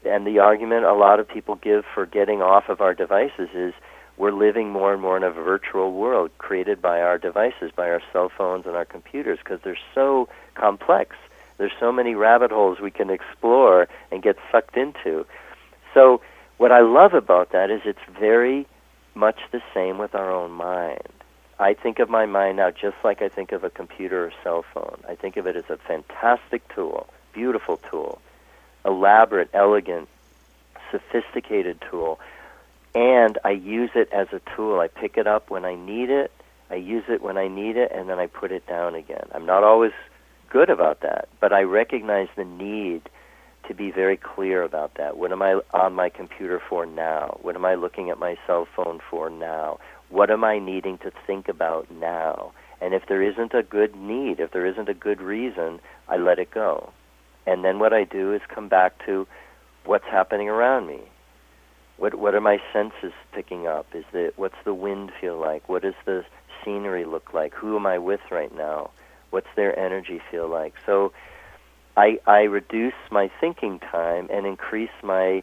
And 0.05 0.27
the 0.27 0.39
argument 0.39 0.85
a 0.85 0.93
lot 0.93 1.19
of 1.19 1.27
people 1.27 1.55
give 1.57 1.85
for 1.95 2.05
getting 2.05 2.43
off 2.43 2.69
of 2.69 2.83
our 2.83 2.93
devices 2.95 3.49
is 3.55 3.73
we're 4.17 4.33
living 4.33 4.71
more 4.71 4.93
and 4.93 5.01
more 5.01 5.17
in 5.17 5.25
a 5.25 5.31
virtual 5.31 5.93
world 5.93 6.31
created 6.39 6.81
by 6.81 7.01
our 7.01 7.19
devices, 7.19 7.73
by 7.75 7.89
our 7.89 8.03
cell 8.13 8.31
phones 8.37 8.67
and 8.67 8.77
our 8.77 8.85
computers, 8.85 9.39
because 9.43 9.61
they're 9.65 9.79
so 9.95 10.29
complex. 10.55 11.17
There's 11.57 11.73
so 11.81 11.91
many 11.91 12.15
rabbit 12.15 12.51
holes 12.51 12.79
we 12.81 12.91
can 12.91 13.11
explore 13.11 13.89
and 14.11 14.23
get 14.23 14.37
sucked 14.53 14.77
into. 14.77 15.27
So, 15.95 16.21
what 16.59 16.71
I 16.71 16.81
love 16.81 17.15
about 17.15 17.51
that 17.53 17.71
is 17.71 17.81
it's 17.85 17.99
very 18.19 18.67
much 19.15 19.39
the 19.53 19.63
same 19.73 19.99
with 19.99 20.15
our 20.15 20.31
own 20.31 20.53
mind. 20.53 21.09
I 21.59 21.75
think 21.75 21.99
of 21.99 22.11
my 22.11 22.27
mind 22.27 22.57
now 22.57 22.71
just 22.71 22.97
like 23.05 23.23
I 23.23 23.29
think 23.29 23.53
of 23.53 23.65
a 23.65 23.71
computer 23.71 24.27
or 24.27 24.33
cell 24.43 24.65
phone. 24.75 25.01
I 25.09 25.15
think 25.15 25.37
of 25.37 25.47
it 25.47 25.57
as 25.57 25.69
a 25.71 25.77
fantastic 25.77 26.67
tool, 26.75 27.09
beautiful 27.33 27.77
tool, 27.91 28.21
elaborate, 28.85 29.51
elegant, 29.55 30.09
sophisticated 30.91 31.83
tool, 31.91 32.19
and 32.95 33.39
I 33.45 33.51
use 33.51 33.91
it 33.95 34.09
as 34.13 34.29
a 34.33 34.41
tool. 34.55 34.81
I 34.81 34.89
pick 34.89 35.17
it 35.17 35.27
up 35.27 35.51
when 35.51 35.65
I 35.65 35.75
need 35.75 36.11
it, 36.11 36.33
I 36.71 36.77
use 36.77 37.05
it 37.09 37.23
when 37.23 37.39
I 37.39 37.49
need 37.49 37.77
it, 37.77 37.93
and 37.93 38.09
then 38.09 38.19
I 38.19 38.27
put 38.27 38.51
it 38.51 38.67
down 38.67 38.95
again. 38.95 39.27
I'm 39.33 39.47
not 39.47 39.63
always 39.65 39.93
good 40.51 40.71
about 40.71 41.01
that, 41.01 41.29
but 41.41 41.53
I 41.53 41.63
recognize 41.63 42.29
the 42.37 42.45
need 42.45 43.09
to 43.69 43.75
be 43.75 43.91
very 43.91 44.17
clear 44.17 44.63
about 44.63 44.95
that. 44.95 45.17
What 45.17 45.33
am 45.33 45.43
I 45.43 45.61
on 45.73 45.95
my 45.95 46.09
computer 46.09 46.61
for 46.69 46.85
now? 46.85 47.39
What 47.43 47.55
am 47.57 47.65
I 47.65 47.75
looking 47.75 48.11
at 48.11 48.19
my 48.19 48.37
cell 48.47 48.67
phone 48.77 49.01
for 49.11 49.31
now? 49.31 49.79
What 50.11 50.31
am 50.31 50.45
I 50.45 50.59
needing 50.59 50.99
to 50.99 51.13
think 51.27 51.49
about 51.49 51.91
now? 51.91 52.53
And 52.81 52.95
if 52.95 53.07
there 53.07 53.23
isn't 53.23 53.55
a 53.55 53.63
good 53.63 53.97
need, 53.97 54.41
if 54.41 54.53
there 54.53 54.67
isn't 54.67 54.89
a 54.89 54.95
good 54.95 55.21
reason, 55.21 55.81
I 56.09 56.17
let 56.17 56.39
it 56.39 56.51
go. 56.51 56.91
And 57.47 57.65
then 57.65 57.79
what 57.79 57.93
I 57.93 58.05
do 58.05 58.33
is 58.33 58.41
come 58.49 58.69
back 58.69 59.05
to 59.07 59.27
what's 59.85 60.07
happening 60.07 60.49
around 60.49 60.87
me. 60.87 61.01
What 61.97 62.17
what 62.17 62.35
are 62.35 62.41
my 62.41 62.59
senses 62.73 63.13
picking 63.33 63.67
up? 63.67 63.87
Is 63.95 64.05
the 64.13 64.33
what's 64.37 64.57
the 64.65 64.75
wind 64.75 65.13
feel 65.21 65.39
like? 65.39 65.69
What 65.69 65.83
does 65.83 65.95
the 66.05 66.25
scenery 66.65 67.05
look 67.05 67.33
like? 67.33 67.55
Who 67.55 67.77
am 67.77 67.87
I 67.87 67.99
with 67.99 68.21
right 68.31 68.55
now? 68.55 68.91
What's 69.31 69.49
their 69.57 69.79
energy 69.79 70.21
feel 70.31 70.49
like? 70.49 70.75
So 70.87 71.13
I, 71.97 72.19
I 72.27 72.43
reduce 72.43 72.95
my 73.11 73.31
thinking 73.41 73.79
time 73.79 74.29
and 74.31 74.47
increase 74.47 74.91
my 75.03 75.43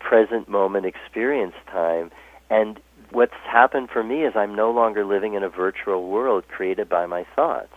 present 0.00 0.48
moment 0.48 0.86
experience 0.86 1.54
time. 1.70 2.10
And 2.50 2.80
what's 3.12 3.34
happened 3.44 3.90
for 3.90 4.02
me 4.02 4.24
is 4.24 4.32
I'm 4.34 4.54
no 4.54 4.70
longer 4.70 5.04
living 5.04 5.34
in 5.34 5.42
a 5.42 5.48
virtual 5.48 6.08
world 6.08 6.48
created 6.48 6.88
by 6.88 7.06
my 7.06 7.26
thoughts. 7.36 7.74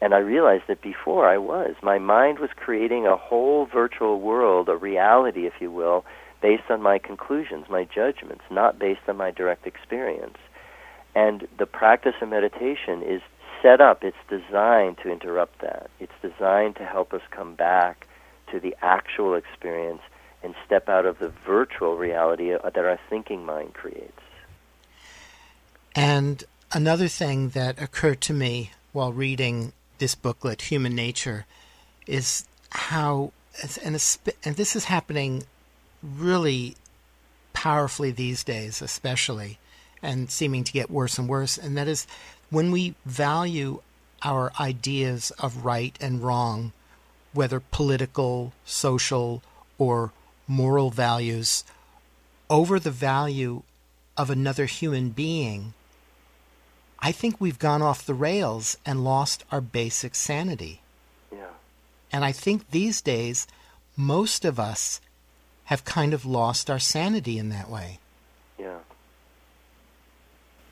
And 0.00 0.14
I 0.14 0.18
realized 0.18 0.64
that 0.68 0.82
before 0.82 1.28
I 1.28 1.38
was. 1.38 1.76
My 1.82 1.98
mind 1.98 2.38
was 2.38 2.50
creating 2.56 3.06
a 3.06 3.16
whole 3.16 3.66
virtual 3.66 4.20
world, 4.20 4.68
a 4.68 4.76
reality, 4.76 5.46
if 5.46 5.54
you 5.60 5.70
will, 5.70 6.04
based 6.42 6.70
on 6.70 6.82
my 6.82 6.98
conclusions, 6.98 7.66
my 7.70 7.84
judgments, 7.84 8.42
not 8.50 8.78
based 8.78 9.02
on 9.08 9.16
my 9.16 9.30
direct 9.30 9.66
experience. 9.66 10.36
And 11.14 11.46
the 11.58 11.66
practice 11.66 12.14
of 12.20 12.28
meditation 12.28 13.02
is 13.02 13.22
set 13.62 13.80
up, 13.80 14.02
it's 14.02 14.16
designed 14.28 14.98
to 15.02 15.10
interrupt 15.10 15.60
that. 15.60 15.90
It's 16.00 16.12
designed 16.20 16.76
to 16.76 16.84
help 16.84 17.14
us 17.14 17.22
come 17.30 17.54
back 17.54 18.06
to 18.50 18.60
the 18.60 18.74
actual 18.82 19.34
experience 19.34 20.02
and 20.42 20.54
step 20.66 20.88
out 20.88 21.06
of 21.06 21.18
the 21.18 21.32
virtual 21.46 21.96
reality 21.96 22.50
that 22.50 22.76
our 22.76 23.00
thinking 23.08 23.46
mind 23.46 23.72
creates. 23.72 24.23
And 25.94 26.42
another 26.72 27.08
thing 27.08 27.50
that 27.50 27.80
occurred 27.80 28.20
to 28.22 28.32
me 28.32 28.72
while 28.92 29.12
reading 29.12 29.72
this 29.98 30.14
booklet, 30.14 30.62
Human 30.62 30.94
Nature, 30.94 31.46
is 32.06 32.44
how, 32.70 33.32
and, 33.62 34.18
and 34.44 34.56
this 34.56 34.74
is 34.74 34.84
happening 34.84 35.44
really 36.02 36.76
powerfully 37.52 38.10
these 38.10 38.42
days, 38.44 38.82
especially, 38.82 39.58
and 40.02 40.30
seeming 40.30 40.64
to 40.64 40.72
get 40.72 40.90
worse 40.90 41.18
and 41.18 41.28
worse, 41.28 41.56
and 41.56 41.76
that 41.78 41.88
is 41.88 42.06
when 42.50 42.70
we 42.70 42.94
value 43.06 43.80
our 44.22 44.52
ideas 44.58 45.30
of 45.38 45.64
right 45.64 45.96
and 46.00 46.22
wrong, 46.22 46.72
whether 47.32 47.60
political, 47.60 48.52
social, 48.64 49.42
or 49.78 50.12
moral 50.46 50.90
values, 50.90 51.64
over 52.50 52.78
the 52.78 52.90
value 52.90 53.62
of 54.16 54.30
another 54.30 54.66
human 54.66 55.10
being, 55.10 55.74
I 57.04 57.12
think 57.12 57.38
we've 57.38 57.58
gone 57.58 57.82
off 57.82 58.06
the 58.06 58.14
rails 58.14 58.78
and 58.86 59.04
lost 59.04 59.44
our 59.52 59.60
basic 59.60 60.14
sanity. 60.14 60.80
Yeah. 61.30 61.50
And 62.10 62.24
I 62.24 62.32
think 62.32 62.70
these 62.70 63.02
days, 63.02 63.46
most 63.94 64.46
of 64.46 64.58
us 64.58 65.02
have 65.64 65.84
kind 65.84 66.14
of 66.14 66.24
lost 66.24 66.70
our 66.70 66.78
sanity 66.78 67.36
in 67.36 67.50
that 67.50 67.68
way. 67.68 67.98
Yeah. 68.58 68.78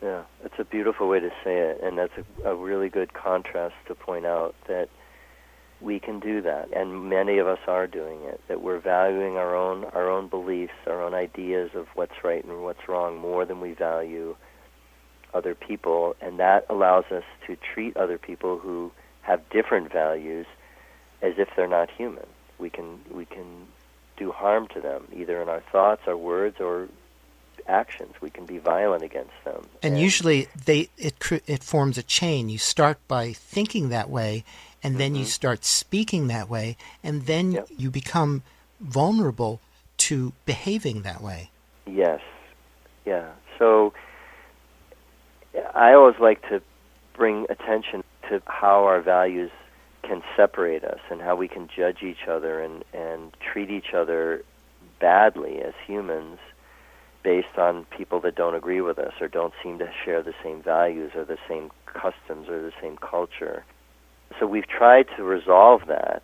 Yeah, 0.02 0.22
it's 0.42 0.58
a 0.58 0.64
beautiful 0.64 1.06
way 1.06 1.20
to 1.20 1.28
say 1.44 1.58
it, 1.58 1.82
and 1.82 1.98
that's 1.98 2.14
a, 2.16 2.52
a 2.52 2.54
really 2.54 2.88
good 2.88 3.12
contrast 3.12 3.74
to 3.88 3.94
point 3.94 4.24
out 4.24 4.54
that 4.68 4.88
we 5.82 6.00
can 6.00 6.18
do 6.18 6.40
that, 6.40 6.72
and 6.74 7.10
many 7.10 7.38
of 7.38 7.46
us 7.46 7.60
are 7.66 7.86
doing 7.86 8.22
it. 8.22 8.40
That 8.48 8.62
we're 8.62 8.78
valuing 8.78 9.36
our 9.36 9.54
own 9.54 9.84
our 9.84 10.10
own 10.10 10.28
beliefs, 10.28 10.72
our 10.86 11.02
own 11.02 11.12
ideas 11.12 11.72
of 11.74 11.88
what's 11.94 12.24
right 12.24 12.42
and 12.42 12.62
what's 12.62 12.88
wrong 12.88 13.18
more 13.18 13.44
than 13.44 13.60
we 13.60 13.74
value 13.74 14.34
other 15.34 15.54
people, 15.54 16.16
and 16.20 16.38
that 16.38 16.66
allows 16.68 17.04
us 17.10 17.24
to 17.46 17.56
treat 17.56 17.96
other 17.96 18.18
people 18.18 18.58
who 18.58 18.92
have 19.22 19.40
different 19.50 19.92
values 19.92 20.46
as 21.22 21.34
if 21.38 21.48
they're 21.56 21.68
not 21.68 21.90
human. 21.90 22.26
We 22.58 22.70
can 22.70 23.00
we 23.10 23.24
can 23.24 23.66
do 24.16 24.30
harm 24.30 24.68
to 24.68 24.80
them 24.80 25.08
either 25.14 25.40
in 25.40 25.48
our 25.48 25.62
thoughts, 25.72 26.02
our 26.06 26.16
words, 26.16 26.60
or 26.60 26.88
actions. 27.66 28.14
We 28.20 28.30
can 28.30 28.46
be 28.46 28.58
violent 28.58 29.02
against 29.02 29.32
them. 29.44 29.66
And, 29.82 29.98
usually, 29.98 30.48
they 30.64 30.88
it 30.98 31.14
it 31.46 31.62
forms 31.62 31.98
a 31.98 32.02
chain. 32.02 32.48
You 32.48 32.58
start 32.58 32.98
by 33.08 33.32
thinking 33.32 33.88
that 33.88 34.10
way, 34.10 34.44
and 34.82 34.98
then 34.98 35.14
you 35.14 35.22
mm-hmm. 35.22 35.28
start 35.28 35.64
speaking 35.64 36.26
that 36.28 36.48
way, 36.48 36.76
and 37.02 37.26
then 37.26 37.52
Yep. 37.52 37.68
you 37.76 37.90
become 37.90 38.42
vulnerable 38.80 39.60
to 39.98 40.32
behaving 40.44 41.02
that 41.02 41.20
way. 41.20 41.50
Yes. 41.86 42.20
Yeah. 43.04 43.30
So 43.58 43.92
I 45.74 45.92
always 45.92 46.16
like 46.20 46.42
to 46.48 46.62
bring 47.16 47.46
attention 47.50 48.02
to 48.28 48.42
how 48.46 48.84
our 48.84 49.00
values 49.00 49.50
can 50.02 50.22
separate 50.36 50.84
us 50.84 50.98
and 51.10 51.20
how 51.20 51.36
we 51.36 51.48
can 51.48 51.68
judge 51.74 52.02
each 52.02 52.26
other 52.28 52.60
and, 52.60 52.84
and 52.92 53.32
treat 53.52 53.70
each 53.70 53.94
other 53.94 54.42
badly 55.00 55.60
as 55.60 55.74
humans 55.86 56.38
based 57.22 57.56
on 57.56 57.86
people 57.96 58.20
that 58.20 58.34
don't 58.34 58.54
agree 58.54 58.80
with 58.80 58.98
us 58.98 59.12
or 59.20 59.28
don't 59.28 59.54
seem 59.62 59.78
to 59.78 59.88
share 60.04 60.22
the 60.22 60.34
same 60.42 60.62
values 60.62 61.12
or 61.14 61.24
the 61.24 61.38
same 61.48 61.70
customs 61.86 62.48
or 62.48 62.60
the 62.60 62.72
same 62.80 62.96
culture. 62.96 63.64
So 64.40 64.46
we've 64.46 64.66
tried 64.66 65.06
to 65.16 65.22
resolve 65.22 65.82
that. 65.86 66.22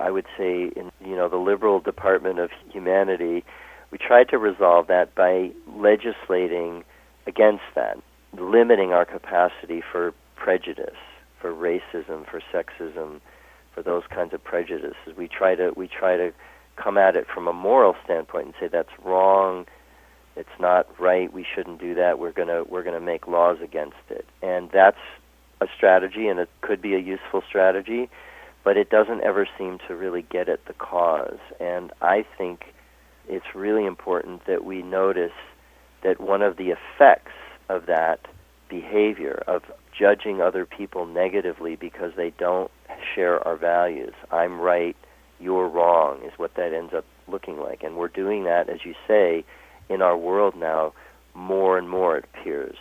I 0.00 0.10
would 0.10 0.26
say 0.38 0.70
in 0.74 0.90
you 1.04 1.16
know 1.16 1.28
the 1.28 1.36
liberal 1.36 1.80
department 1.80 2.38
of 2.38 2.50
humanity, 2.70 3.44
we 3.90 3.98
tried 3.98 4.28
to 4.30 4.38
resolve 4.38 4.86
that 4.86 5.14
by 5.14 5.50
legislating 5.76 6.84
against 7.26 7.64
that, 7.74 7.98
limiting 8.38 8.92
our 8.92 9.04
capacity 9.04 9.82
for 9.92 10.14
prejudice, 10.36 10.96
for 11.40 11.52
racism, 11.52 12.28
for 12.28 12.40
sexism, 12.52 13.20
for 13.74 13.82
those 13.82 14.02
kinds 14.10 14.34
of 14.34 14.42
prejudices. 14.42 15.16
We 15.16 15.28
try 15.28 15.54
to 15.54 15.72
we 15.76 15.88
try 15.88 16.16
to 16.16 16.32
come 16.76 16.96
at 16.96 17.16
it 17.16 17.26
from 17.32 17.46
a 17.46 17.52
moral 17.52 17.94
standpoint 18.04 18.46
and 18.46 18.54
say 18.58 18.68
that's 18.68 18.92
wrong, 19.04 19.66
it's 20.36 20.48
not 20.58 20.86
right, 20.98 21.32
we 21.32 21.44
shouldn't 21.54 21.80
do 21.80 21.94
that. 21.94 22.18
We're 22.18 22.32
to 22.32 22.64
we're 22.68 22.82
going 22.82 22.98
to 22.98 23.04
make 23.04 23.26
laws 23.26 23.58
against 23.62 23.96
it. 24.08 24.26
And 24.42 24.70
that's 24.72 24.98
a 25.60 25.66
strategy 25.76 26.26
and 26.26 26.40
it 26.40 26.48
could 26.62 26.80
be 26.80 26.94
a 26.94 26.98
useful 26.98 27.42
strategy, 27.46 28.08
but 28.64 28.76
it 28.76 28.90
doesn't 28.90 29.22
ever 29.22 29.46
seem 29.58 29.78
to 29.88 29.94
really 29.94 30.22
get 30.22 30.48
at 30.48 30.64
the 30.66 30.72
cause. 30.74 31.38
And 31.58 31.92
I 32.00 32.24
think 32.38 32.74
it's 33.28 33.54
really 33.54 33.84
important 33.84 34.46
that 34.46 34.64
we 34.64 34.82
notice 34.82 35.32
that 36.02 36.20
one 36.20 36.42
of 36.42 36.56
the 36.56 36.70
effects 36.70 37.32
of 37.70 37.86
that 37.86 38.26
behavior 38.68 39.42
of 39.46 39.62
judging 39.96 40.40
other 40.40 40.66
people 40.66 41.06
negatively 41.06 41.76
because 41.76 42.12
they 42.16 42.32
don't 42.38 42.70
share 43.14 43.46
our 43.46 43.56
values. 43.56 44.14
I'm 44.30 44.60
right, 44.60 44.96
you're 45.38 45.68
wrong 45.68 46.22
is 46.24 46.32
what 46.36 46.54
that 46.56 46.74
ends 46.74 46.92
up 46.92 47.04
looking 47.28 47.58
like. 47.58 47.82
And 47.82 47.96
we're 47.96 48.08
doing 48.08 48.44
that 48.44 48.68
as 48.68 48.84
you 48.84 48.94
say 49.06 49.44
in 49.88 50.02
our 50.02 50.16
world 50.16 50.54
now 50.56 50.92
more 51.34 51.78
and 51.78 51.88
more 51.88 52.18
it 52.18 52.24
appears. 52.34 52.76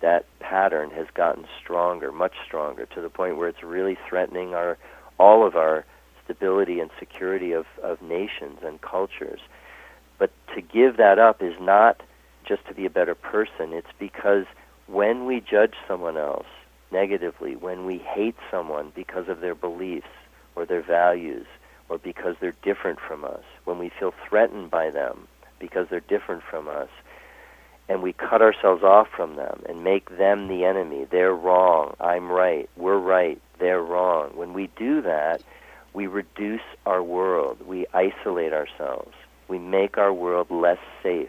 That 0.00 0.24
pattern 0.40 0.90
has 0.90 1.06
gotten 1.14 1.44
stronger, 1.62 2.10
much 2.10 2.32
stronger 2.46 2.86
to 2.86 3.00
the 3.02 3.10
point 3.10 3.36
where 3.36 3.48
it's 3.48 3.62
really 3.62 3.98
threatening 4.08 4.54
our 4.54 4.78
all 5.18 5.46
of 5.46 5.54
our 5.54 5.84
stability 6.24 6.80
and 6.80 6.90
security 6.98 7.52
of, 7.52 7.66
of 7.82 8.00
nations 8.00 8.60
and 8.64 8.80
cultures. 8.80 9.40
But 10.18 10.30
to 10.54 10.62
give 10.62 10.96
that 10.96 11.18
up 11.18 11.42
is 11.42 11.54
not 11.60 12.00
just 12.44 12.66
to 12.66 12.74
be 12.74 12.86
a 12.86 12.90
better 12.90 13.14
person, 13.14 13.72
it's 13.72 13.92
because 13.98 14.46
when 14.86 15.26
we 15.26 15.40
judge 15.40 15.74
someone 15.86 16.16
else 16.16 16.46
negatively, 16.90 17.56
when 17.56 17.86
we 17.86 17.98
hate 17.98 18.36
someone 18.50 18.92
because 18.94 19.28
of 19.28 19.40
their 19.40 19.54
beliefs 19.54 20.08
or 20.56 20.66
their 20.66 20.82
values 20.82 21.46
or 21.88 21.98
because 21.98 22.36
they're 22.40 22.54
different 22.62 22.98
from 23.00 23.24
us, 23.24 23.44
when 23.64 23.78
we 23.78 23.90
feel 23.98 24.12
threatened 24.28 24.70
by 24.70 24.90
them 24.90 25.28
because 25.58 25.86
they're 25.90 26.00
different 26.00 26.42
from 26.42 26.68
us, 26.68 26.88
and 27.88 28.02
we 28.02 28.12
cut 28.12 28.40
ourselves 28.40 28.84
off 28.84 29.08
from 29.14 29.34
them 29.34 29.62
and 29.68 29.82
make 29.82 30.16
them 30.16 30.46
the 30.46 30.64
enemy, 30.64 31.06
they're 31.10 31.34
wrong, 31.34 31.94
I'm 31.98 32.30
right, 32.30 32.70
we're 32.76 32.98
right, 32.98 33.40
they're 33.58 33.82
wrong. 33.82 34.30
When 34.34 34.52
we 34.52 34.68
do 34.76 35.02
that, 35.02 35.42
we 35.92 36.06
reduce 36.06 36.62
our 36.86 37.02
world, 37.02 37.58
we 37.66 37.86
isolate 37.92 38.52
ourselves, 38.52 39.12
we 39.48 39.58
make 39.58 39.98
our 39.98 40.12
world 40.12 40.48
less 40.50 40.78
safe, 41.02 41.28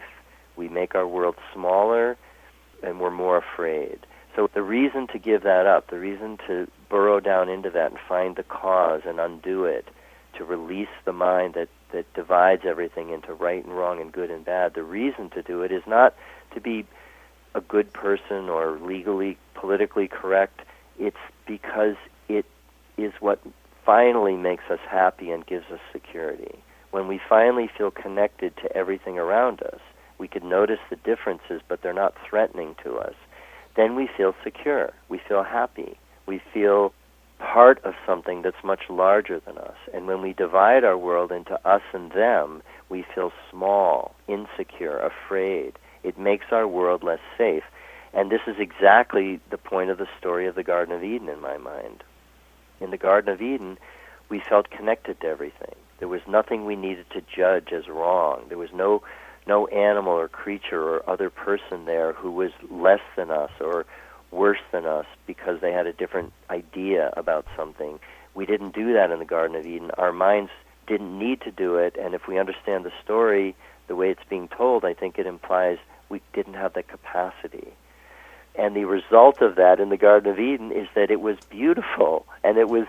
we 0.62 0.68
make 0.68 0.94
our 0.94 1.06
world 1.08 1.34
smaller, 1.52 2.16
and 2.84 3.00
we're 3.00 3.10
more 3.10 3.36
afraid. 3.36 3.98
So 4.36 4.48
the 4.54 4.62
reason 4.62 5.08
to 5.08 5.18
give 5.18 5.42
that 5.42 5.66
up, 5.66 5.90
the 5.90 5.98
reason 5.98 6.38
to 6.46 6.68
burrow 6.88 7.18
down 7.18 7.48
into 7.48 7.68
that 7.70 7.90
and 7.90 8.00
find 8.08 8.36
the 8.36 8.44
cause 8.44 9.02
and 9.04 9.18
undo 9.18 9.64
it, 9.64 9.88
to 10.38 10.44
release 10.44 10.94
the 11.04 11.12
mind 11.12 11.54
that, 11.54 11.68
that 11.92 12.12
divides 12.14 12.62
everything 12.64 13.10
into 13.10 13.34
right 13.34 13.64
and 13.64 13.76
wrong 13.76 14.00
and 14.00 14.12
good 14.12 14.30
and 14.30 14.44
bad, 14.44 14.74
the 14.74 14.84
reason 14.84 15.30
to 15.30 15.42
do 15.42 15.62
it 15.62 15.72
is 15.72 15.82
not 15.84 16.14
to 16.54 16.60
be 16.60 16.86
a 17.56 17.60
good 17.60 17.92
person 17.92 18.48
or 18.48 18.78
legally, 18.78 19.36
politically 19.54 20.06
correct. 20.06 20.60
It's 20.96 21.16
because 21.44 21.96
it 22.28 22.46
is 22.96 23.12
what 23.18 23.40
finally 23.84 24.36
makes 24.36 24.64
us 24.70 24.80
happy 24.88 25.32
and 25.32 25.44
gives 25.44 25.68
us 25.72 25.80
security. 25.92 26.54
When 26.92 27.08
we 27.08 27.20
finally 27.28 27.68
feel 27.76 27.90
connected 27.90 28.56
to 28.58 28.74
everything 28.76 29.18
around 29.18 29.60
us, 29.62 29.80
we 30.22 30.28
could 30.28 30.44
notice 30.44 30.78
the 30.88 30.94
differences, 30.94 31.60
but 31.66 31.82
they're 31.82 31.92
not 31.92 32.14
threatening 32.24 32.76
to 32.84 32.94
us. 32.94 33.14
Then 33.74 33.96
we 33.96 34.08
feel 34.16 34.36
secure. 34.44 34.92
We 35.08 35.18
feel 35.18 35.42
happy. 35.42 35.98
We 36.26 36.40
feel 36.54 36.94
part 37.40 37.84
of 37.84 37.94
something 38.06 38.42
that's 38.42 38.62
much 38.62 38.82
larger 38.88 39.40
than 39.40 39.58
us. 39.58 39.74
And 39.92 40.06
when 40.06 40.22
we 40.22 40.32
divide 40.32 40.84
our 40.84 40.96
world 40.96 41.32
into 41.32 41.58
us 41.68 41.82
and 41.92 42.12
them, 42.12 42.62
we 42.88 43.04
feel 43.12 43.32
small, 43.50 44.14
insecure, 44.28 44.96
afraid. 44.96 45.72
It 46.04 46.16
makes 46.16 46.46
our 46.52 46.68
world 46.68 47.02
less 47.02 47.18
safe. 47.36 47.64
And 48.14 48.30
this 48.30 48.42
is 48.46 48.54
exactly 48.60 49.40
the 49.50 49.58
point 49.58 49.90
of 49.90 49.98
the 49.98 50.06
story 50.20 50.46
of 50.46 50.54
the 50.54 50.62
Garden 50.62 50.94
of 50.94 51.02
Eden 51.02 51.28
in 51.28 51.40
my 51.40 51.56
mind. 51.56 52.04
In 52.80 52.92
the 52.92 52.96
Garden 52.96 53.34
of 53.34 53.42
Eden, 53.42 53.76
we 54.28 54.38
felt 54.48 54.70
connected 54.70 55.20
to 55.22 55.26
everything. 55.26 55.74
There 55.98 56.06
was 56.06 56.20
nothing 56.28 56.64
we 56.64 56.76
needed 56.76 57.06
to 57.10 57.22
judge 57.22 57.72
as 57.72 57.88
wrong. 57.88 58.44
There 58.48 58.58
was 58.58 58.72
no 58.72 59.02
no 59.46 59.66
animal 59.68 60.12
or 60.12 60.28
creature 60.28 60.82
or 60.82 61.08
other 61.08 61.30
person 61.30 61.84
there 61.84 62.12
who 62.12 62.30
was 62.30 62.52
less 62.70 63.00
than 63.16 63.30
us 63.30 63.50
or 63.60 63.86
worse 64.30 64.60
than 64.70 64.86
us 64.86 65.06
because 65.26 65.60
they 65.60 65.72
had 65.72 65.86
a 65.86 65.92
different 65.92 66.32
idea 66.50 67.12
about 67.16 67.46
something. 67.56 67.98
We 68.34 68.46
didn't 68.46 68.74
do 68.74 68.94
that 68.94 69.10
in 69.10 69.18
the 69.18 69.24
Garden 69.24 69.56
of 69.56 69.66
Eden. 69.66 69.90
Our 69.98 70.12
minds 70.12 70.50
didn't 70.86 71.18
need 71.18 71.40
to 71.42 71.50
do 71.50 71.76
it, 71.76 71.96
and 72.00 72.14
if 72.14 72.26
we 72.26 72.38
understand 72.38 72.84
the 72.84 72.92
story 73.02 73.54
the 73.88 73.96
way 73.96 74.10
it's 74.10 74.24
being 74.28 74.48
told, 74.48 74.84
I 74.84 74.94
think 74.94 75.18
it 75.18 75.26
implies 75.26 75.78
we 76.08 76.22
didn't 76.32 76.54
have 76.54 76.74
that 76.74 76.88
capacity. 76.88 77.72
And 78.54 78.76
the 78.76 78.84
result 78.84 79.40
of 79.40 79.56
that 79.56 79.80
in 79.80 79.88
the 79.88 79.96
Garden 79.96 80.30
of 80.30 80.38
Eden 80.38 80.72
is 80.72 80.88
that 80.94 81.10
it 81.10 81.20
was 81.20 81.36
beautiful 81.50 82.26
and 82.44 82.58
it 82.58 82.68
was 82.68 82.86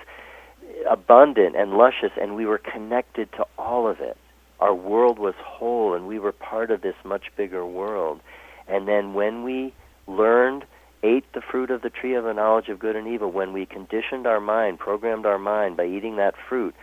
abundant 0.89 1.55
and 1.55 1.77
luscious, 1.77 2.11
and 2.19 2.35
we 2.35 2.45
were 2.45 2.57
connected 2.57 3.31
to 3.33 3.45
all 3.57 3.87
of 3.87 3.99
it. 3.99 4.17
Our 4.63 4.73
world 4.73 5.19
was 5.19 5.33
whole, 5.43 5.93
and 5.93 6.07
we 6.07 6.19
were 6.19 6.31
part 6.31 6.71
of 6.71 6.79
this 6.79 6.95
much 7.03 7.23
bigger 7.35 7.65
world. 7.65 8.21
And 8.65 8.87
then 8.87 9.13
when 9.13 9.43
we 9.43 9.73
learned, 10.07 10.63
ate 11.03 11.25
the 11.33 11.41
fruit 11.41 11.69
of 11.69 11.81
the 11.81 11.89
tree 11.89 12.15
of 12.15 12.23
the 12.23 12.33
knowledge 12.33 12.69
of 12.69 12.79
good 12.79 12.95
and 12.95 13.05
evil, 13.05 13.29
when 13.29 13.51
we 13.51 13.65
conditioned 13.65 14.25
our 14.25 14.39
mind, 14.39 14.79
programmed 14.79 15.25
our 15.25 15.37
mind 15.37 15.75
by 15.75 15.85
eating 15.85 16.15
that 16.15 16.35
fruit, 16.47 16.73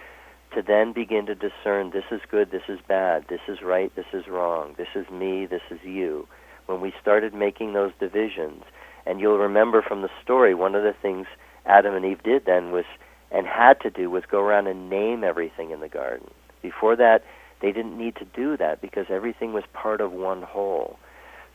to 0.55 0.61
then 0.61 0.93
begin 0.93 1.25
to 1.25 1.35
discern 1.35 1.89
this 1.89 2.05
is 2.11 2.21
good, 2.31 2.51
this 2.51 2.69
is 2.69 2.81
bad, 2.87 3.25
this 3.31 3.41
is 3.49 3.63
right, 3.63 3.91
this 3.97 4.13
is 4.13 4.29
wrong, 4.29 4.75
this 4.77 4.95
is 4.95 5.09
me, 5.09 5.47
this 5.47 5.63
is 5.71 5.81
you. 5.83 6.29
When 6.67 6.83
we 6.83 6.93
started 7.01 7.33
making 7.33 7.73
those 7.73 7.93
divisions, 7.99 8.63
and 9.07 9.21
you'll 9.21 9.39
remember 9.39 9.81
from 9.81 10.03
the 10.03 10.11
story, 10.23 10.55
one 10.55 10.75
of 10.75 10.83
the 10.83 10.93
things 11.01 11.27
Adam 11.65 11.95
and 11.95 12.05
Eve 12.05 12.23
did 12.23 12.45
then 12.45 12.73
was, 12.73 12.85
and 13.31 13.47
had 13.47 13.81
to 13.81 13.89
do, 13.89 14.11
was 14.11 14.25
go 14.31 14.41
around 14.41 14.67
and 14.67 14.91
name 14.91 15.25
everything 15.25 15.71
in 15.71 15.81
the 15.81 15.89
garden. 15.89 16.29
Before 16.61 16.95
that, 16.97 17.25
they 17.61 17.73
didn't 17.73 17.97
need 17.97 18.17
to 18.17 18.25
do 18.25 18.57
that 18.57 18.81
because 18.81 19.07
everything 19.11 19.53
was 19.53 19.65
part 19.73 20.01
of 20.01 20.13
one 20.13 20.43
whole. 20.43 20.99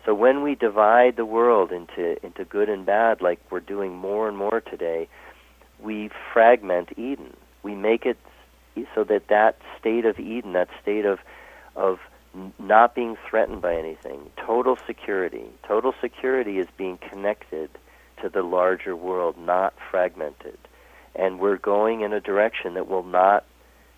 So 0.05 0.13
when 0.13 0.43
we 0.43 0.53
divide 0.53 1.15
the 1.15 1.25
world 1.25 1.71
into 1.71 2.23
into 2.23 2.45
good 2.45 2.69
and 2.69 2.85
bad, 2.85 3.21
like 3.21 3.39
we're 3.49 3.59
doing 3.59 3.95
more 3.95 4.27
and 4.27 4.37
more 4.37 4.61
today, 4.61 5.07
we 5.81 6.11
fragment 6.31 6.89
Eden. 6.97 7.35
We 7.63 7.73
make 7.73 8.05
it 8.05 8.17
so 8.93 9.03
that 9.05 9.27
that 9.29 9.57
state 9.79 10.05
of 10.05 10.19
Eden, 10.19 10.53
that 10.53 10.69
state 10.81 11.05
of 11.05 11.19
of 11.75 11.99
not 12.59 12.93
being 12.93 13.17
threatened 13.29 13.61
by 13.61 13.75
anything, 13.75 14.29
total 14.37 14.77
security. 14.85 15.45
Total 15.67 15.93
security 16.01 16.59
is 16.59 16.67
being 16.77 16.97
connected 16.97 17.69
to 18.21 18.29
the 18.29 18.43
larger 18.43 18.95
world, 18.95 19.37
not 19.37 19.73
fragmented. 19.89 20.57
And 21.15 21.39
we're 21.39 21.57
going 21.57 22.01
in 22.01 22.11
a 22.13 22.19
direction 22.19 22.73
that 22.73 22.87
will 22.87 23.03
not 23.03 23.45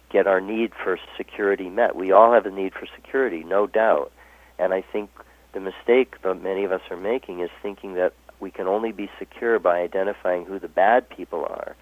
get 0.10 0.28
our 0.28 0.41
need 0.41 0.72
for 0.84 0.97
security 1.18 1.70
met. 1.70 1.95
We 1.95 2.12
all 2.12 2.34
have 2.34 2.45
a 2.45 2.51
need 2.51 2.74
for 2.74 2.88
security, 2.95 3.43
no 3.43 3.68
doubt. 3.68 4.12
And 4.58 4.74
I 4.74 4.82
think 4.82 5.10
the 5.53 5.60
mistake 5.60 6.22
that 6.22 6.41
many 6.41 6.64
of 6.64 6.72
us 6.72 6.82
are 6.89 6.97
making 6.97 7.41
is 7.41 7.49
thinking 7.62 7.95
that 7.95 8.14
we 8.39 8.51
can 8.51 8.68
only 8.68 8.91
be 8.91 9.10
secure 9.18 9.60
by 9.60 9.80
identifying 9.80 10.45
who 10.45 10.60
the 10.60 10.68
bad 10.68 11.10
people 11.10 11.45
are 11.45 11.76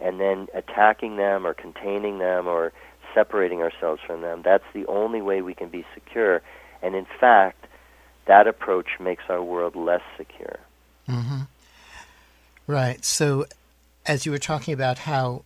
and 0.00 0.20
then 0.20 0.48
attacking 0.54 1.16
them 1.16 1.46
or 1.46 1.54
containing 1.54 2.18
them 2.18 2.46
or 2.46 2.72
separating 3.14 3.62
ourselves 3.62 4.00
from 4.06 4.20
them. 4.20 4.42
That's 4.44 4.64
the 4.74 4.86
only 4.86 5.22
way 5.22 5.42
we 5.42 5.54
can 5.54 5.68
be 5.68 5.84
secure. 5.94 6.42
And 6.82 6.94
in 6.94 7.06
fact, 7.20 7.66
that 8.26 8.46
approach 8.46 9.00
makes 9.00 9.24
our 9.28 9.42
world 9.42 9.76
less 9.76 10.02
secure. 10.16 10.58
Mm-hmm. 11.08 11.42
Right. 12.66 13.04
So, 13.04 13.46
as 14.06 14.26
you 14.26 14.32
were 14.32 14.38
talking 14.38 14.74
about 14.74 14.98
how 14.98 15.44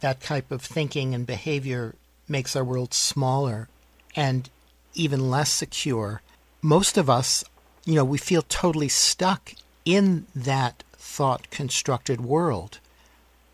that 0.00 0.20
type 0.20 0.50
of 0.50 0.62
thinking 0.62 1.14
and 1.14 1.26
behavior 1.26 1.94
makes 2.28 2.56
our 2.56 2.64
world 2.64 2.92
smaller 2.92 3.68
and 4.14 4.50
even 4.94 5.30
less 5.30 5.50
secure, 5.50 6.22
most 6.62 6.96
of 6.96 7.08
us, 7.08 7.44
you 7.84 7.94
know, 7.94 8.04
we 8.04 8.18
feel 8.18 8.42
totally 8.42 8.88
stuck 8.88 9.52
in 9.84 10.26
that 10.34 10.82
thought 10.94 11.48
constructed 11.50 12.20
world 12.20 12.80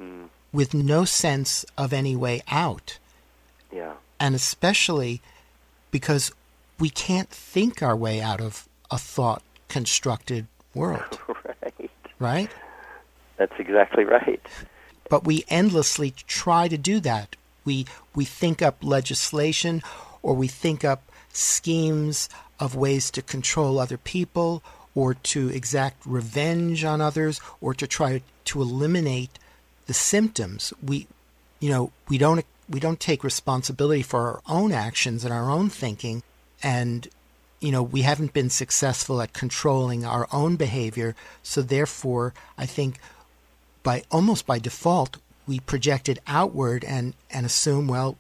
mm. 0.01 0.29
with 0.53 0.73
no 0.73 1.05
sense 1.05 1.65
of 1.77 1.93
any 1.93 2.17
way 2.17 2.43
out. 2.49 2.99
Yeah. 3.73 3.95
And 4.19 4.35
especially 4.35 5.21
because 5.91 6.33
we 6.79 6.89
can't 6.89 7.29
think 7.29 7.83
our 7.83 7.97
way 7.97 8.21
out 8.21 8.41
of 8.41 8.69
a 8.91 8.99
thought 8.99 9.43
constructed 9.69 10.47
world. 10.75 11.19
right. 11.29 11.91
Right? 12.19 12.51
That's 13.37 13.53
exactly 13.59 14.05
right. 14.05 14.41
But 15.13 15.27
we 15.27 15.45
endlessly 15.49 16.15
try 16.27 16.69
to 16.69 16.79
do 16.79 16.99
that. 17.01 17.37
We 17.67 17.85
we 18.15 18.25
think 18.25 18.63
up 18.63 18.79
legislation 18.81 19.83
or 20.23 20.33
we 20.33 20.49
think 20.49 20.87
up 20.87 21.03
schemes 21.35 22.31
of 22.59 22.75
ways 22.75 23.11
to 23.11 23.21
control 23.21 23.79
other 23.79 23.99
people 23.99 24.63
or 24.95 25.13
to 25.13 25.51
exact 25.51 26.07
revenge 26.07 26.83
on 26.83 27.03
others 27.03 27.43
or 27.61 27.75
to 27.75 27.87
try 27.87 28.23
to 28.47 28.63
eliminate 28.63 29.39
the 29.85 29.93
symptoms. 29.93 30.73
We 30.83 31.09
you 31.61 31.69
know, 31.69 31.93
we 32.09 32.17
don't 32.17 32.43
we 32.71 32.81
don't 32.81 32.99
take 32.99 33.23
responsibility 33.23 34.01
for 34.01 34.21
our 34.21 34.41
own 34.49 34.73
actions 34.73 35.27
and 35.27 35.35
our 35.35 35.51
own 35.51 35.69
thinking 35.69 36.23
and 36.63 37.07
you 37.61 37.71
know, 37.71 37.83
we 37.83 38.01
haven't 38.01 38.33
been 38.33 38.49
successful 38.49 39.21
at 39.21 39.35
controlling 39.35 40.07
our 40.07 40.27
own 40.33 40.57
behavior, 40.57 41.15
so 41.43 41.61
therefore 41.61 42.33
I 42.57 42.65
think 42.65 42.99
by 43.83 44.05
almost 44.11 44.47
by 44.47 44.59
default, 44.59 45.19
we 45.47 45.61
project 45.61 46.09
it 46.09 46.19
outward 46.27 46.85
and, 46.85 47.15
and 47.31 47.45
assume, 47.45 47.89
well, 47.89 48.17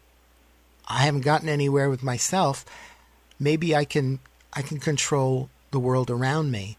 I 0.88 1.02
haven't 1.02 1.22
gotten 1.22 1.48
anywhere 1.48 1.88
with 1.88 2.02
myself. 2.02 2.64
Maybe 3.38 3.74
I 3.74 3.84
can 3.84 4.18
I 4.52 4.62
can 4.62 4.78
control 4.78 5.48
the 5.70 5.80
world 5.80 6.10
around 6.10 6.50
me. 6.50 6.76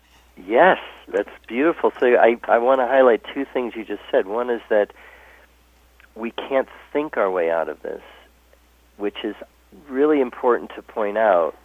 Yes, 0.48 0.78
that's 1.08 1.30
beautiful. 1.48 1.92
So 2.00 2.16
I, 2.16 2.38
I 2.44 2.60
want 2.60 2.80
to 2.82 2.86
highlight 2.86 3.24
two 3.34 3.46
things 3.46 3.76
you 3.76 3.84
just 3.84 4.04
said. 4.12 4.28
One 4.28 4.50
is 4.52 4.62
that 4.70 4.92
we 6.16 6.32
can't 6.32 6.70
think 6.92 7.18
our 7.18 7.32
way 7.32 7.50
out 7.50 7.70
of 7.70 7.82
this, 7.82 8.04
which 8.98 9.24
is 9.24 9.36
really 9.90 10.22
important 10.22 10.72
to 10.76 10.84
point 10.84 11.18
out 11.18 11.56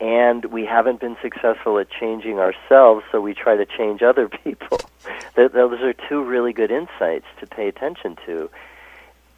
and 0.00 0.46
we 0.46 0.64
haven't 0.64 1.00
been 1.00 1.16
successful 1.20 1.78
at 1.78 1.90
changing 1.90 2.38
ourselves, 2.38 3.04
so 3.12 3.20
we 3.20 3.34
try 3.34 3.56
to 3.56 3.66
change 3.66 4.02
other 4.02 4.28
people. 4.44 4.80
Those 5.34 5.80
are 5.80 5.92
two 5.92 6.22
really 6.22 6.52
good 6.52 6.70
insights 6.70 7.26
to 7.40 7.46
pay 7.46 7.68
attention 7.68 8.16
to. 8.26 8.50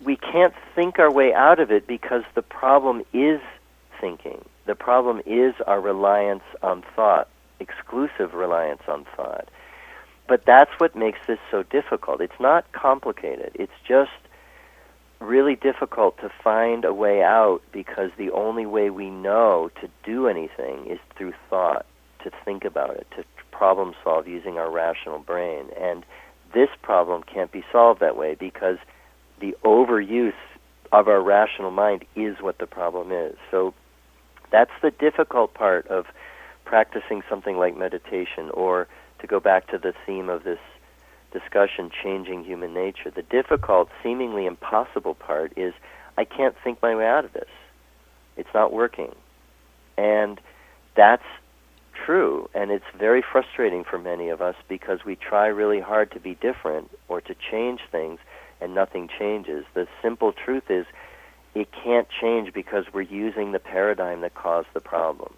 We 0.00 0.16
can't 0.16 0.54
think 0.74 0.98
our 0.98 1.12
way 1.12 1.32
out 1.32 1.60
of 1.60 1.70
it 1.70 1.86
because 1.86 2.24
the 2.34 2.42
problem 2.42 3.02
is 3.12 3.40
thinking. 4.00 4.44
The 4.66 4.74
problem 4.74 5.22
is 5.26 5.54
our 5.66 5.80
reliance 5.80 6.44
on 6.62 6.82
thought, 6.96 7.28
exclusive 7.60 8.34
reliance 8.34 8.82
on 8.88 9.06
thought. 9.16 9.48
But 10.26 10.44
that's 10.44 10.70
what 10.78 10.96
makes 10.96 11.18
this 11.26 11.38
so 11.50 11.62
difficult. 11.64 12.20
It's 12.20 12.40
not 12.40 12.70
complicated. 12.72 13.52
It's 13.54 13.72
just 13.86 14.10
really 15.20 15.54
difficult 15.54 16.18
to 16.18 16.30
find 16.42 16.84
a 16.84 16.92
way 16.92 17.22
out 17.22 17.62
because 17.72 18.10
the 18.16 18.30
only 18.30 18.66
way 18.66 18.90
we 18.90 19.10
know 19.10 19.70
to 19.80 19.88
do 20.04 20.26
anything 20.26 20.86
is 20.86 20.98
through 21.16 21.32
thought, 21.48 21.86
to 22.24 22.30
think 22.44 22.64
about 22.64 22.96
it, 22.96 23.06
to 23.16 23.24
problem 23.62 23.94
solve 24.02 24.26
using 24.26 24.58
our 24.58 24.68
rational 24.68 25.20
brain. 25.20 25.66
And 25.80 26.04
this 26.52 26.68
problem 26.82 27.22
can't 27.22 27.52
be 27.52 27.62
solved 27.70 28.00
that 28.00 28.16
way 28.16 28.34
because 28.34 28.78
the 29.38 29.56
overuse 29.64 30.32
of 30.90 31.06
our 31.06 31.22
rational 31.22 31.70
mind 31.70 32.04
is 32.16 32.38
what 32.40 32.58
the 32.58 32.66
problem 32.66 33.12
is. 33.12 33.36
So 33.52 33.72
that's 34.50 34.72
the 34.82 34.90
difficult 34.90 35.54
part 35.54 35.86
of 35.86 36.06
practicing 36.64 37.22
something 37.30 37.56
like 37.56 37.78
meditation 37.78 38.50
or 38.52 38.88
to 39.20 39.28
go 39.28 39.38
back 39.38 39.68
to 39.68 39.78
the 39.78 39.94
theme 40.04 40.28
of 40.28 40.42
this 40.42 40.58
discussion, 41.32 41.88
Changing 42.02 42.42
Human 42.42 42.74
Nature, 42.74 43.12
the 43.14 43.22
difficult, 43.22 43.90
seemingly 44.02 44.44
impossible 44.44 45.14
part 45.14 45.52
is 45.56 45.72
I 46.18 46.24
can't 46.24 46.56
think 46.64 46.82
my 46.82 46.96
way 46.96 47.06
out 47.06 47.24
of 47.24 47.32
this. 47.32 47.48
It's 48.36 48.52
not 48.52 48.72
working. 48.72 49.14
And 49.96 50.40
that's 50.96 51.22
true, 51.94 52.48
and 52.54 52.70
it's 52.70 52.84
very 52.96 53.22
frustrating 53.22 53.84
for 53.84 53.98
many 53.98 54.28
of 54.28 54.40
us 54.40 54.54
because 54.68 55.04
we 55.04 55.16
try 55.16 55.46
really 55.46 55.80
hard 55.80 56.10
to 56.12 56.20
be 56.20 56.34
different 56.34 56.90
or 57.08 57.20
to 57.20 57.34
change 57.50 57.80
things 57.90 58.18
and 58.60 58.74
nothing 58.74 59.08
changes. 59.18 59.64
The 59.74 59.86
simple 60.00 60.32
truth 60.32 60.70
is 60.70 60.86
it 61.54 61.68
can't 61.72 62.08
change 62.20 62.52
because 62.52 62.84
we're 62.92 63.02
using 63.02 63.52
the 63.52 63.58
paradigm 63.58 64.20
that 64.22 64.34
caused 64.34 64.68
the 64.74 64.80
problem. 64.80 65.34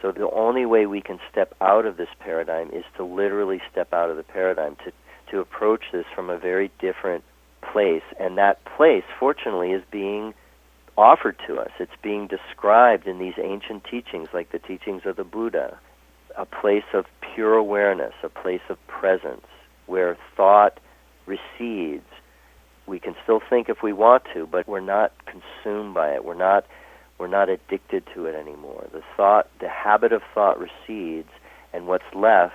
So 0.00 0.12
the 0.12 0.30
only 0.30 0.64
way 0.64 0.86
we 0.86 1.00
can 1.00 1.18
step 1.30 1.54
out 1.60 1.84
of 1.84 1.96
this 1.96 2.08
paradigm 2.20 2.70
is 2.70 2.84
to 2.96 3.04
literally 3.04 3.60
step 3.70 3.92
out 3.92 4.10
of 4.10 4.16
the 4.16 4.22
paradigm, 4.22 4.76
to, 4.84 4.92
to 5.32 5.40
approach 5.40 5.84
this 5.92 6.06
from 6.14 6.30
a 6.30 6.38
very 6.38 6.70
different 6.78 7.24
place. 7.60 8.04
And 8.18 8.38
that 8.38 8.64
place, 8.64 9.04
fortunately, 9.18 9.72
is 9.72 9.82
being 9.90 10.34
offered 10.98 11.36
to 11.46 11.58
us. 11.58 11.70
It's 11.78 11.92
being 12.02 12.26
described 12.26 13.06
in 13.06 13.18
these 13.18 13.34
ancient 13.42 13.84
teachings, 13.84 14.28
like 14.34 14.50
the 14.50 14.58
teachings 14.58 15.02
of 15.06 15.16
the 15.16 15.24
Buddha, 15.24 15.78
a 16.36 16.44
place 16.44 16.84
of 16.92 17.06
pure 17.34 17.54
awareness, 17.54 18.14
a 18.22 18.28
place 18.28 18.60
of 18.68 18.84
presence, 18.88 19.46
where 19.86 20.18
thought 20.36 20.80
recedes. 21.26 22.04
We 22.86 22.98
can 22.98 23.14
still 23.22 23.40
think 23.48 23.68
if 23.68 23.82
we 23.82 23.92
want 23.92 24.24
to, 24.34 24.46
but 24.46 24.66
we're 24.66 24.80
not 24.80 25.12
consumed 25.24 25.94
by 25.94 26.14
it. 26.14 26.24
We're 26.24 26.34
not 26.34 26.66
we're 27.18 27.26
not 27.26 27.48
addicted 27.48 28.04
to 28.14 28.26
it 28.26 28.34
anymore. 28.36 28.86
The 28.92 29.02
thought, 29.16 29.48
the 29.60 29.68
habit 29.68 30.12
of 30.12 30.22
thought 30.34 30.56
recedes, 30.58 31.30
and 31.72 31.88
what's 31.88 32.04
left 32.14 32.54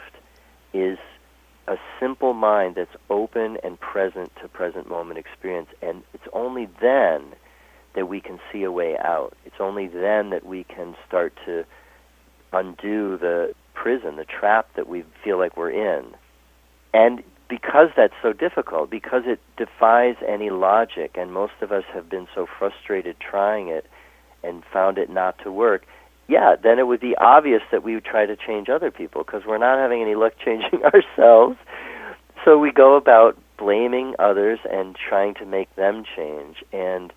is 0.74 0.98
a 1.68 1.76
simple 2.00 2.34
mind 2.34 2.76
that's 2.76 2.96
open 3.10 3.58
and 3.64 3.80
present 3.80 4.32
to 4.42 4.48
present 4.48 4.90
moment 4.90 5.20
experience. 5.20 5.70
And 5.82 6.04
it's 6.14 6.28
only 6.34 6.70
then 6.82 7.34
that 7.96 8.08
we 8.08 8.22
can 8.22 8.40
see 8.52 8.64
a 8.64 8.72
way 8.72 8.98
out. 8.98 9.34
It's 9.46 9.56
only 9.60 9.88
then 9.88 10.30
that 10.32 10.46
we 10.46 10.64
can 10.64 10.96
start 11.08 11.34
to 11.46 11.66
undo 12.52 13.18
the 13.18 13.54
prison, 13.74 14.16
the 14.16 14.26
trap 14.26 14.68
that 14.76 14.88
we 14.88 15.04
feel 15.24 15.38
like 15.38 15.58
we're 15.58 15.72
in. 15.72 16.14
And 16.94 17.24
because 17.50 17.90
that's 17.96 18.14
so 18.22 18.34
difficult, 18.34 18.90
because 18.90 19.24
it 19.26 19.40
defies 19.58 20.16
any 20.28 20.50
logic, 20.50 21.12
and 21.16 21.34
most 21.34 21.54
of 21.62 21.72
us 21.72 21.84
have 21.94 22.10
been 22.10 22.28
so 22.34 22.48
frustrated 22.60 23.18
trying 23.20 23.68
it, 23.68 23.86
and 24.44 24.64
found 24.72 24.98
it 24.98 25.10
not 25.10 25.38
to 25.44 25.52
work, 25.52 25.86
yeah, 26.28 26.56
then 26.62 26.80
it 26.80 26.88
would 26.88 27.00
be 27.00 27.16
obvious 27.18 27.62
that 27.72 27.84
we 27.84 27.96
would 27.96 28.06
try 28.06 28.26
to 28.26 28.36
change 28.36 28.70
other 28.70 28.92
people 28.92 29.24
because 29.24 29.44
we're 29.46 29.58
not 29.58 29.78
having 29.78 30.02
any 30.02 30.16
luck 30.16 30.34
changing 30.46 30.82
ourselves. 30.84 31.58
So 32.46 32.58
we 32.58 32.72
go 32.72 32.96
about 32.96 33.38
blaming 33.58 34.16
others 34.20 34.60
and 34.70 34.96
trying 34.96 35.34
to 35.36 35.46
make 35.46 35.74
them 35.76 36.04
change. 36.16 36.58
And 36.72 37.14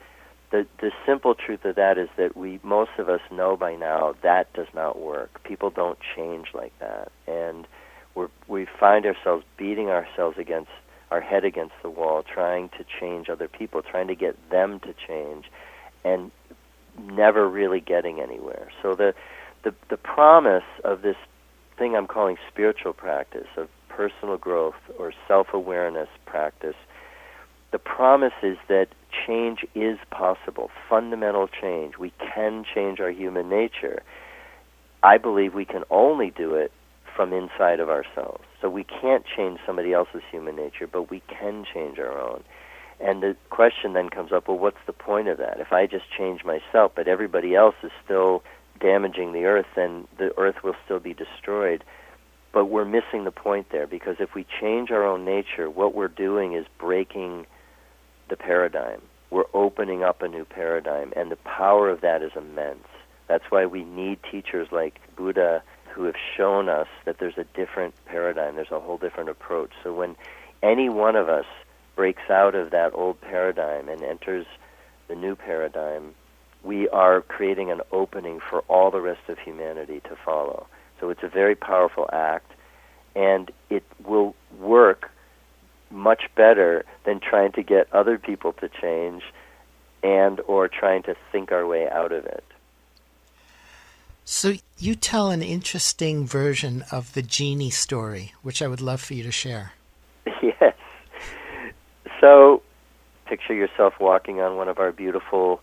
the 0.51 0.67
the 0.81 0.91
simple 1.05 1.35
truth 1.35 1.65
of 1.65 1.77
that 1.77 1.99
is 1.99 2.09
that 2.17 2.37
we 2.37 2.61
most 2.63 2.91
of 2.99 3.09
us 3.09 3.21
know 3.31 3.57
by 3.57 3.75
now 3.75 4.15
that 4.23 4.53
does 4.53 4.69
not 4.75 4.99
work. 4.99 5.43
People 5.45 5.71
don't 5.71 5.99
change 6.15 6.49
like 6.55 6.73
that, 6.79 7.11
and 7.27 7.67
we 8.15 8.27
we 8.49 8.67
find 8.79 9.07
ourselves 9.07 9.45
beating 9.57 9.89
ourselves 9.89 10.39
against 10.39 10.71
our 11.11 11.21
head 11.21 11.45
against 11.45 11.75
the 11.83 11.91
wall, 11.91 12.23
trying 12.23 12.69
to 12.71 12.85
change 13.01 13.29
other 13.29 13.49
people, 13.49 13.83
trying 13.83 14.09
to 14.09 14.15
get 14.15 14.37
them 14.51 14.81
to 14.81 14.95
change, 15.07 15.47
and 16.05 16.31
never 17.01 17.49
really 17.49 17.81
getting 17.81 18.21
anywhere. 18.21 18.69
So 18.83 18.95
the 18.95 19.15
the 19.63 19.75
the 19.89 19.97
promise 19.97 20.65
of 20.85 21.03
this 21.03 21.17
thing 21.79 21.97
I'm 21.97 22.07
calling 22.07 22.37
spiritual 22.49 22.93
practice 22.93 23.49
of 23.57 23.69
personal 23.89 24.37
growth 24.37 24.75
or 24.99 25.13
self-awareness 25.27 26.09
practice, 26.27 26.77
the 27.77 27.81
promise 27.81 28.33
is 28.43 28.57
that 28.69 28.89
change 29.27 29.67
is 29.75 29.99
possible, 30.11 30.71
fundamental 30.89 31.47
change. 31.47 31.99
We 31.99 32.11
can 32.35 32.65
change 32.75 33.01
our 33.01 33.11
human 33.11 33.51
nature. 33.51 34.03
I 35.03 35.19
believe 35.19 35.53
we 35.53 35.67
can 35.67 35.85
only 35.91 36.31
do 36.31 36.55
it 36.55 36.73
from 37.15 37.35
inside 37.35 37.79
of 37.81 37.91
ourselves. 37.91 38.45
So 38.63 38.71
we 38.71 38.83
can't 38.83 39.27
change 39.27 39.61
somebody 39.67 39.93
else's 39.93 40.23
human 40.31 40.57
nature, 40.57 40.87
but 40.87 41.11
we 41.11 41.21
can 41.29 41.67
change 41.71 41.99
our 41.99 42.19
own. 42.19 42.45
And 42.99 43.23
the 43.23 43.37
question 43.51 43.93
then 43.93 44.09
comes 44.09 44.33
up 44.33 44.49
well, 44.49 44.57
what's 44.57 44.85
the 44.87 44.95
point 44.95 45.29
of 45.29 45.37
that? 45.37 45.61
If 45.61 45.71
I 45.71 45.87
just 45.87 46.07
change 46.17 46.47
myself, 46.47 46.93
but 46.97 47.09
everybody 47.09 47.55
else 47.55 47.75
is 47.83 47.91
still 48.03 48.43
damaging 48.81 49.35
the 49.35 49.45
earth, 49.45 49.67
then 49.77 50.09
the 50.17 50.31
earth 50.39 50.65
will 50.65 50.77
still 50.87 50.99
be 51.01 51.13
destroyed. 51.13 51.85
But 52.55 52.71
we're 52.71 52.87
missing 52.87 53.25
the 53.25 53.31
point 53.31 53.67
there 53.71 53.87
because 53.87 54.17
if 54.19 54.35
we 54.35 54.47
change 54.63 54.91
our 54.91 55.05
own 55.05 55.27
nature, 55.27 55.69
what 55.69 55.95
we're 55.95 56.09
doing 56.09 56.55
is 56.55 56.65
breaking 56.79 57.45
the 58.29 58.37
paradigm. 58.37 59.01
We're 59.31 59.45
opening 59.55 60.03
up 60.03 60.23
a 60.23 60.29
new 60.29 60.45
paradigm, 60.45 61.13
and 61.17 61.31
the 61.31 61.37
power 61.37 61.91
of 61.91 62.01
that 62.01 62.23
is 62.23 62.33
immense. 62.37 62.87
That's 63.29 63.45
why 63.51 63.67
we 63.67 63.85
need 63.85 64.19
teachers 64.31 64.69
like 64.71 65.01
Buddha 65.17 65.63
who 65.93 66.05
have 66.05 66.15
shown 66.37 66.69
us 66.69 66.89
that 67.07 67.19
there's 67.19 67.39
a 67.39 67.45
different 67.55 67.95
paradigm, 68.05 68.55
there's 68.55 68.71
a 68.71 68.81
whole 68.81 68.99
different 68.99 69.31
approach. 69.31 69.71
So 69.83 69.95
when 69.95 70.15
any 70.63 70.89
one 70.89 71.17
of 71.17 71.29
us 71.29 71.47
breaks 71.97 72.31
out 72.31 72.55
of 72.55 72.71
that 72.71 72.93
old 72.95 73.21
paradigm 73.21 73.89
and 73.89 74.03
enters 74.03 74.47
the 75.09 75.15
new 75.15 75.35
paradigm, 75.35 76.15
we 76.63 76.89
are 76.91 77.23
creating 77.23 77.71
an 77.71 77.81
opening 77.93 78.41
for 78.41 78.61
all 78.69 78.91
the 78.91 79.01
rest 79.01 79.29
of 79.29 79.39
humanity 79.39 80.01
to 80.01 80.17
follow. 80.25 80.67
So 81.01 81.11
it's 81.11 81.23
a 81.23 81.29
very 81.29 81.55
powerful 81.55 82.09
act, 82.13 82.53
and 83.15 83.51
it 83.71 83.85
will 84.05 84.35
work 84.59 85.11
much 85.91 86.25
better 86.35 86.85
than 87.05 87.21
trying 87.21 87.53
to 87.53 87.63
get 87.63 87.93
other 87.93 88.19
people 88.19 88.53
to 88.55 88.69
change 88.69 89.23
and 90.03 90.41
or 90.47 90.69
trying 90.69 91.03
to 91.05 91.17
think 91.33 91.53
our 91.53 91.67
way 91.67 91.89
out 91.89 92.13
of 92.13 92.25
it. 92.25 92.45
So 94.25 94.55
you 94.79 94.97
tell 94.97 95.31
an 95.31 95.43
interesting 95.43 96.27
version 96.27 96.85
of 96.91 97.15
the 97.15 97.23
genie 97.23 97.71
story, 97.71 98.35
which 98.43 98.61
I 98.61 98.67
would 98.67 98.81
love 98.81 99.01
for 99.01 99.15
you 99.15 99.23
to 99.23 99.33
share. 99.33 99.73
Yes. 100.43 100.75
So 102.21 102.63
picture 103.27 103.55
yourself 103.55 103.95
walking 104.01 104.41
on 104.41 104.57
one 104.57 104.69
of 104.69 104.79
our 104.79 104.91
beautiful 104.91 105.61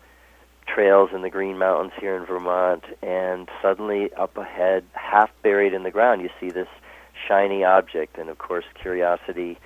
trails 0.67 1.09
in 1.13 1.21
the 1.21 1.30
Green 1.30 1.57
Mountains 1.57 1.93
here 1.99 2.15
in 2.15 2.26
Vermont, 2.26 2.84
and 3.01 3.49
suddenly 3.61 4.13
up 4.13 4.38
ahead, 4.38 4.84
half 4.93 5.30
buried 5.41 5.74
in 5.74 5.84
the 5.84 5.91
ground, 5.91 6.21
you 6.21 6.30
see 6.39 6.49
this 6.49 6.67
shiny 7.28 7.63
object, 7.63 8.17
and 8.17 8.30
of 8.30 8.38
course, 8.38 8.65
curiosity 8.76 9.57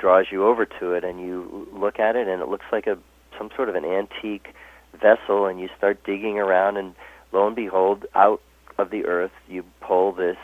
draws 0.00 0.26
you 0.30 0.46
over 0.46 0.64
to 0.64 0.92
it, 0.92 1.04
and 1.04 1.20
you 1.20 1.68
look 1.72 1.98
at 1.98 2.16
it, 2.16 2.26
and 2.26 2.42
it 2.42 2.48
looks 2.48 2.66
like 2.72 2.86
a 2.86 2.98
some 3.38 3.50
sort 3.54 3.68
of 3.68 3.74
an 3.74 3.84
antique 3.84 4.54
vessel, 4.92 5.46
and 5.46 5.60
you 5.60 5.68
start 5.76 6.02
digging 6.04 6.38
around, 6.38 6.76
and 6.76 6.94
lo 7.32 7.46
and 7.46 7.56
behold, 7.56 8.06
out 8.14 8.40
of 8.78 8.90
the 8.90 9.04
earth, 9.04 9.30
you 9.48 9.64
pull 9.80 10.12
this 10.12 10.36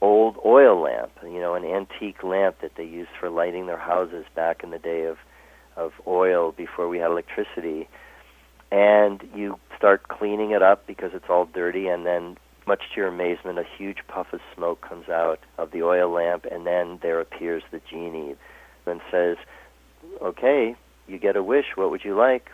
old 0.00 0.36
oil 0.44 0.80
lamp, 0.80 1.10
you 1.24 1.40
know, 1.40 1.54
an 1.54 1.64
antique 1.64 2.22
lamp 2.22 2.56
that 2.62 2.72
they 2.76 2.84
used 2.84 3.10
for 3.18 3.28
lighting 3.30 3.66
their 3.66 3.78
houses 3.78 4.24
back 4.34 4.62
in 4.62 4.70
the 4.70 4.78
day 4.78 5.04
of 5.04 5.16
of 5.76 5.92
oil 6.08 6.52
before 6.52 6.88
we 6.88 6.98
had 6.98 7.10
electricity. 7.10 7.88
And 8.70 9.22
you 9.34 9.58
start 9.76 10.08
cleaning 10.08 10.50
it 10.50 10.62
up 10.62 10.86
because 10.86 11.12
it's 11.14 11.30
all 11.30 11.46
dirty 11.46 11.86
and 11.86 12.04
then 12.04 12.36
much 12.66 12.82
to 12.92 13.00
your 13.00 13.08
amazement 13.08 13.58
a 13.58 13.64
huge 13.78 13.98
puff 14.08 14.26
of 14.32 14.40
smoke 14.54 14.80
comes 14.86 15.08
out 15.08 15.38
of 15.56 15.70
the 15.70 15.82
oil 15.82 16.10
lamp 16.10 16.44
and 16.50 16.66
then 16.66 16.98
there 17.00 17.20
appears 17.20 17.62
the 17.70 17.80
genie 17.88 18.34
and 18.88 19.00
says, 19.10 19.36
"Okay, 20.20 20.74
you 21.06 21.18
get 21.18 21.36
a 21.36 21.42
wish. 21.42 21.76
What 21.76 21.90
would 21.90 22.04
you 22.04 22.14
like?" 22.14 22.50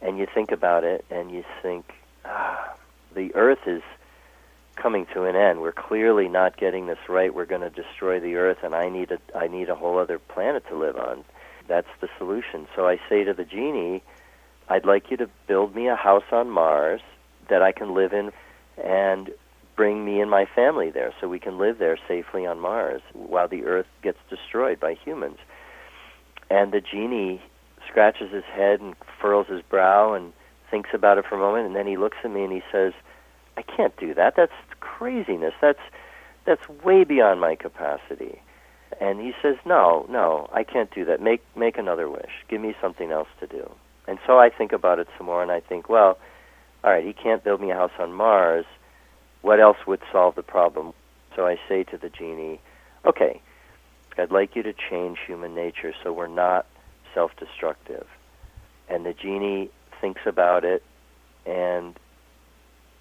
And 0.00 0.18
you 0.18 0.26
think 0.26 0.50
about 0.50 0.82
it 0.84 1.04
and 1.10 1.30
you 1.30 1.44
think, 1.62 1.84
ah, 2.24 2.74
the 3.14 3.34
earth 3.34 3.66
is 3.66 3.82
coming 4.74 5.06
to 5.14 5.24
an 5.24 5.36
end. 5.36 5.60
We're 5.60 5.72
clearly 5.72 6.28
not 6.28 6.56
getting 6.56 6.86
this 6.86 6.98
right. 7.08 7.32
We're 7.32 7.46
going 7.46 7.60
to 7.60 7.70
destroy 7.70 8.18
the 8.18 8.36
earth, 8.36 8.58
and 8.62 8.74
I 8.74 8.88
need 8.88 9.12
a 9.12 9.18
I 9.36 9.46
need 9.48 9.68
a 9.68 9.74
whole 9.74 9.98
other 9.98 10.18
planet 10.18 10.66
to 10.68 10.74
live 10.76 10.96
on. 10.96 11.24
That's 11.68 11.88
the 12.00 12.08
solution. 12.18 12.66
So 12.74 12.86
I 12.86 12.98
say 13.08 13.24
to 13.24 13.32
the 13.32 13.44
genie, 13.44 14.02
I'd 14.68 14.84
like 14.84 15.10
you 15.10 15.16
to 15.18 15.28
build 15.46 15.74
me 15.74 15.88
a 15.88 15.96
house 15.96 16.24
on 16.32 16.50
Mars 16.50 17.00
that 17.48 17.62
I 17.62 17.72
can 17.72 17.94
live 17.94 18.12
in, 18.12 18.32
and 18.82 19.30
bring 19.76 20.04
me 20.04 20.20
and 20.20 20.30
my 20.30 20.46
family 20.46 20.90
there, 20.90 21.12
so 21.20 21.28
we 21.28 21.38
can 21.38 21.58
live 21.58 21.78
there 21.78 21.98
safely 22.08 22.46
on 22.46 22.58
Mars 22.60 23.02
while 23.12 23.48
the 23.48 23.64
Earth 23.64 23.86
gets 24.02 24.18
destroyed 24.28 24.80
by 24.80 24.94
humans. 24.94 25.38
And 26.52 26.70
the 26.70 26.82
genie 26.82 27.40
scratches 27.88 28.30
his 28.30 28.44
head 28.44 28.82
and 28.82 28.94
furrows 29.18 29.46
his 29.46 29.62
brow 29.62 30.12
and 30.12 30.34
thinks 30.70 30.90
about 30.92 31.16
it 31.16 31.24
for 31.26 31.36
a 31.36 31.38
moment, 31.38 31.66
and 31.66 31.74
then 31.74 31.86
he 31.86 31.96
looks 31.96 32.18
at 32.22 32.30
me 32.30 32.44
and 32.44 32.52
he 32.52 32.62
says, 32.70 32.92
I 33.56 33.62
can't 33.62 33.96
do 33.96 34.12
that. 34.12 34.34
That's 34.36 34.52
craziness. 34.80 35.54
That's 35.62 35.80
that's 36.44 36.68
way 36.84 37.04
beyond 37.04 37.40
my 37.40 37.54
capacity. 37.54 38.42
And 39.00 39.18
he 39.18 39.32
says, 39.40 39.56
"No, 39.64 40.04
no, 40.10 40.50
I 40.52 40.62
can't 40.62 40.90
do 40.94 41.06
that. 41.06 41.22
Make 41.22 41.42
make 41.56 41.78
another 41.78 42.10
wish. 42.10 42.32
Give 42.48 42.60
me 42.60 42.74
something 42.82 43.10
else 43.10 43.28
to 43.40 43.46
do." 43.46 43.70
And 44.06 44.18
so 44.26 44.38
I 44.38 44.50
think 44.50 44.72
about 44.72 44.98
it 44.98 45.08
some 45.16 45.26
more, 45.26 45.42
and 45.42 45.52
I 45.52 45.60
think, 45.60 45.88
well, 45.88 46.18
all 46.84 46.90
right, 46.90 47.04
he 47.04 47.12
can't 47.14 47.44
build 47.44 47.60
me 47.60 47.70
a 47.70 47.76
house 47.76 47.92
on 47.98 48.12
Mars. 48.12 48.66
What 49.40 49.60
else 49.60 49.78
would 49.86 50.00
solve 50.10 50.34
the 50.34 50.42
problem? 50.42 50.92
So 51.34 51.46
I 51.46 51.58
say 51.68 51.84
to 51.84 51.96
the 51.96 52.10
genie, 52.10 52.60
"Okay, 53.06 53.40
I'd 54.18 54.30
like 54.30 54.56
you 54.56 54.62
to 54.62 54.72
change 54.72 55.18
human 55.26 55.54
nature 55.54 55.94
so 56.02 56.12
we're 56.12 56.26
not 56.26 56.66
self-destructive." 57.14 58.06
And 58.88 59.06
the 59.06 59.12
genie 59.12 59.70
thinks 60.00 60.22
about 60.26 60.64
it, 60.64 60.82
and 61.46 61.98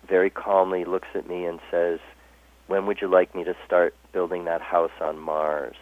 very 0.08 0.30
calmly 0.30 0.86
looks 0.86 1.08
at 1.16 1.28
me 1.28 1.46
and 1.46 1.60
says, 1.70 2.00
When 2.68 2.86
would 2.86 3.02
you 3.02 3.08
like 3.08 3.36
me 3.36 3.44
to 3.44 3.56
start 3.66 3.96
building 4.14 4.46
that 4.46 4.62
house 4.62 4.92
on 5.02 5.20
Mars? 5.20 5.76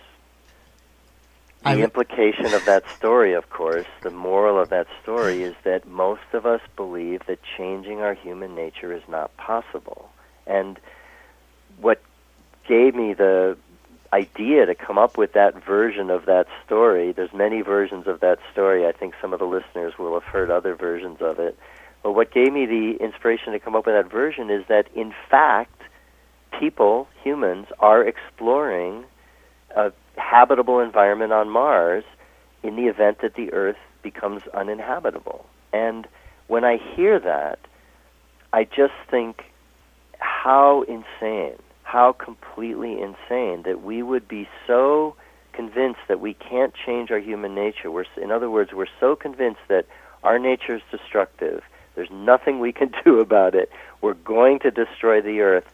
The 1.64 1.70
I'm- 1.70 1.80
implication 1.80 2.54
of 2.54 2.66
that 2.66 2.84
story, 2.98 3.34
of 3.34 3.50
course, 3.50 3.86
the 4.02 4.10
moral 4.10 4.60
of 4.60 4.70
that 4.70 4.88
story 5.04 5.44
is 5.44 5.56
that 5.64 5.86
most 5.86 6.34
of 6.34 6.46
us 6.46 6.62
believe 6.76 7.26
that 7.28 7.40
changing 7.58 8.02
our 8.02 8.14
human 8.14 8.56
nature 8.56 8.94
is 8.94 9.04
not 9.08 9.36
possible. 9.38 10.10
And 10.48 10.80
what 11.80 12.02
gave 12.68 12.96
me 12.96 13.14
the 13.14 13.58
idea 14.12 14.66
to 14.66 14.76
come 14.76 14.97
up 14.97 15.18
with 15.18 15.34
that 15.34 15.64
version 15.64 16.10
of 16.10 16.26
that 16.26 16.47
story, 16.66 17.12
there's 17.12 17.34
many 17.34 17.62
versions 17.62 18.07
of 18.07 18.20
that 18.22 18.39
story. 18.51 18.86
I 18.88 18.91
think 18.91 19.14
some 19.22 19.34
of 19.34 19.39
the 19.39 19.45
listeners 19.45 19.93
will 19.97 20.14
have 20.14 20.24
heard 20.24 20.49
other 20.49 20.76
versions 20.76 21.22
of 21.22 21.39
it. 21.39 21.57
But 22.01 22.14
what 22.14 22.32
gave 22.32 22.51
me 22.53 22.66
the 22.66 22.97
inspiration 23.03 23.53
to 23.53 23.60
come 23.60 23.76
up 23.76 23.86
with 23.86 23.95
that 23.95 24.12
version 24.12 24.49
is 24.49 24.66
that, 24.68 24.88
in 24.95 25.14
fact, 25.30 25.82
people, 26.60 27.07
humans, 27.24 27.68
are 27.80 28.03
exploring 28.03 29.03
a 29.76 29.91
habitable 30.18 30.80
environment 30.80 31.32
on 31.32 31.49
Mars 31.49 32.03
in 32.64 32.76
the 32.76 32.88
event 32.88 33.22
that 33.22 33.36
the 33.36 33.53
Earth 33.53 33.78
becomes 34.01 34.41
uninhabitable. 34.53 35.45
And 35.72 36.07
when 36.47 36.64
I 36.64 36.78
hear 36.95 37.20
that, 37.20 37.60
I 38.51 38.64
just 38.64 38.93
think 39.12 39.43
how 40.20 40.84
insane, 40.84 41.57
how 41.90 42.14
completely 42.14 42.94
insane 43.02 43.64
that 43.64 43.82
we 43.84 44.02
would 44.04 44.28
be 44.28 44.48
so 44.68 45.16
convinced 45.54 46.02
that 46.08 46.20
we 46.20 46.34
can't 46.34 46.74
change 46.86 47.12
our 47.12 47.20
human 47.20 47.56
nature. 47.56 47.90
We're, 47.92 48.06
in 48.22 48.32
other 48.32 48.50
words, 48.50 48.72
we're 48.74 48.94
so 49.00 49.16
convinced 49.16 49.62
that 49.68 49.86
our 50.24 50.38
nature 50.38 50.76
is 50.76 50.82
destructive 50.92 51.64
there's 52.00 52.12
nothing 52.12 52.60
we 52.60 52.72
can 52.72 52.94
do 53.04 53.20
about 53.20 53.56
it. 53.56 53.70
We're 54.00 54.14
going 54.14 54.60
to 54.60 54.72
destroy 54.72 55.22
the 55.22 55.42
Earth. 55.42 55.66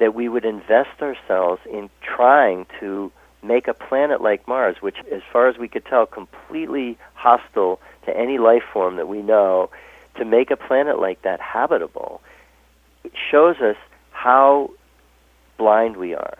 That 0.00 0.14
we 0.14 0.28
would 0.28 0.44
invest 0.44 1.02
ourselves 1.02 1.60
in 1.68 1.90
trying 2.02 2.66
to 2.78 3.12
make 3.42 3.66
a 3.66 3.74
planet 3.74 4.20
like 4.20 4.46
Mars, 4.46 4.76
which, 4.80 4.96
as 5.12 5.22
far 5.32 5.48
as 5.48 5.56
we 5.56 5.68
could 5.68 5.84
tell, 5.86 6.06
completely 6.06 6.98
hostile 7.14 7.80
to 8.06 8.16
any 8.16 8.38
life 8.38 8.62
form 8.72 8.96
that 8.96 9.08
we 9.08 9.22
know, 9.22 9.70
to 10.16 10.24
make 10.24 10.50
a 10.52 10.56
planet 10.56 11.00
like 11.00 11.22
that 11.22 11.40
habitable, 11.40 12.20
it 13.02 13.12
shows 13.30 13.56
us 13.56 13.76
how 14.10 14.70
blind 15.58 15.96
we 15.96 16.14
are. 16.14 16.38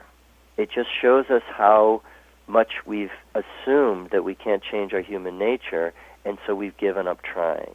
It 0.57 0.71
just 0.75 0.89
shows 1.01 1.27
us 1.29 1.43
how 1.47 2.03
much 2.47 2.73
we've 2.87 3.11
assumed 3.35 4.11
that 4.11 4.25
we 4.25 4.35
can't 4.35 4.63
change 4.63 4.95
our 4.95 5.03
human 5.03 5.39
nature, 5.39 5.93
and 6.25 6.39
so 6.47 6.55
we've 6.55 6.77
given 6.79 7.07
up 7.07 7.23
trying. 7.23 7.75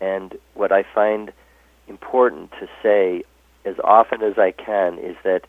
And 0.00 0.36
what 0.54 0.70
I 0.70 0.84
find 0.94 1.32
important 1.88 2.52
to 2.60 2.68
say 2.82 3.24
as 3.64 3.74
often 3.82 4.22
as 4.22 4.38
I 4.38 4.52
can 4.52 4.98
is 4.98 5.16
that 5.24 5.42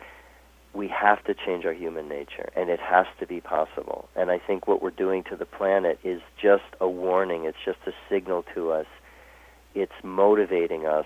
we 0.74 0.88
have 0.88 1.24
to 1.26 1.34
change 1.34 1.66
our 1.66 1.74
human 1.74 2.08
nature, 2.08 2.50
and 2.56 2.70
it 2.70 2.80
has 2.80 3.06
to 3.20 3.28
be 3.28 3.42
possible. 3.42 4.10
And 4.16 4.30
I 4.30 4.40
think 4.40 4.68
what 4.68 4.82
we're 4.82 4.92
doing 4.92 5.24
to 5.30 5.36
the 5.36 5.46
planet 5.46 6.00
is 6.04 6.22
just 6.42 6.64
a 6.80 6.88
warning, 6.88 7.46
it's 7.46 7.58
just 7.66 7.80
a 7.88 7.92
signal 8.10 8.44
to 8.54 8.72
us, 8.72 8.86
it's 9.74 9.94
motivating 10.04 10.86
us 10.86 11.06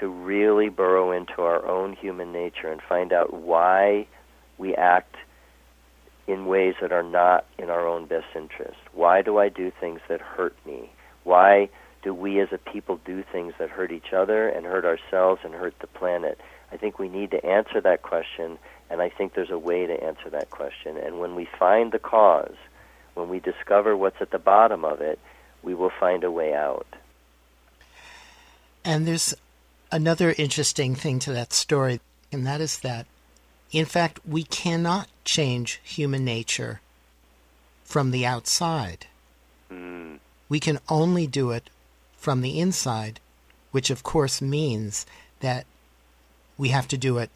to 0.00 0.08
really 0.08 0.68
burrow 0.68 1.12
into 1.12 1.42
our 1.42 1.66
own 1.66 1.92
human 1.92 2.32
nature 2.32 2.70
and 2.70 2.80
find 2.80 3.12
out 3.12 3.32
why 3.32 4.06
we 4.56 4.74
act 4.74 5.16
in 6.26 6.46
ways 6.46 6.74
that 6.80 6.92
are 6.92 7.02
not 7.02 7.46
in 7.58 7.70
our 7.70 7.86
own 7.86 8.06
best 8.06 8.26
interest. 8.34 8.78
Why 8.92 9.22
do 9.22 9.38
I 9.38 9.48
do 9.48 9.70
things 9.70 10.00
that 10.08 10.20
hurt 10.20 10.54
me? 10.66 10.90
Why 11.24 11.70
do 12.02 12.12
we 12.12 12.40
as 12.40 12.48
a 12.52 12.58
people 12.58 13.00
do 13.04 13.24
things 13.32 13.54
that 13.58 13.70
hurt 13.70 13.90
each 13.90 14.12
other 14.12 14.48
and 14.48 14.66
hurt 14.66 14.84
ourselves 14.84 15.40
and 15.44 15.54
hurt 15.54 15.74
the 15.80 15.86
planet? 15.86 16.38
I 16.70 16.76
think 16.76 16.98
we 16.98 17.08
need 17.08 17.30
to 17.30 17.44
answer 17.44 17.80
that 17.80 18.02
question, 18.02 18.58
and 18.90 19.00
I 19.00 19.08
think 19.08 19.34
there's 19.34 19.50
a 19.50 19.58
way 19.58 19.86
to 19.86 20.04
answer 20.04 20.28
that 20.30 20.50
question. 20.50 20.98
And 20.98 21.18
when 21.18 21.34
we 21.34 21.48
find 21.58 21.92
the 21.92 21.98
cause, 21.98 22.56
when 23.14 23.28
we 23.28 23.40
discover 23.40 23.96
what's 23.96 24.20
at 24.20 24.30
the 24.30 24.38
bottom 24.38 24.84
of 24.84 25.00
it, 25.00 25.18
we 25.62 25.74
will 25.74 25.90
find 25.98 26.24
a 26.24 26.30
way 26.30 26.54
out. 26.54 26.86
And 28.84 29.06
there's 29.06 29.34
another 29.90 30.34
interesting 30.36 30.94
thing 30.94 31.18
to 31.20 31.32
that 31.32 31.52
story, 31.52 32.00
and 32.32 32.46
that 32.46 32.60
is 32.60 32.78
that, 32.80 33.06
in 33.70 33.84
fact, 33.84 34.20
we 34.26 34.44
cannot 34.44 35.08
change 35.24 35.80
human 35.82 36.24
nature 36.24 36.80
from 37.84 38.10
the 38.10 38.26
outside. 38.26 39.06
Mm. 39.70 40.18
We 40.48 40.60
can 40.60 40.78
only 40.88 41.26
do 41.26 41.50
it 41.50 41.70
from 42.16 42.40
the 42.40 42.58
inside, 42.58 43.20
which 43.70 43.90
of 43.90 44.02
course 44.02 44.42
means 44.42 45.06
that 45.40 45.66
we 46.56 46.68
have 46.68 46.88
to 46.88 46.98
do 46.98 47.18
it 47.18 47.30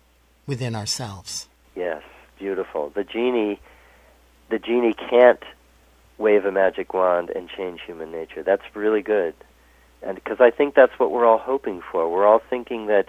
within 0.47 0.75
ourselves. 0.75 1.49
Yes, 1.77 2.03
beautiful. 2.39 2.91
The 2.95 3.05
genie, 3.05 3.61
the 4.51 4.59
genie 4.59 4.95
can't 4.95 5.43
wave 6.19 6.45
a 6.45 6.53
magic 6.53 6.93
wand 6.93 7.31
and 7.31 7.49
change 7.49 7.81
human 7.87 8.11
nature. 8.11 8.43
That's 8.43 8.63
really 8.75 9.03
good, 9.03 9.35
and 10.03 10.15
because 10.17 10.41
I 10.41 10.51
think 10.51 10.75
that's 10.75 10.99
what 10.99 11.11
we're 11.11 11.27
all 11.27 11.39
hoping 11.39 11.83
for. 11.91 12.11
We're 12.11 12.27
all 12.27 12.43
thinking 12.51 12.87
that 12.87 13.09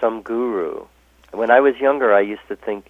some 0.00 0.22
guru. 0.22 0.86
When 1.32 1.50
I 1.50 1.60
was 1.60 1.76
younger, 1.76 2.12
I 2.12 2.20
used 2.20 2.46
to 2.48 2.56
think 2.56 2.86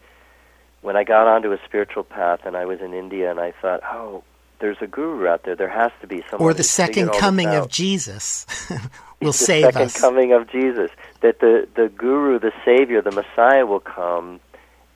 when 0.83 0.97
I 0.97 1.05
got 1.05 1.27
onto 1.27 1.53
a 1.53 1.59
spiritual 1.65 2.05
path 2.05 2.41
and 2.45 2.57
I 2.57 2.65
was 2.65 2.81
in 2.81 2.95
India 2.95 3.31
and 3.31 3.39
I 3.39 3.53
thought, 3.53 3.81
oh, 3.85 4.25
there's 4.61 4.79
a 4.81 4.87
guru 4.87 5.27
out 5.27 5.43
there. 5.45 5.57
There 5.57 5.69
has 5.69 5.91
to 6.01 6.07
be 6.07 6.23
someone. 6.31 6.49
Or 6.49 6.55
the 6.55 6.63
second 6.63 7.13
coming 7.13 7.49
of 7.49 7.69
Jesus 7.69 8.47
will 9.21 9.33
the 9.33 9.33
save 9.33 9.65
second 9.65 9.83
us. 9.83 10.01
coming 10.01 10.33
of 10.33 10.51
Jesus. 10.51 10.91
That 11.23 11.41
the 11.41 11.67
the 11.75 11.89
guru, 11.89 12.39
the 12.39 12.53
savior, 12.65 13.03
the 13.03 13.11
Messiah 13.11 13.67
will 13.67 13.81
come 13.81 14.41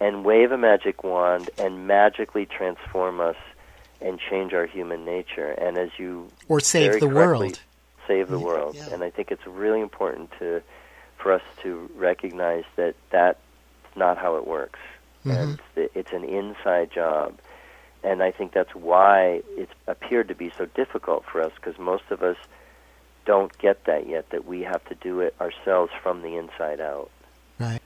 and 0.01 0.25
wave 0.25 0.53
a 0.53 0.59
magic 0.59 1.03
wand 1.03 1.51
and 1.59 1.87
magically 1.87 2.47
transform 2.47 3.21
us 3.21 3.37
and 4.01 4.21
change 4.21 4.53
our 4.53 4.67
human 4.67 5.05
nature. 5.05 5.51
And 5.51 5.79
as 5.79 5.91
you 5.99 6.29
or 6.49 6.61
save 6.61 7.01
the 7.01 7.09
world. 7.09 7.61
Save 8.07 8.29
the 8.29 8.39
world. 8.39 8.77
yeah. 8.77 8.89
And 8.93 9.03
I 9.03 9.11
think 9.11 9.31
it's 9.31 9.47
really 9.47 9.81
important 9.81 10.31
to 10.39 10.63
for 11.19 11.33
us 11.33 11.43
to 11.63 11.91
recognize 11.97 12.65
that 12.77 12.95
that's 13.11 13.39
not 13.97 14.19
how 14.19 14.37
it 14.37 14.47
works. 14.47 14.81
Mm-hmm. 15.25 15.31
And 15.31 15.61
it's, 15.77 15.93
it's 15.95 16.13
an 16.13 16.25
inside 16.25 16.91
job. 16.93 17.39
And 18.03 18.23
I 18.23 18.31
think 18.31 18.53
that's 18.53 18.75
why 18.75 19.43
it's 19.57 19.73
appeared 19.87 20.29
to 20.29 20.35
be 20.35 20.53
so 20.59 20.67
difficult 20.67 21.25
for 21.25 21.41
us 21.41 21.53
because 21.57 21.79
most 21.79 22.05
of 22.11 22.23
us 22.23 22.37
don't 23.25 23.57
get 23.59 23.85
that 23.85 24.07
yet 24.07 24.29
that 24.31 24.45
we 24.45 24.61
have 24.63 24.85
to 24.87 24.95
do 24.97 25.21
it 25.21 25.35
ourselves 25.41 25.91
from 26.03 26.21
the 26.21 26.37
inside 26.37 26.81
out. 26.81 27.11
Right. 27.59 27.81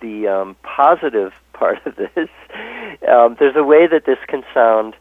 The 0.00 0.28
um, 0.28 0.56
positive 0.62 1.34
part 1.52 1.84
of 1.84 1.96
this, 1.96 2.30
um, 3.06 3.36
there's 3.38 3.56
a 3.56 3.64
way 3.64 3.86
that 3.86 4.06
this 4.06 4.18
can 4.26 4.42
sound 4.54 4.94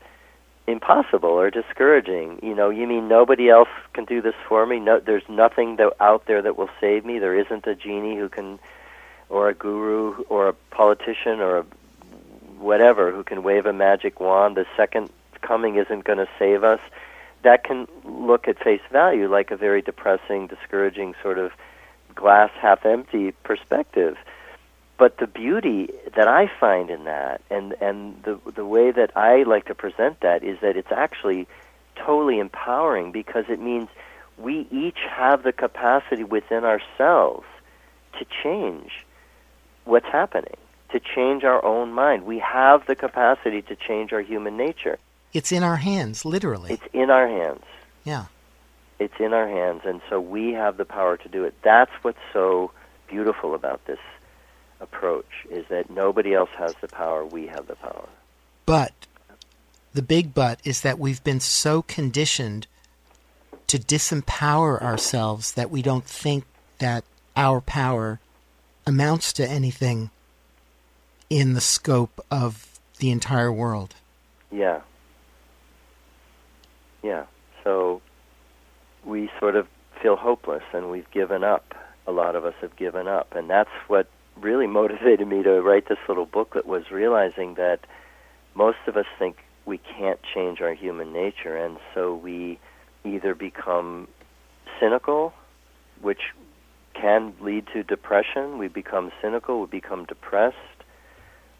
impossible 0.72 1.30
or 1.30 1.49
discouraging. 1.49 2.39
You 2.41 2.55
know, 2.55 2.70
you 2.70 2.88
mean 2.88 3.07
nobody 3.07 3.49
else 3.49 3.70
can 3.93 4.05
do 4.05 4.22
this 4.22 4.36
for 4.47 4.65
me? 4.65 4.80
No, 4.80 4.99
there's 4.99 5.28
nothing 5.28 5.78
that, 5.78 5.93
out 5.99 6.26
there 6.26 6.41
that 6.41 6.57
will 6.57 6.70
save 6.80 7.05
me. 7.05 7.20
There 7.20 7.38
isn't 7.38 7.67
a 7.67 7.76
genie 7.76 8.17
who 8.17 8.30
can, 8.30 8.59
or 9.30 9.49
a 9.49 9.53
guru, 9.53 10.24
or 10.30 10.47
a 10.47 10.53
politician, 10.53 11.39
or 11.39 11.57
a 11.57 11.65
whatever 12.57 13.11
who 13.11 13.24
can 13.24 13.43
wave 13.43 13.65
a 13.65 13.74
magic 13.74 14.20
wand. 14.20 14.57
The 14.57 14.65
second 14.76 15.09
coming 15.41 15.76
isn't 15.76 16.03
going 16.03 16.20
to 16.20 16.28
save 16.38 16.63
us. 16.63 16.82
That 17.43 17.63
can 17.63 17.88
look 18.03 18.47
at 18.47 18.61
face 18.61 18.82
value 18.91 19.30
like 19.30 19.51
a 19.51 19.57
very 19.57 19.82
depressing, 19.82 20.47
discouraging 20.47 21.15
sort 21.24 21.39
of 21.39 21.51
glass 22.15 22.51
half 22.59 22.86
empty 22.86 23.32
perspective. 23.43 24.17
But 25.00 25.18
the 25.18 25.28
beauty 25.28 25.89
that 26.18 26.28
I 26.28 26.52
find 26.60 26.89
in 26.89 27.06
that, 27.06 27.41
and 27.50 27.74
and 27.80 28.22
the 28.24 28.38
the 28.54 28.66
way 28.66 28.91
that 28.91 29.16
I 29.16 29.43
like 29.43 29.66
to 29.68 29.74
present 29.74 30.20
that, 30.20 30.43
is 30.43 30.60
that 30.60 30.76
it's 30.76 30.91
actually 30.91 31.47
totally 31.95 32.38
empowering 32.39 33.12
because 33.14 33.45
it 33.47 33.62
means 33.62 33.88
we 34.38 34.68
each 34.70 35.00
have 35.10 35.43
the 35.43 35.54
capacity 35.54 36.26
within 36.26 36.66
ourselves 36.66 37.45
to 38.20 38.26
change 38.43 39.06
what's 39.86 40.08
happening, 40.08 40.58
to 40.91 41.00
change 41.00 41.45
our 41.45 41.64
own 41.64 41.93
mind. 41.93 42.26
We 42.26 42.39
have 42.39 42.86
the 42.86 42.95
capacity 42.95 43.62
to 43.64 43.78
change 43.78 44.12
our 44.12 44.22
human 44.22 44.58
nature. 44.58 45.00
It's 45.32 45.52
in 45.54 45.64
our 45.64 45.78
hands, 45.78 46.26
literally. 46.26 46.74
It's 46.74 46.88
in 46.93 47.10
our 47.10 47.28
hands. 47.28 47.64
yeah. 48.04 48.26
It's 49.00 49.18
in 49.18 49.32
our 49.32 49.47
hands, 49.47 49.84
and 49.86 50.02
so 50.10 50.20
we 50.20 50.52
have 50.52 50.76
the 50.76 50.84
power 50.84 51.16
to 51.16 51.30
do 51.30 51.45
it. 51.45 51.54
That's 51.64 51.91
what's 52.02 52.20
so 52.34 52.72
beautiful 53.08 53.56
about 53.56 53.86
this 53.86 54.00
approach 54.80 55.46
is 55.50 55.66
that 55.70 55.90
nobody 55.90 56.34
else 56.34 56.50
has 56.58 56.74
the 56.82 56.88
power, 56.88 57.26
we 57.26 57.48
have 57.48 57.68
the 57.68 57.76
power. 57.76 58.08
But 58.66 58.94
the 59.94 60.02
big 60.02 60.34
but 60.34 60.60
is 60.64 60.82
that 60.82 61.00
we've 61.00 61.24
been 61.24 61.40
so 61.40 61.82
conditioned 61.82 62.68
to 63.68 63.78
disempower 63.78 64.82
ourselves 64.82 65.54
that 65.54 65.70
we 65.70 65.82
don't 65.82 66.06
think 66.06 66.46
that 66.80 67.04
our 67.36 67.62
power 67.62 68.20
amounts 68.86 69.34
to 69.34 69.48
anything 69.48 70.10
in 71.30 71.54
the 71.54 71.62
scope 71.62 72.24
of 72.32 72.80
the 72.98 73.12
entire 73.12 73.52
world. 73.52 73.96
Yeah. 74.52 74.82
Yeah. 77.04 77.26
So 77.64 78.02
we 79.06 79.30
sort 79.40 79.56
of 79.56 79.68
feel 80.02 80.16
hopeless 80.16 80.64
and 80.74 80.90
we've 80.90 81.10
given 81.12 81.44
up. 81.44 81.76
A 82.08 82.12
lot 82.12 82.36
of 82.36 82.46
us 82.46 82.56
have 82.62 82.76
given 82.76 83.08
up. 83.08 83.36
And 83.36 83.50
that's 83.50 83.70
what 83.88 84.08
really 84.42 84.68
motivated 84.68 85.28
me 85.28 85.44
to 85.44 85.62
write 85.62 85.88
this 85.88 85.98
little 86.08 86.26
booklet 86.26 86.66
was 86.66 86.92
realizing 86.92 87.56
that 87.56 87.80
most 88.56 88.78
of 88.88 88.98
us 88.98 89.06
think 89.18 89.38
we 89.66 89.78
can't 89.78 90.20
change 90.34 90.62
our 90.62 90.74
human 90.74 91.14
nature 91.14 91.56
and 91.56 91.78
so 91.94 92.16
we 92.16 92.60
either 93.04 93.36
become 93.36 94.08
cynical, 94.80 95.34
which 96.02 96.34
can 96.94 97.34
lead 97.42 97.68
to 97.74 97.84
depression. 97.84 98.58
We 98.58 98.68
become 98.68 99.12
cynical, 99.22 99.62
we 99.62 99.68
become 99.68 100.06
depressed, 100.06 100.58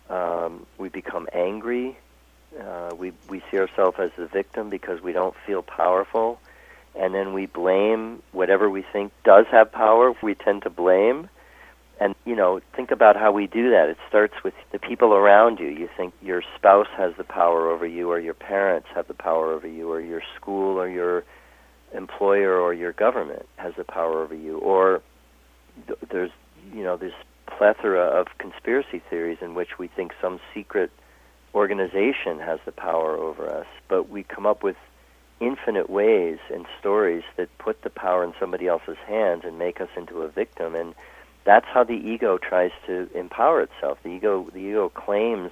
um, 0.10 0.66
we 0.78 0.90
become 0.90 1.28
angry, 1.34 1.98
uh, 2.60 2.92
we 2.98 3.14
we 3.30 3.42
see 3.52 3.60
ourselves 3.60 3.98
as 4.00 4.12
the 4.18 4.28
victim 4.28 4.70
because 4.70 5.02
we 5.02 5.14
don't 5.14 5.36
feel 5.46 5.62
powerful, 5.62 6.40
and 6.96 7.14
then 7.14 7.34
we 7.34 7.46
blame 7.46 8.22
whatever 8.32 8.70
we 8.70 8.82
think 8.82 9.12
does 9.24 9.46
have 9.52 9.72
power. 9.72 10.14
We 10.22 10.36
tend 10.36 10.64
to 10.64 10.70
blame, 10.70 11.30
and 12.00 12.16
you 12.26 12.36
know, 12.36 12.62
think 12.76 12.91
about 12.91 13.16
how 13.16 13.32
we 13.32 13.47
do 13.47 13.72
that. 13.72 13.89
It 13.89 13.97
starts 14.08 14.34
with 14.43 14.54
the 14.72 14.80
people 14.80 15.14
around 15.14 15.60
you. 15.60 15.68
You 15.68 15.89
think 15.97 16.14
your 16.22 16.41
spouse 16.56 16.88
has 16.97 17.14
the 17.18 17.24
power 17.24 17.70
over 17.70 17.86
you, 17.86 18.10
or 18.10 18.20
your 18.20 18.34
parents 18.34 18.88
have 18.95 19.08
the 19.08 19.14
power 19.14 19.52
over 19.52 19.68
you, 19.68 19.91
or 19.91 20.00
your 20.00 20.22
school, 20.36 20.80
or 20.80 20.88
your 20.88 21.24
employer, 21.93 22.60
or 22.60 22.74
your 22.74 22.93
government 22.93 23.47
has 23.58 23.74
the 23.76 23.84
power 23.84 24.24
over 24.24 24.36
you, 24.36 24.58
or 24.60 25.02
th- 25.88 26.00
there's 26.12 26.32
you 26.74 26.84
know 26.84 26.97
this 26.97 27.14
plethora 27.47 28.06
of 28.06 28.28
conspiracy 28.38 29.02
theories 29.10 29.39
in 29.41 29.56
which 29.56 29.78
we 29.78 29.88
think 29.88 30.14
some 30.22 30.39
secret 30.54 30.91
organization 31.54 32.39
has 32.39 32.60
the 32.66 32.72
power 32.72 33.18
over 33.18 33.50
us, 33.52 33.68
but 33.88 34.10
we 34.10 34.24
come 34.24 34.45
up 34.45 34.64
with 34.64 34.76
infinite 35.39 35.89
ways 35.89 36.38
and 36.54 36.66
stories 36.80 37.24
that 37.38 37.50
put 37.58 37.82
the 37.82 37.89
power 37.89 38.24
in 38.24 38.34
somebody 38.39 38.68
else's 38.68 38.97
hands 39.08 39.43
and 39.45 39.58
make 39.58 39.82
us 39.82 39.89
into 39.97 40.22
a 40.22 40.28
victim 40.28 40.76
and 40.76 40.93
that's 41.50 41.66
how 41.66 41.84
the 41.84 41.93
ego 41.93 42.38
tries 42.38 42.70
to 42.86 43.10
empower 43.18 43.60
itself. 43.62 43.97
The 44.04 44.10
ego 44.10 44.47
the 44.54 44.60
ego 44.60 44.89
claims 44.89 45.52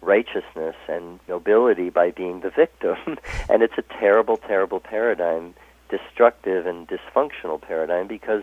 righteousness 0.00 0.76
and 0.88 1.20
nobility 1.28 1.90
by 1.90 2.10
being 2.10 2.40
the 2.40 2.48
victim 2.48 2.96
and 3.50 3.62
it's 3.62 3.76
a 3.76 3.82
terrible 3.82 4.38
terrible 4.38 4.80
paradigm, 4.80 5.52
destructive 5.90 6.64
and 6.64 6.88
dysfunctional 6.88 7.60
paradigm 7.60 8.06
because 8.06 8.42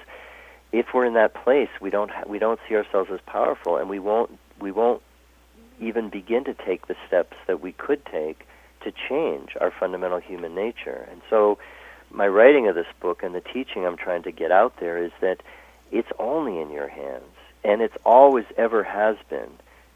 if 0.71 0.85
we're 0.93 1.05
in 1.05 1.15
that 1.15 1.33
place, 1.33 1.69
we 1.81 1.89
don't 1.89 2.11
ha- 2.11 2.25
we 2.27 2.37
don't 2.37 2.59
see 2.69 2.75
ourselves 2.75 3.09
as 3.11 3.21
powerful 3.25 3.77
and 3.77 3.89
we 3.89 3.97
won't 3.97 4.37
we 4.61 4.71
won't 4.71 5.01
even 5.79 6.09
begin 6.09 6.43
to 6.43 6.53
take 6.53 6.85
the 6.85 6.95
steps 7.07 7.37
that 7.47 7.59
we 7.59 7.71
could 7.71 8.05
take 8.05 8.45
to 8.83 8.93
change 9.09 9.57
our 9.59 9.73
fundamental 9.79 10.19
human 10.19 10.53
nature. 10.53 11.07
And 11.09 11.21
so, 11.27 11.57
my 12.11 12.27
writing 12.27 12.67
of 12.67 12.75
this 12.75 12.91
book 13.01 13.23
and 13.23 13.33
the 13.33 13.41
teaching 13.41 13.83
I'm 13.83 13.97
trying 13.97 14.21
to 14.23 14.31
get 14.31 14.51
out 14.51 14.73
there 14.79 15.03
is 15.03 15.11
that 15.21 15.41
it's 15.91 16.11
only 16.19 16.59
in 16.59 16.71
your 16.71 16.87
hands, 16.87 17.23
and 17.63 17.81
it's 17.81 17.97
always 18.05 18.45
ever 18.57 18.83
has 18.83 19.17
been. 19.29 19.49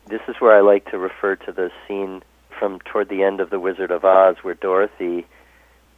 This 0.07 0.21
is 0.27 0.35
where 0.39 0.55
I 0.55 0.61
like 0.61 0.89
to 0.91 0.97
refer 0.97 1.35
to 1.35 1.51
the 1.51 1.71
scene 1.87 2.23
from 2.57 2.79
toward 2.79 3.09
the 3.09 3.23
end 3.23 3.39
of 3.39 3.49
The 3.49 3.59
Wizard 3.59 3.91
of 3.91 4.03
Oz, 4.03 4.37
where 4.41 4.55
Dorothy 4.55 5.25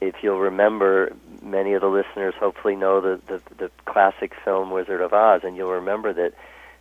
if 0.07 0.15
you'll 0.21 0.39
remember, 0.39 1.15
many 1.41 1.73
of 1.73 1.81
the 1.81 1.87
listeners 1.87 2.33
hopefully 2.37 2.75
know 2.75 2.99
the, 2.99 3.21
the, 3.27 3.41
the 3.57 3.71
classic 3.85 4.33
film 4.43 4.71
Wizard 4.71 5.01
of 5.01 5.13
Oz, 5.13 5.41
and 5.43 5.55
you'll 5.55 5.71
remember 5.71 6.13
that 6.13 6.33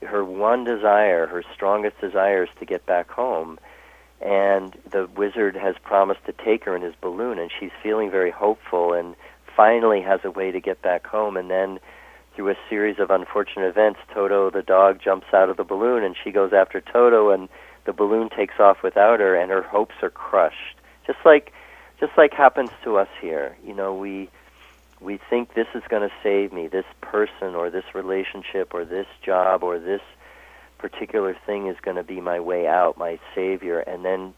her 0.06 0.24
one 0.24 0.64
desire, 0.64 1.26
her 1.26 1.44
strongest 1.54 2.00
desire, 2.00 2.44
is 2.44 2.48
to 2.58 2.64
get 2.64 2.84
back 2.84 3.10
home. 3.10 3.58
And 4.20 4.76
the 4.90 5.08
wizard 5.16 5.56
has 5.56 5.76
promised 5.82 6.24
to 6.26 6.32
take 6.32 6.64
her 6.64 6.76
in 6.76 6.82
his 6.82 6.94
balloon, 7.00 7.38
and 7.38 7.50
she's 7.58 7.70
feeling 7.82 8.10
very 8.10 8.30
hopeful 8.30 8.92
and 8.92 9.14
finally 9.56 10.00
has 10.00 10.20
a 10.24 10.30
way 10.30 10.50
to 10.50 10.60
get 10.60 10.82
back 10.82 11.06
home. 11.06 11.36
And 11.36 11.50
then, 11.50 11.80
through 12.34 12.50
a 12.50 12.56
series 12.68 12.98
of 12.98 13.10
unfortunate 13.10 13.66
events, 13.68 14.00
Toto 14.12 14.50
the 14.50 14.62
dog 14.62 15.00
jumps 15.02 15.26
out 15.32 15.50
of 15.50 15.56
the 15.56 15.64
balloon, 15.64 16.04
and 16.04 16.16
she 16.22 16.30
goes 16.30 16.52
after 16.52 16.80
Toto, 16.80 17.30
and 17.30 17.48
the 17.84 17.92
balloon 17.92 18.28
takes 18.30 18.58
off 18.58 18.82
without 18.82 19.20
her, 19.20 19.34
and 19.34 19.50
her 19.50 19.62
hopes 19.62 19.94
are 20.02 20.10
crushed. 20.10 20.76
Just 21.06 21.18
like, 21.24 21.52
just 22.00 22.12
like 22.16 22.32
happens 22.32 22.70
to 22.84 22.96
us 22.96 23.08
here. 23.20 23.56
You 23.64 23.74
know, 23.74 23.94
we 23.94 24.28
we 25.00 25.18
think 25.28 25.54
this 25.54 25.66
is 25.74 25.82
going 25.88 26.08
to 26.08 26.14
save 26.22 26.52
me, 26.52 26.68
this 26.68 26.86
person 27.00 27.54
or 27.54 27.70
this 27.70 27.84
relationship 27.94 28.72
or 28.72 28.84
this 28.84 29.06
job 29.20 29.64
or 29.64 29.78
this 29.78 30.00
particular 30.78 31.36
thing 31.44 31.66
is 31.66 31.76
going 31.82 31.96
to 31.96 32.04
be 32.04 32.20
my 32.20 32.38
way 32.38 32.68
out, 32.68 32.96
my 32.96 33.18
savior, 33.34 33.80
and 33.80 34.04
then 34.04 34.32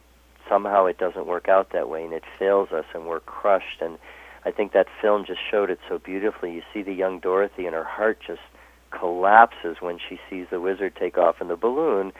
somehow 0.48 0.86
it 0.86 0.98
doesn't 0.98 1.26
work 1.26 1.48
out 1.48 1.70
that 1.70 1.88
way 1.88 2.04
and 2.04 2.12
it 2.12 2.24
fails 2.38 2.70
us 2.70 2.84
and 2.94 3.06
we're 3.06 3.20
crushed 3.20 3.80
and 3.80 3.98
I 4.44 4.50
think 4.50 4.72
that 4.72 4.86
film 5.00 5.24
just 5.24 5.40
showed 5.50 5.70
it 5.70 5.78
so 5.88 5.98
beautifully. 5.98 6.52
You 6.52 6.62
see 6.72 6.82
the 6.82 6.92
young 6.92 7.18
Dorothy 7.18 7.66
and 7.66 7.74
her 7.74 7.84
heart 7.84 8.18
just 8.26 8.42
collapses 8.90 9.78
when 9.80 9.98
she 9.98 10.20
sees 10.30 10.46
the 10.50 10.60
wizard 10.60 10.94
take 10.96 11.18
off 11.18 11.40
in 11.40 11.48
the 11.48 11.56
balloon 11.56 12.12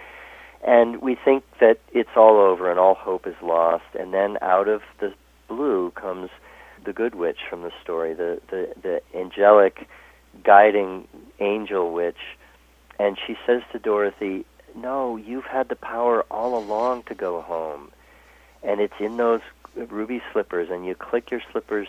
and 0.66 1.01
we 1.01 1.14
think 1.14 1.45
that 1.61 1.79
it's 1.93 2.16
all 2.16 2.41
over 2.41 2.68
and 2.70 2.81
all 2.81 2.95
hope 2.95 3.27
is 3.27 3.37
lost 3.43 3.85
and 3.99 4.12
then 4.12 4.37
out 4.43 4.66
of 4.66 4.83
the 4.99 5.12
blue 5.47 5.93
comes 5.93 6.31
the 6.85 6.93
good 6.93 7.14
witch 7.14 7.39
from 7.49 7.62
the 7.62 7.70
story, 7.83 8.12
the 8.12 8.41
the, 8.51 8.75
the 8.83 9.01
angelic 9.16 9.87
guiding 10.43 11.07
angel 11.39 11.93
witch 11.93 12.37
and 12.99 13.16
she 13.25 13.37
says 13.47 13.62
to 13.72 13.79
Dorothy, 13.79 14.45
"No, 14.75 15.16
you've 15.16 15.45
had 15.45 15.68
the 15.68 15.77
power 15.77 16.22
all 16.31 16.59
along 16.59 17.05
to 17.05 17.14
go 17.14 17.41
home, 17.41 17.91
and 18.62 18.81
it's 18.81 18.95
in 19.01 19.16
those 19.16 19.41
ruby 19.77 20.22
slippers. 20.33 20.68
And 20.70 20.87
you 20.87 20.95
click 20.95 21.31
your 21.31 21.41
slippers 21.53 21.89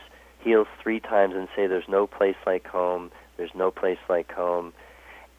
three 0.82 1.00
times 1.00 1.36
and 1.36 1.48
say, 1.56 1.68
"There's 1.68 1.88
no 1.88 2.08
place 2.08 2.36
like 2.46 2.68
home. 2.68 3.12
There's 3.38 3.56
no 3.56 3.72
place 3.72 4.00
like 4.10 4.32
home." 4.32 4.74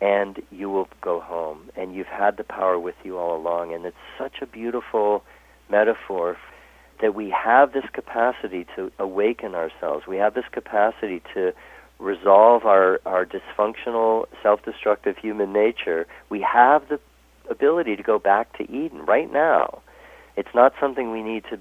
And 0.00 0.42
you 0.50 0.68
will 0.68 0.88
go 1.00 1.20
home, 1.20 1.70
and 1.74 1.94
you've 1.94 2.07
had 2.07 2.36
the 2.36 2.44
power 2.44 2.78
with 2.78 2.96
you 3.02 3.16
all 3.16 3.34
along. 3.36 3.72
And 3.72 3.86
it's 3.86 3.96
such 4.18 4.42
a 4.42 4.46
beautiful 4.46 5.24
metaphor 5.70 6.36
that 7.00 7.14
we 7.14 7.30
have 7.30 7.72
this 7.72 7.88
capacity 7.92 8.66
to 8.76 8.92
awaken 8.98 9.54
ourselves. 9.54 10.07
We 10.07 10.16
have 10.16 10.34
this 10.34 10.44
capacity 10.52 11.22
to 11.34 11.52
resolve 11.98 12.64
our, 12.66 13.00
our 13.07 13.26
dysfunctional, 13.26 14.26
self 14.42 14.62
destructive 14.64 15.16
human 15.16 15.52
nature, 15.52 16.07
we 16.28 16.40
have 16.40 16.88
the 16.88 17.00
ability 17.48 17.96
to 17.96 18.02
go 18.02 18.18
back 18.18 18.57
to 18.59 18.64
Eden 18.64 19.04
right 19.07 19.32
now. 19.32 19.80
It's 20.36 20.54
not 20.54 20.74
something 20.80 21.12
we 21.12 21.22
need 21.22 21.44
to, 21.50 21.61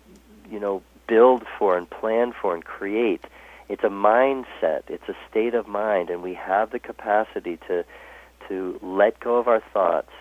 you 0.51 0.59
know, 0.59 0.81
build 1.07 1.45
for 1.57 1.77
and 1.77 1.89
plan 1.89 2.33
for 2.39 2.53
and 2.53 2.65
create. 2.65 3.23
It's 3.67 3.83
a 3.83 3.89
mindset, 3.89 4.83
it's 4.89 5.07
a 5.09 5.15
state 5.29 5.53
of 5.53 5.67
mind, 5.67 6.09
and 6.09 6.21
we 6.21 6.33
have 6.35 6.71
the 6.71 6.79
capacity 6.79 7.57
to, 7.67 7.83
to 8.47 8.79
let 8.81 9.19
go 9.19 9.37
of 9.37 9.47
our 9.47 9.61
thoughts 9.73 10.11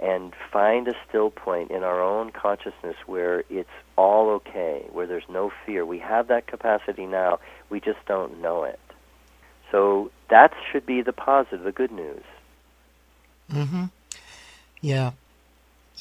and 0.00 0.32
find 0.52 0.88
a 0.88 0.94
still 1.08 1.30
point 1.30 1.70
in 1.70 1.82
our 1.82 2.02
own 2.02 2.30
consciousness 2.30 2.96
where 3.06 3.44
it's 3.48 3.68
all 3.96 4.30
okay, 4.30 4.86
where 4.92 5.06
there's 5.06 5.28
no 5.28 5.52
fear. 5.64 5.84
We 5.86 5.98
have 6.00 6.28
that 6.28 6.46
capacity 6.46 7.06
now, 7.06 7.38
we 7.70 7.80
just 7.80 8.04
don't 8.06 8.40
know 8.40 8.64
it. 8.64 8.80
So 9.70 10.10
that 10.30 10.52
should 10.70 10.86
be 10.86 11.02
the 11.02 11.12
positive, 11.12 11.64
the 11.64 11.72
good 11.72 11.92
news. 11.92 12.22
Mm-hmm. 13.52 13.84
Yeah. 14.80 15.12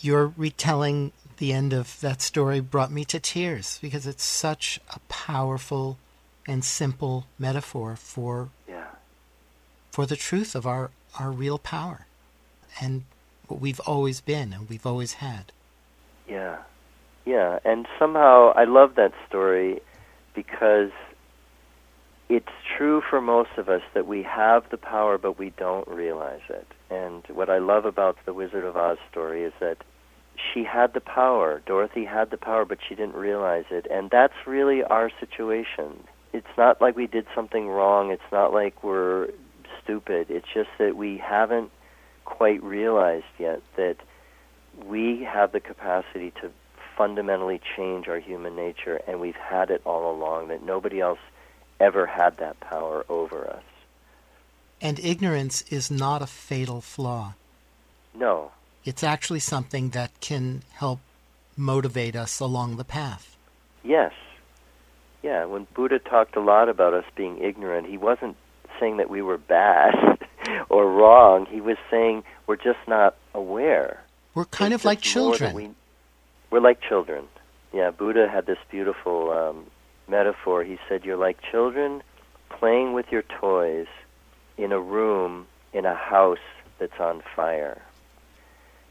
Your 0.02 0.34
retelling 0.38 1.12
the 1.38 1.54
end 1.54 1.74
of 1.74 2.00
that 2.02 2.22
story 2.22 2.60
brought 2.60 2.92
me 2.92 3.06
to 3.06 3.20
tears 3.20 3.80
because 3.82 4.06
it's 4.06 4.24
such 4.24 4.80
a 4.94 5.00
powerful 5.10 5.98
and 6.48 6.64
simple 6.64 7.28
metaphor 7.40 7.96
for 7.96 8.50
yeah. 8.68 8.88
for 9.92 10.06
the 10.06 10.16
truth 10.16 10.56
of 10.56 10.66
our, 10.66 10.92
our 11.20 11.32
real 11.32 11.58
power 11.58 12.08
and 12.82 13.04
what 13.48 13.60
we've 13.60 13.80
always 13.82 14.22
been 14.22 14.54
and 14.54 14.70
we've 14.70 14.86
always 14.86 15.14
had. 15.14 15.52
Yeah. 16.28 16.58
Yeah. 17.26 17.60
And 17.64 17.88
somehow 18.00 18.54
I 18.56 18.66
love 18.66 18.96
that 18.96 19.14
story 19.28 19.82
because 20.34 20.92
it's 22.30 22.50
true 22.78 23.02
for 23.10 23.22
most 23.22 23.52
of 23.58 23.70
us 23.70 23.82
that 23.94 24.08
we 24.08 24.24
have 24.24 24.64
the 24.72 24.78
power, 24.78 25.18
but 25.18 25.38
we 25.38 25.52
don't 25.52 25.88
realize 25.88 26.42
it. 26.50 26.68
And 26.90 27.24
what 27.28 27.50
I 27.50 27.60
love 27.60 27.86
about 27.86 28.18
the 28.26 28.34
Wizard 28.34 28.64
of 28.64 28.76
Oz 28.76 28.98
story 29.12 29.44
is 29.44 29.54
that 29.60 29.78
she 30.54 30.64
had 30.64 30.94
the 30.94 31.02
power. 31.02 31.62
Dorothy 31.66 32.06
had 32.06 32.32
the 32.32 32.38
power, 32.38 32.66
but 32.66 32.80
she 32.88 32.96
didn't 32.96 33.16
realize 33.16 33.66
it. 33.70 33.86
And 33.92 34.10
that's 34.10 34.34
really 34.48 34.84
our 34.84 35.12
situation. 35.20 36.04
It's 36.34 36.58
not 36.58 36.82
like 36.82 36.96
we 36.96 37.08
did 37.08 37.28
something 37.36 37.68
wrong. 37.70 38.12
It's 38.12 38.32
not 38.32 38.52
like 38.52 38.84
we're 38.84 39.30
stupid. 39.84 40.28
It's 40.30 40.48
just 40.54 40.70
that 40.80 40.96
we 40.96 41.18
haven't 41.18 41.72
quite 42.26 42.64
realized 42.64 43.26
yet 43.38 43.62
that 43.78 43.98
we 44.86 45.24
have 45.24 45.52
the 45.52 45.60
capacity 45.60 46.32
to 46.42 46.52
fundamentally 46.98 47.62
change 47.76 48.08
our 48.08 48.20
human 48.20 48.56
nature, 48.56 49.00
and 49.08 49.20
we've 49.20 49.36
had 49.36 49.70
it 49.70 49.82
all 49.86 50.16
along, 50.16 50.48
that 50.48 50.64
nobody 50.64 51.00
else 51.00 51.20
ever 51.80 52.06
had 52.06 52.38
that 52.38 52.60
power 52.60 53.06
over 53.10 53.48
us. 53.48 53.64
And 54.82 55.00
ignorance 55.00 55.62
is 55.64 55.90
not 55.90 56.22
a 56.22 56.28
fatal 56.28 56.82
flaw. 56.82 57.34
No. 58.14 58.52
It's 58.86 59.04
actually 59.04 59.40
something 59.40 59.90
that 59.90 60.20
can 60.20 60.64
help 60.74 61.00
motivate 61.56 62.16
us 62.16 62.40
along 62.40 62.78
the 62.78 62.84
path. 62.84 63.38
Yes. 63.84 64.14
Yeah, 65.24 65.46
when 65.46 65.66
Buddha 65.74 66.00
talked 66.00 66.36
a 66.36 66.42
lot 66.42 66.68
about 66.68 66.94
us 66.94 67.06
being 67.16 67.40
ignorant, 67.40 67.88
he 67.88 67.98
wasn't 67.98 68.36
saying 68.80 68.98
that 68.98 69.10
we 69.10 69.22
were 69.22 69.38
bad 69.38 69.96
or 70.70 70.92
wrong. 70.92 71.46
He 71.46 71.62
was 71.62 71.78
saying 71.90 72.24
we're 72.46 72.58
just 72.58 72.80
not 72.88 73.16
aware. 73.34 74.04
We're 74.36 74.46
kind 74.46 74.74
it's 74.74 74.82
of 74.82 74.86
like 74.86 75.00
children. 75.00 75.56
We, 75.56 75.70
we're 76.52 76.60
like 76.60 76.82
children. 76.82 77.26
Yeah, 77.72 77.92
Buddha 77.92 78.28
had 78.28 78.46
this 78.46 78.58
beautiful 78.70 79.32
um, 79.32 79.66
metaphor. 80.08 80.64
He 80.64 80.78
said, 80.90 81.06
You're 81.06 81.18
like 81.18 81.38
children 81.50 82.04
playing 82.50 82.94
with 82.94 83.12
your 83.12 83.24
toys 83.24 83.88
in 84.58 84.72
a 84.72 84.80
room 84.80 85.48
in 85.72 85.86
a 85.86 85.96
house 85.96 86.38
that's 86.80 87.00
on 87.00 87.24
fire. 87.36 87.82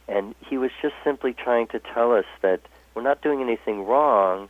And 0.08 0.34
he 0.48 0.58
was 0.58 0.70
just 0.80 0.94
simply 1.04 1.32
trying 1.32 1.68
to 1.68 1.78
tell 1.78 2.12
us 2.12 2.24
that 2.40 2.60
we're 2.94 3.02
not 3.02 3.22
doing 3.22 3.40
anything 3.40 3.84
wrong 3.84 4.48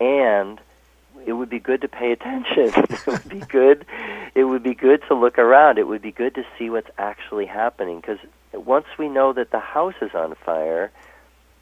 and 0.00 0.60
it 1.26 1.32
would 1.32 1.50
be 1.50 1.58
good 1.58 1.82
to 1.82 1.88
pay 1.88 2.12
attention. 2.12 2.70
it 2.74 3.06
would 3.06 3.28
be 3.28 3.40
good 3.40 3.86
it 4.34 4.44
would 4.44 4.62
be 4.62 4.74
good 4.74 5.02
to 5.08 5.14
look 5.14 5.38
around. 5.38 5.78
It 5.78 5.86
would 5.86 6.02
be 6.02 6.12
good 6.12 6.34
to 6.36 6.44
see 6.58 6.70
what's 6.70 6.90
actually 6.98 7.46
happening 7.46 8.00
because 8.00 8.18
once 8.52 8.86
we 8.98 9.08
know 9.08 9.32
that 9.32 9.50
the 9.50 9.60
house 9.60 9.94
is 10.00 10.14
on 10.14 10.34
fire, 10.34 10.90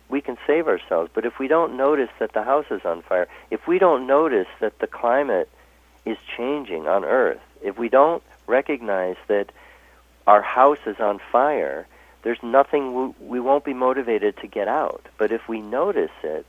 we 0.09 0.21
can 0.21 0.37
save 0.47 0.69
ourselves. 0.69 1.11
But 1.15 1.25
if 1.25 1.39
we 1.39 1.49
don't 1.49 1.77
notice 1.77 2.11
that 2.19 2.33
the 2.33 2.43
house 2.43 2.67
is 2.71 2.85
on 2.85 3.03
fire, 3.03 3.29
if 3.51 3.67
we 3.67 3.79
don't 3.79 4.07
notice 4.07 4.49
that 4.61 4.79
the 4.79 4.87
climate 4.87 5.51
is 6.05 6.19
changing 6.37 6.87
on 6.87 7.05
Earth, 7.05 7.41
if 7.63 7.79
we 7.79 7.89
don't 7.89 8.23
recognize 8.47 9.17
that 9.29 9.51
our 10.27 10.43
house 10.43 10.79
is 10.87 11.01
on 11.01 11.21
fire, 11.33 11.87
there's 12.23 12.43
nothing 12.43 12.95
we, 12.95 13.27
we 13.27 13.41
won't 13.41 13.65
be 13.65 13.75
motivated 13.75 14.37
to 14.39 14.47
get 14.47 14.69
out. 14.69 15.07
But 15.19 15.33
if 15.33 15.49
we 15.49 15.61
notice 15.61 16.11
it, 16.23 16.47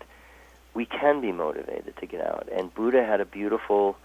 we 0.79 0.85
can 0.85 1.19
be 1.19 1.33
motivated 1.33 1.93
to 1.97 2.05
get 2.05 2.21
out. 2.21 2.47
And 2.55 2.73
Buddha 2.73 3.03
had 3.05 3.19
a 3.19 3.25
beautiful 3.25 3.97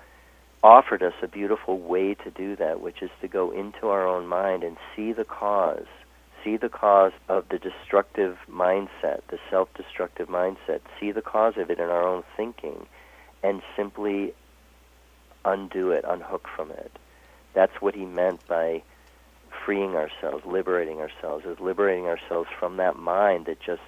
offered 0.60 1.04
us 1.04 1.12
a 1.22 1.28
beautiful 1.28 1.78
way 1.78 2.14
to 2.14 2.32
do 2.32 2.56
that, 2.56 2.80
which 2.80 3.00
is 3.00 3.10
to 3.20 3.28
go 3.28 3.52
into 3.52 3.86
our 3.86 4.08
own 4.08 4.26
mind 4.26 4.64
and 4.64 4.76
see 4.96 5.12
the 5.12 5.24
cause 5.24 5.86
see 6.42 6.56
the 6.56 6.68
cause 6.68 7.12
of 7.28 7.48
the 7.48 7.58
destructive 7.58 8.36
mindset, 8.50 9.20
the 9.28 9.38
self 9.50 9.72
destructive 9.74 10.26
mindset, 10.28 10.80
see 10.98 11.12
the 11.12 11.22
cause 11.22 11.54
of 11.56 11.70
it 11.70 11.78
in 11.78 11.88
our 11.88 12.06
own 12.06 12.24
thinking, 12.36 12.88
and 13.44 13.62
simply 13.76 14.34
undo 15.44 15.92
it, 15.92 16.04
unhook 16.08 16.48
from 16.56 16.72
it. 16.72 16.90
That's 17.54 17.80
what 17.80 17.94
he 17.94 18.04
meant 18.04 18.44
by 18.48 18.82
freeing 19.64 19.94
ourselves, 19.94 20.44
liberating 20.44 20.98
ourselves, 20.98 21.46
is 21.46 21.60
liberating 21.60 22.06
ourselves 22.06 22.48
from 22.58 22.78
that 22.78 22.96
mind 22.96 23.46
that 23.46 23.60
just 23.60 23.86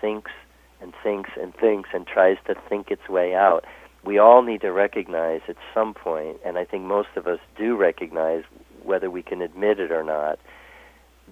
thinks 0.00 0.32
and 0.80 0.92
thinks 1.02 1.30
and 1.40 1.54
thinks 1.54 1.90
and 1.92 2.06
tries 2.06 2.36
to 2.46 2.54
think 2.68 2.90
its 2.90 3.08
way 3.08 3.34
out. 3.34 3.64
We 4.04 4.18
all 4.18 4.42
need 4.42 4.60
to 4.62 4.70
recognize 4.70 5.40
at 5.48 5.56
some 5.74 5.92
point, 5.94 6.38
and 6.44 6.56
I 6.56 6.64
think 6.64 6.84
most 6.84 7.08
of 7.16 7.26
us 7.26 7.40
do 7.56 7.76
recognize, 7.76 8.44
whether 8.82 9.10
we 9.10 9.22
can 9.22 9.42
admit 9.42 9.80
it 9.80 9.90
or 9.90 10.04
not, 10.04 10.38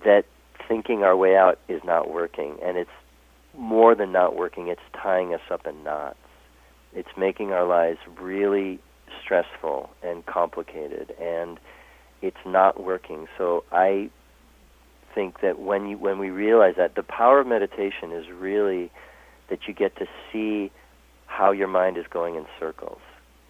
that 0.04 0.24
thinking 0.68 1.02
our 1.02 1.16
way 1.16 1.36
out 1.36 1.58
is 1.68 1.80
not 1.84 2.10
working, 2.10 2.56
and 2.62 2.76
it's 2.76 2.90
more 3.56 3.94
than 3.94 4.12
not 4.12 4.36
working, 4.36 4.68
it's 4.68 4.80
tying 4.92 5.32
us 5.32 5.40
up 5.50 5.66
in 5.66 5.82
knots. 5.84 6.18
It's 6.92 7.08
making 7.16 7.52
our 7.52 7.66
lives 7.66 7.98
really 8.20 8.80
stressful 9.22 9.90
and 10.02 10.24
complicated, 10.26 11.14
and 11.20 11.58
it's 12.22 12.36
not 12.44 12.82
working. 12.82 13.26
So 13.38 13.64
I 13.70 14.10
think 15.14 15.40
that 15.40 15.58
when 15.58 15.86
you 15.86 15.98
when 15.98 16.18
we 16.18 16.30
realize 16.30 16.74
that 16.76 16.94
the 16.94 17.02
power 17.02 17.40
of 17.40 17.46
meditation 17.46 18.12
is 18.12 18.26
really 18.28 18.90
that 19.48 19.66
you 19.66 19.74
get 19.74 19.96
to 19.96 20.06
see 20.32 20.70
how 21.26 21.52
your 21.52 21.68
mind 21.68 21.96
is 21.96 22.06
going 22.10 22.34
in 22.34 22.46
circles. 22.58 23.00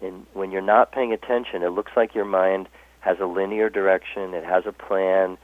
And 0.01 0.25
when 0.33 0.51
you're 0.51 0.61
not 0.61 0.91
paying 0.91 1.13
attention, 1.13 1.63
it 1.63 1.69
looks 1.69 1.91
like 1.95 2.13
your 2.13 2.25
mind 2.25 2.67
has 2.99 3.17
a 3.19 3.25
linear 3.25 3.69
direction, 3.69 4.33
it 4.33 4.43
has 4.43 4.65
a 4.65 4.71
plan, 4.71 5.37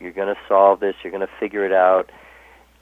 you're 0.00 0.12
going 0.12 0.34
to 0.34 0.40
solve 0.48 0.80
this, 0.80 0.94
you're 1.02 1.10
going 1.10 1.26
to 1.26 1.32
figure 1.38 1.64
it 1.64 1.72
out. 1.72 2.10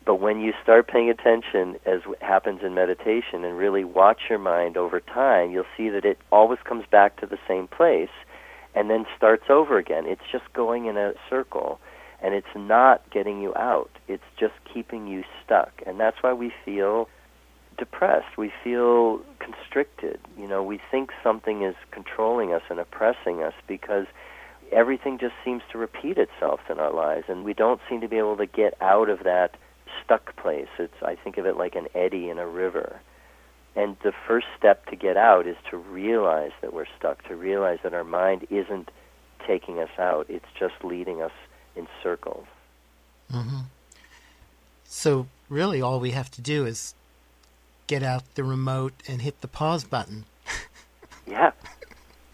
But 0.06 0.20
when 0.20 0.40
you 0.40 0.54
start 0.62 0.88
paying 0.88 1.10
attention, 1.10 1.76
as 1.84 2.00
happens 2.20 2.60
in 2.62 2.74
meditation, 2.74 3.44
and 3.44 3.58
really 3.58 3.84
watch 3.84 4.20
your 4.30 4.38
mind 4.38 4.76
over 4.76 5.00
time, 5.00 5.50
you'll 5.50 5.66
see 5.76 5.90
that 5.90 6.04
it 6.04 6.18
always 6.32 6.58
comes 6.64 6.84
back 6.90 7.20
to 7.20 7.26
the 7.26 7.38
same 7.46 7.66
place 7.68 8.08
and 8.74 8.88
then 8.88 9.04
starts 9.16 9.44
over 9.50 9.76
again. 9.76 10.04
It's 10.06 10.22
just 10.30 10.50
going 10.54 10.86
in 10.86 10.96
a 10.96 11.12
circle, 11.28 11.80
and 12.22 12.32
it's 12.32 12.46
not 12.56 13.10
getting 13.10 13.42
you 13.42 13.54
out. 13.54 13.90
It's 14.06 14.22
just 14.38 14.54
keeping 14.72 15.08
you 15.08 15.24
stuck. 15.44 15.72
And 15.86 15.98
that's 15.98 16.16
why 16.22 16.32
we 16.32 16.52
feel 16.64 17.08
depressed. 17.78 18.36
We 18.36 18.52
feel 18.62 19.20
constricted. 19.38 20.20
You 20.38 20.46
know, 20.46 20.62
we 20.62 20.80
think 20.90 21.10
something 21.22 21.62
is 21.62 21.74
controlling 21.90 22.52
us 22.52 22.62
and 22.68 22.78
oppressing 22.78 23.42
us 23.42 23.54
because 23.66 24.06
everything 24.70 25.18
just 25.18 25.34
seems 25.44 25.62
to 25.72 25.78
repeat 25.78 26.18
itself 26.18 26.60
in 26.68 26.78
our 26.78 26.92
lives, 26.92 27.26
and 27.28 27.44
we 27.44 27.54
don't 27.54 27.80
seem 27.88 28.00
to 28.00 28.08
be 28.08 28.18
able 28.18 28.36
to 28.36 28.46
get 28.46 28.74
out 28.80 29.08
of 29.08 29.24
that 29.24 29.56
stuck 30.04 30.36
place. 30.36 30.68
It's 30.78 31.02
I 31.02 31.16
think 31.16 31.38
of 31.38 31.46
it 31.46 31.56
like 31.56 31.74
an 31.74 31.86
eddy 31.94 32.28
in 32.28 32.38
a 32.38 32.46
river. 32.46 33.00
And 33.76 33.96
the 34.02 34.12
first 34.26 34.46
step 34.58 34.86
to 34.86 34.96
get 34.96 35.16
out 35.16 35.46
is 35.46 35.56
to 35.70 35.76
realize 35.76 36.50
that 36.62 36.72
we're 36.72 36.86
stuck, 36.98 37.22
to 37.28 37.36
realize 37.36 37.78
that 37.84 37.94
our 37.94 38.04
mind 38.04 38.46
isn't 38.50 38.90
taking 39.46 39.78
us 39.78 39.90
out, 39.98 40.26
it's 40.28 40.46
just 40.58 40.74
leading 40.82 41.22
us 41.22 41.32
in 41.76 41.86
circles. 42.02 42.46
Mm-hmm. 43.32 43.60
So, 44.84 45.28
really, 45.48 45.80
all 45.80 46.00
we 46.00 46.10
have 46.10 46.30
to 46.32 46.40
do 46.40 46.66
is 46.66 46.94
get 47.88 48.04
out 48.04 48.22
the 48.36 48.44
remote 48.44 48.92
and 49.08 49.20
hit 49.20 49.40
the 49.40 49.48
pause 49.48 49.82
button. 49.82 50.24
yeah. 51.26 51.50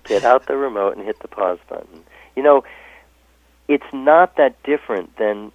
Get 0.05 0.25
out 0.25 0.47
the 0.47 0.57
remote 0.57 0.97
and 0.97 1.07
hit 1.07 1.21
the 1.21 1.29
pause 1.29 1.61
button. 1.69 2.03
You 2.37 2.43
know, 2.43 2.65
it's 3.69 3.87
not 3.93 4.37
that 4.37 4.63
different 4.65 5.17
than 5.17 5.51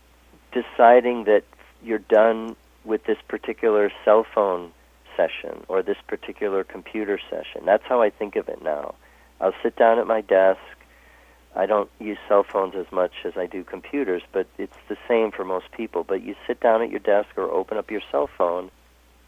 deciding 0.51 1.25
that 1.25 1.43
you're 1.83 1.99
done 1.99 2.55
with 2.83 3.03
this 3.03 3.17
particular 3.27 3.91
cell 4.03 4.25
phone 4.33 4.71
session 5.15 5.63
or 5.67 5.83
this 5.83 5.97
particular 6.07 6.63
computer 6.63 7.19
session. 7.29 7.65
That's 7.65 7.83
how 7.85 8.01
I 8.01 8.09
think 8.09 8.35
of 8.35 8.49
it 8.49 8.63
now. 8.63 8.95
I'll 9.39 9.53
sit 9.61 9.75
down 9.75 9.99
at 9.99 10.07
my 10.07 10.21
desk. 10.21 10.59
I 11.55 11.65
don't 11.65 11.89
use 11.99 12.17
cell 12.27 12.43
phones 12.49 12.75
as 12.75 12.91
much 12.91 13.11
as 13.25 13.33
I 13.35 13.45
do 13.45 13.63
computers, 13.63 14.21
but 14.31 14.47
it's 14.57 14.77
the 14.87 14.97
same 15.07 15.31
for 15.31 15.43
most 15.43 15.71
people. 15.71 16.03
But 16.03 16.23
you 16.23 16.35
sit 16.47 16.61
down 16.61 16.81
at 16.81 16.89
your 16.89 16.99
desk 16.99 17.29
or 17.37 17.51
open 17.51 17.77
up 17.77 17.91
your 17.91 18.01
cell 18.11 18.29
phone 18.37 18.71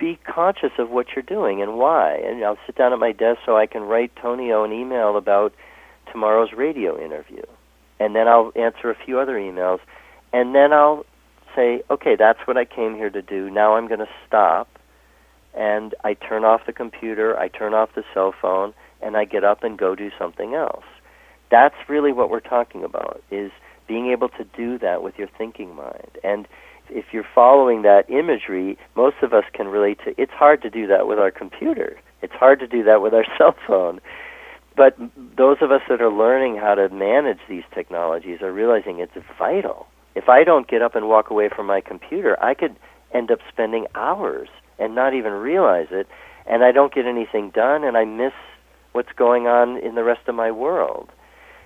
be 0.02 0.20
conscious 0.26 0.72
of 0.80 0.90
what 0.90 1.06
you're 1.16 1.22
doing 1.22 1.62
and 1.62 1.78
why. 1.78 2.16
And 2.16 2.44
I'll 2.44 2.58
sit 2.66 2.76
down 2.76 2.92
at 2.92 3.00
my 3.00 3.12
desk 3.12 3.42
so 3.46 3.56
I 3.56 3.68
can 3.68 3.84
write 3.84 4.12
Tonio 4.20 4.64
an 4.64 4.74
email 4.74 5.16
about 5.16 5.54
tomorrow's 6.12 6.52
radio 6.54 7.00
interview. 7.00 7.44
And 8.00 8.16
then 8.16 8.28
I'll 8.28 8.52
answer 8.56 8.90
a 8.90 8.96
few 9.06 9.20
other 9.20 9.36
emails. 9.36 9.80
And 10.34 10.56
then 10.56 10.74
I'll 10.74 11.06
say, 11.56 11.84
okay, 11.92 12.16
that's 12.18 12.40
what 12.46 12.58
I 12.58 12.66
came 12.66 12.96
here 12.96 13.12
to 13.12 13.22
do. 13.22 13.52
Now 13.52 13.76
I'm 13.76 13.88
going 13.88 14.00
to 14.00 14.10
stop. 14.28 14.68
And 15.54 15.94
I 16.04 16.16
turn 16.16 16.44
off 16.44 16.62
the 16.66 16.74
computer, 16.74 17.38
I 17.38 17.50
turn 17.50 17.74
off 17.76 17.90
the 17.94 18.04
cell 18.14 18.34
phone, 18.42 18.74
and 19.02 19.16
I 19.16 19.26
get 19.26 19.44
up 19.44 19.64
and 19.64 19.78
go 19.78 19.96
do 19.96 20.10
something 20.18 20.56
else. 20.56 20.86
That's 21.52 21.76
really 21.88 22.12
what 22.12 22.30
we're 22.32 22.40
talking 22.40 22.84
about, 22.84 23.22
is 23.30 23.52
being 23.88 24.10
able 24.12 24.30
to 24.30 24.46
do 24.46 24.80
that 24.80 25.04
with 25.04 25.20
your 25.20 25.28
thinking 25.38 25.76
mind. 25.76 26.18
And 26.24 26.48
if 26.92 27.06
you're 27.12 27.26
following 27.34 27.82
that 27.84 28.10
imagery, 28.10 28.78
most 28.96 29.18
of 29.22 29.34
us 29.34 29.46
can 29.54 29.68
relate 29.68 30.00
to. 30.06 30.14
It's 30.22 30.32
hard 30.32 30.62
to 30.64 30.70
do 30.70 30.88
that 30.88 31.08
with 31.08 31.20
our 31.20 31.32
computer. 31.32 32.00
It's 32.22 32.34
hard 32.34 32.60
to 32.60 32.68
do 32.68 32.84
that 32.84 33.02
with 33.02 33.14
our 33.14 33.26
cell 33.38 33.56
phone. 33.66 34.00
But 34.76 34.98
those 35.38 35.58
of 35.62 35.72
us 35.72 35.82
that 35.90 36.02
are 36.02 36.12
learning 36.12 36.58
how 36.58 36.76
to 36.76 36.90
manage 36.90 37.40
these 37.50 37.64
technologies 37.74 38.42
are 38.42 38.54
realizing 38.54 39.00
it's 39.00 39.14
vital. 39.38 39.88
If 40.16 40.30
I 40.30 40.44
don't 40.44 40.68
get 40.68 40.82
up 40.82 40.96
and 40.96 41.08
walk 41.08 41.30
away 41.30 41.50
from 41.54 41.68
my 41.68 41.82
computer, 41.82 42.42
I 42.44 42.54
could 42.54 42.76
end 43.14 43.32
up 43.32 43.40
spending 43.52 43.88
hours 43.96 44.50
and 44.80 44.96
not 44.96 45.14
even 45.14 45.34
realize 45.34 45.88
it, 45.92 46.08
and 46.48 46.64
I 46.64 46.72
don't 46.72 46.94
get 46.94 47.06
anything 47.06 47.52
done, 47.52 47.84
and 47.84 47.98
I 47.98 48.06
miss 48.06 48.34
what's 48.94 49.12
going 49.16 49.48
on 49.48 49.78
in 49.78 49.96
the 49.96 50.04
rest 50.04 50.28
of 50.28 50.36
my 50.36 50.52
world. 50.52 51.10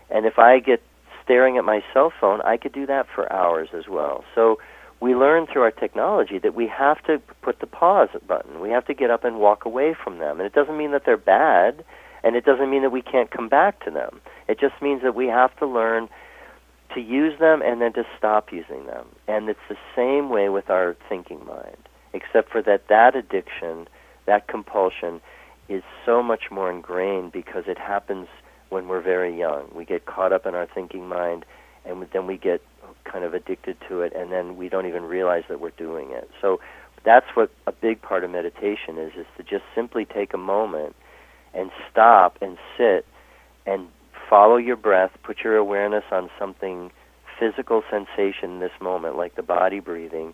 And 0.09 0.25
if 0.25 0.37
I 0.37 0.59
get 0.59 0.81
staring 1.23 1.57
at 1.57 1.63
my 1.63 1.83
cell 1.93 2.11
phone, 2.19 2.41
I 2.41 2.57
could 2.57 2.73
do 2.73 2.85
that 2.85 3.07
for 3.13 3.31
hours 3.31 3.69
as 3.73 3.87
well. 3.89 4.23
So 4.35 4.59
we 5.01 5.13
learn 5.13 5.45
through 5.45 5.63
our 5.63 5.71
technology 5.71 6.39
that 6.39 6.55
we 6.55 6.67
have 6.67 7.03
to 7.03 7.21
put 7.41 7.59
the 7.59 7.67
pause 7.67 8.09
button. 8.27 8.61
We 8.61 8.69
have 8.69 8.85
to 8.87 8.93
get 8.93 9.11
up 9.11 9.23
and 9.23 9.39
walk 9.39 9.65
away 9.65 9.93
from 10.01 10.19
them. 10.19 10.39
And 10.39 10.47
it 10.47 10.53
doesn't 10.53 10.77
mean 10.77 10.91
that 10.91 11.03
they're 11.05 11.17
bad, 11.17 11.83
and 12.23 12.35
it 12.35 12.45
doesn't 12.45 12.69
mean 12.69 12.81
that 12.81 12.91
we 12.91 13.01
can't 13.01 13.29
come 13.29 13.49
back 13.49 13.83
to 13.85 13.91
them. 13.91 14.21
It 14.47 14.59
just 14.59 14.81
means 14.81 15.01
that 15.03 15.15
we 15.15 15.27
have 15.27 15.55
to 15.57 15.67
learn 15.67 16.09
to 16.93 17.01
use 17.01 17.37
them 17.39 17.61
and 17.61 17.81
then 17.81 17.93
to 17.93 18.03
stop 18.17 18.51
using 18.51 18.85
them. 18.85 19.05
And 19.27 19.49
it's 19.49 19.59
the 19.69 19.77
same 19.95 20.29
way 20.29 20.49
with 20.49 20.69
our 20.69 20.95
thinking 21.09 21.45
mind, 21.45 21.77
except 22.13 22.51
for 22.51 22.61
that 22.61 22.87
that 22.87 23.15
addiction, 23.15 23.87
that 24.25 24.47
compulsion, 24.47 25.19
is 25.67 25.83
so 26.05 26.23
much 26.23 26.51
more 26.51 26.71
ingrained 26.71 27.31
because 27.31 27.63
it 27.67 27.77
happens 27.77 28.27
when 28.69 28.87
we're 28.87 29.01
very 29.01 29.37
young. 29.37 29.69
We 29.73 29.83
get 29.85 30.05
caught 30.05 30.31
up 30.31 30.45
in 30.45 30.55
our 30.55 30.67
thinking 30.73 31.07
mind, 31.07 31.45
and 31.85 32.07
then 32.13 32.27
we 32.27 32.37
get 32.37 32.61
kind 33.05 33.23
of 33.23 33.33
addicted 33.33 33.77
to 33.87 34.01
it, 34.01 34.13
and 34.15 34.31
then 34.31 34.57
we 34.57 34.69
don't 34.69 34.85
even 34.85 35.03
realize 35.03 35.43
that 35.49 35.59
we're 35.59 35.69
doing 35.71 36.11
it. 36.11 36.29
So 36.41 36.59
that's 37.05 37.27
what 37.35 37.51
a 37.67 37.71
big 37.71 38.01
part 38.01 38.23
of 38.23 38.31
meditation 38.31 38.97
is: 38.97 39.13
is 39.17 39.25
to 39.37 39.43
just 39.43 39.63
simply 39.73 40.05
take 40.05 40.33
a 40.33 40.37
moment 40.37 40.95
and 41.53 41.71
stop 41.89 42.37
and 42.41 42.57
sit 42.77 43.05
and 43.65 43.87
follow 44.29 44.57
your 44.57 44.75
breath. 44.75 45.11
Put 45.23 45.37
your 45.43 45.55
awareness 45.55 46.03
on 46.11 46.29
something 46.37 46.91
physical 47.39 47.83
sensation 47.89 48.51
in 48.51 48.59
this 48.59 48.71
moment, 48.81 49.17
like 49.17 49.35
the 49.35 49.43
body 49.43 49.79
breathing. 49.79 50.33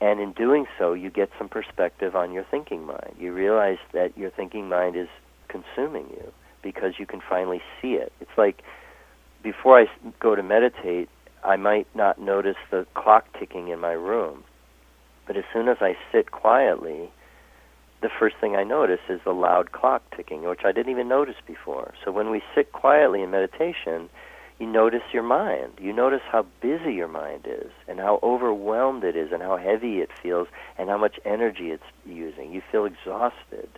And 0.00 0.20
in 0.20 0.32
doing 0.32 0.66
so, 0.78 0.92
you 0.92 1.10
get 1.10 1.30
some 1.38 1.48
perspective 1.48 2.14
on 2.14 2.32
your 2.32 2.44
thinking 2.50 2.84
mind. 2.84 3.14
You 3.18 3.32
realize 3.32 3.78
that 3.92 4.16
your 4.18 4.30
thinking 4.30 4.68
mind 4.68 4.96
is 4.96 5.08
consuming 5.48 6.06
you 6.10 6.32
because 6.62 6.94
you 6.98 7.06
can 7.06 7.20
finally 7.28 7.62
see 7.80 7.92
it. 7.92 8.12
It's 8.20 8.36
like 8.36 8.62
before 9.42 9.80
I 9.80 9.86
go 10.20 10.34
to 10.34 10.42
meditate, 10.42 11.08
I 11.44 11.56
might 11.56 11.86
not 11.94 12.20
notice 12.20 12.56
the 12.70 12.86
clock 12.94 13.26
ticking 13.38 13.68
in 13.68 13.80
my 13.80 13.92
room. 13.92 14.44
But 15.26 15.36
as 15.36 15.44
soon 15.52 15.68
as 15.68 15.78
I 15.80 15.96
sit 16.12 16.30
quietly, 16.30 17.10
the 18.00 18.10
first 18.18 18.36
thing 18.40 18.56
I 18.56 18.64
notice 18.64 19.00
is 19.08 19.20
the 19.24 19.32
loud 19.32 19.72
clock 19.72 20.02
ticking, 20.14 20.42
which 20.42 20.64
I 20.64 20.72
didn't 20.72 20.92
even 20.92 21.08
notice 21.08 21.36
before. 21.46 21.94
So 22.04 22.10
when 22.12 22.30
we 22.30 22.42
sit 22.54 22.72
quietly 22.72 23.22
in 23.22 23.30
meditation, 23.30 24.10
you 24.58 24.66
notice 24.66 25.02
your 25.12 25.22
mind. 25.22 25.72
You 25.80 25.92
notice 25.92 26.22
how 26.30 26.46
busy 26.60 26.94
your 26.94 27.08
mind 27.08 27.46
is, 27.46 27.70
and 27.88 27.98
how 27.98 28.20
overwhelmed 28.22 29.04
it 29.04 29.16
is, 29.16 29.32
and 29.32 29.42
how 29.42 29.56
heavy 29.56 30.00
it 30.00 30.10
feels, 30.22 30.48
and 30.78 30.88
how 30.88 30.98
much 30.98 31.18
energy 31.24 31.70
it's 31.70 31.82
using. 32.06 32.52
You 32.52 32.62
feel 32.70 32.84
exhausted. 32.84 33.68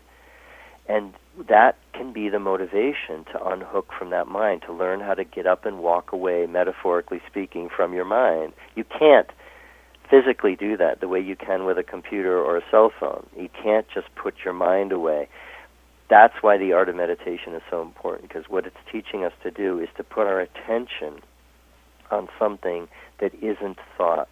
And 0.89 1.15
that 1.49 1.77
can 1.93 2.13
be 2.13 2.29
the 2.29 2.39
motivation 2.39 3.25
to 3.33 3.47
unhook 3.47 3.91
from 3.99 4.11
that 4.11 4.27
mind, 4.27 4.63
to 4.67 4.73
learn 4.73 5.01
how 5.01 5.15
to 5.15 5.25
get 5.25 5.47
up 5.47 5.65
and 5.65 5.79
walk 5.79 6.13
away, 6.13 6.47
metaphorically 6.47 7.21
speaking, 7.27 7.69
from 7.75 7.93
your 7.93 8.05
mind. 8.05 8.53
You 8.75 8.85
can't 8.85 9.29
physically 10.11 10.57
do 10.57 10.77
that 10.77 11.01
the 11.01 11.09
way 11.09 11.21
you 11.21 11.37
can 11.37 11.65
with 11.65 11.79
a 11.79 11.83
computer 11.83 12.39
or 12.39 12.57
a 12.57 12.63
cell 12.71 12.93
phone. 12.99 13.27
You 13.37 13.49
can't 13.63 13.87
just 13.93 14.07
put 14.15 14.35
your 14.45 14.55
mind 14.55 14.93
away. 14.93 15.29
That's 16.09 16.35
why 16.41 16.57
the 16.57 16.73
art 16.73 16.89
of 16.89 16.95
meditation 16.95 17.55
is 17.55 17.63
so 17.69 17.83
important, 17.83 18.29
because 18.29 18.45
what 18.49 18.67
it's 18.67 18.77
teaching 18.91 19.25
us 19.25 19.33
to 19.43 19.51
do 19.51 19.81
is 19.81 19.89
to 19.97 20.05
put 20.05 20.27
our 20.27 20.41
attention 20.41 21.21
on 22.11 22.29
something 22.39 22.87
that 23.21 23.35
isn't 23.43 23.79
thought. 23.97 24.29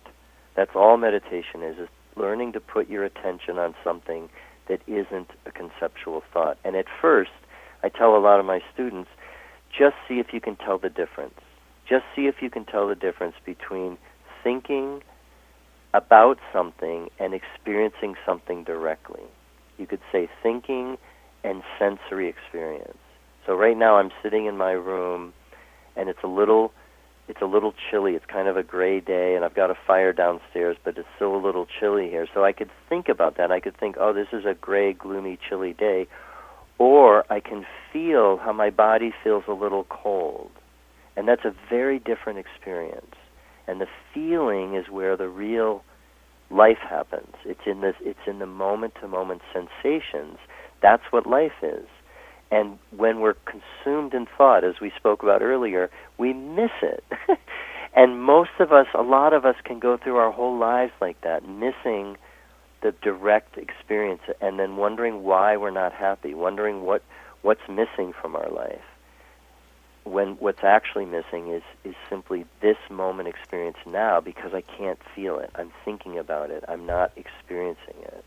That's 0.57 0.71
all 0.77 0.97
meditation 0.97 1.63
is, 1.63 1.79
is 1.79 1.89
learning 2.17 2.53
to 2.53 2.61
put 2.61 2.89
your 2.89 3.05
attention 3.05 3.59
on 3.59 3.75
something 3.83 4.29
that 4.69 4.81
isn't 4.87 5.31
a 5.47 5.51
conceptual 5.51 6.23
thought. 6.33 6.59
And 6.65 6.77
at 6.77 6.87
first, 7.01 7.31
I 7.83 7.89
tell 7.89 8.17
a 8.17 8.19
lot 8.19 8.41
of 8.41 8.47
my 8.47 8.61
students, 8.73 9.11
just 9.77 9.95
see 10.09 10.15
if 10.21 10.33
you 10.33 10.41
can 10.41 10.57
tell 10.57 10.79
the 10.79 10.89
difference. 10.89 11.35
Just 11.89 12.05
see 12.17 12.23
if 12.23 12.37
you 12.41 12.51
can 12.51 12.65
tell 12.65 12.89
the 12.89 12.95
difference 12.95 13.35
between 13.45 13.99
thinking 14.43 15.03
about 15.93 16.39
something 16.53 17.09
and 17.19 17.35
experiencing 17.35 18.15
something 18.27 18.65
directly. 18.65 19.23
You 19.79 19.87
could 19.87 20.01
say 20.11 20.29
thinking 20.43 20.97
and 21.45 21.63
sensory 21.79 22.29
experience. 22.29 22.99
So 23.47 23.55
right 23.55 23.77
now 23.77 23.97
I'm 23.97 24.11
sitting 24.23 24.47
in 24.47 24.57
my 24.57 24.73
room 24.73 25.33
and 25.97 26.09
it's 26.09 26.23
a 26.25 26.29
little 26.29 26.73
it's 27.29 27.41
a 27.43 27.47
little 27.47 27.73
chilly. 27.91 28.13
It's 28.13 28.27
kind 28.27 28.49
of 28.49 28.57
a 28.57 28.63
gray 28.63 29.01
day, 29.01 29.35
and 29.35 29.45
I've 29.45 29.55
got 29.55 29.71
a 29.71 29.75
fire 29.87 30.13
downstairs, 30.13 30.77
but 30.85 30.99
it's 30.99 31.09
still 31.17 31.35
a 31.35 31.43
little 31.45 31.67
chilly 31.81 32.09
here. 32.11 32.27
So 32.35 32.45
I 32.45 32.53
could 32.53 32.71
think 32.89 33.09
about 33.09 33.37
that. 33.39 33.51
I 33.51 33.61
could 33.61 33.77
think, 33.77 33.97
oh, 33.99 34.13
this 34.13 34.29
is 34.33 34.45
a 34.45 34.55
gray, 34.55 34.93
gloomy, 34.93 35.39
chilly 35.49 35.73
day. 35.73 36.07
or 36.79 37.25
I 37.31 37.41
can 37.41 37.65
feel 37.93 38.39
how 38.39 38.53
my 38.53 38.71
body 38.71 39.13
feels 39.23 39.45
a 39.49 39.53
little 39.53 39.85
cold. 39.85 40.51
And 41.17 41.29
that's 41.29 41.45
a 41.45 41.55
very 41.71 41.99
different 41.99 42.39
experience. 42.39 43.15
And 43.67 43.81
the 43.81 43.87
feeling 44.13 44.75
is 44.75 44.89
where 44.91 45.17
the 45.17 45.29
real 45.29 45.83
life 46.51 46.79
happens. 46.79 47.35
It's 47.45 47.61
in 47.67 47.81
this 47.81 47.95
it's 48.01 48.27
in 48.27 48.39
the 48.39 48.47
moment 48.47 48.95
to 49.01 49.09
moment 49.09 49.43
sensations. 49.53 50.39
That's 50.83 51.05
what 51.11 51.27
life 51.27 51.63
is. 51.63 51.87
And 52.51 52.79
when 52.97 53.21
we're 53.21 53.37
consumed 53.45 54.15
in 54.15 54.27
thought, 54.39 54.65
as 54.65 54.81
we 54.81 54.93
spoke 54.97 55.23
about 55.23 55.43
earlier, 55.43 55.91
we 56.19 56.33
miss 56.33 56.71
it. 56.83 57.05
and 57.95 58.23
most 58.23 58.51
of 58.61 58.73
us, 58.73 58.87
a 58.95 59.03
lot 59.03 59.33
of 59.33 59.45
us, 59.45 59.57
can 59.65 59.79
go 59.79 59.97
through 59.97 60.17
our 60.17 60.31
whole 60.31 60.57
lives 60.57 60.93
like 61.01 61.21
that, 61.23 61.49
missing 61.49 62.17
the 62.85 62.93
direct 63.03 63.57
experience 63.57 64.21
and 64.43 64.59
then 64.59 64.77
wondering 64.77 65.25
why 65.25 65.57
we're 65.57 65.71
not 65.71 65.93
happy, 65.93 66.35
wondering 66.35 66.83
what 66.83 67.03
what's 67.41 67.67
missing 67.69 68.13
from 68.21 68.37
our 68.37 68.51
life. 68.51 68.85
When 70.05 70.35
what's 70.35 70.63
actually 70.63 71.07
missing 71.07 71.51
is 71.51 71.63
is 71.83 71.95
simply 72.11 72.45
this 72.61 72.77
moment 72.91 73.27
experience 73.27 73.79
now 73.87 74.21
because 74.21 74.53
I 74.53 74.61
can't 74.61 74.99
feel 75.15 75.39
it. 75.39 75.51
I'm 75.55 75.73
thinking 75.85 76.19
about 76.19 76.51
it. 76.51 76.63
I'm 76.69 76.85
not 76.85 77.13
experiencing 77.17 77.97
it. 78.03 78.25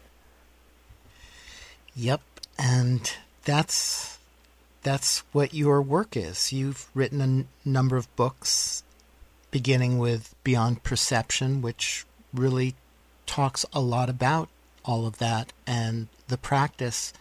Yep, 1.93 2.21
and 2.57 3.11
that's 3.47 4.19
that's 4.83 5.23
what 5.31 5.53
your 5.53 5.81
work 5.81 6.15
is. 6.15 6.51
You've 6.51 6.87
written 6.93 7.21
a 7.21 7.23
n- 7.23 7.47
number 7.65 7.95
of 7.95 8.13
books 8.15 8.83
beginning 9.51 9.97
with 9.97 10.35
Beyond 10.43 10.83
Perception, 10.83 11.61
which 11.61 12.05
really 12.33 12.75
talks 13.25 13.65
a 13.71 13.79
lot 13.79 14.09
about 14.09 14.49
all 14.83 15.07
of 15.07 15.17
that 15.17 15.53
and 15.65 16.09
the 16.27 16.37
practice 16.37 17.13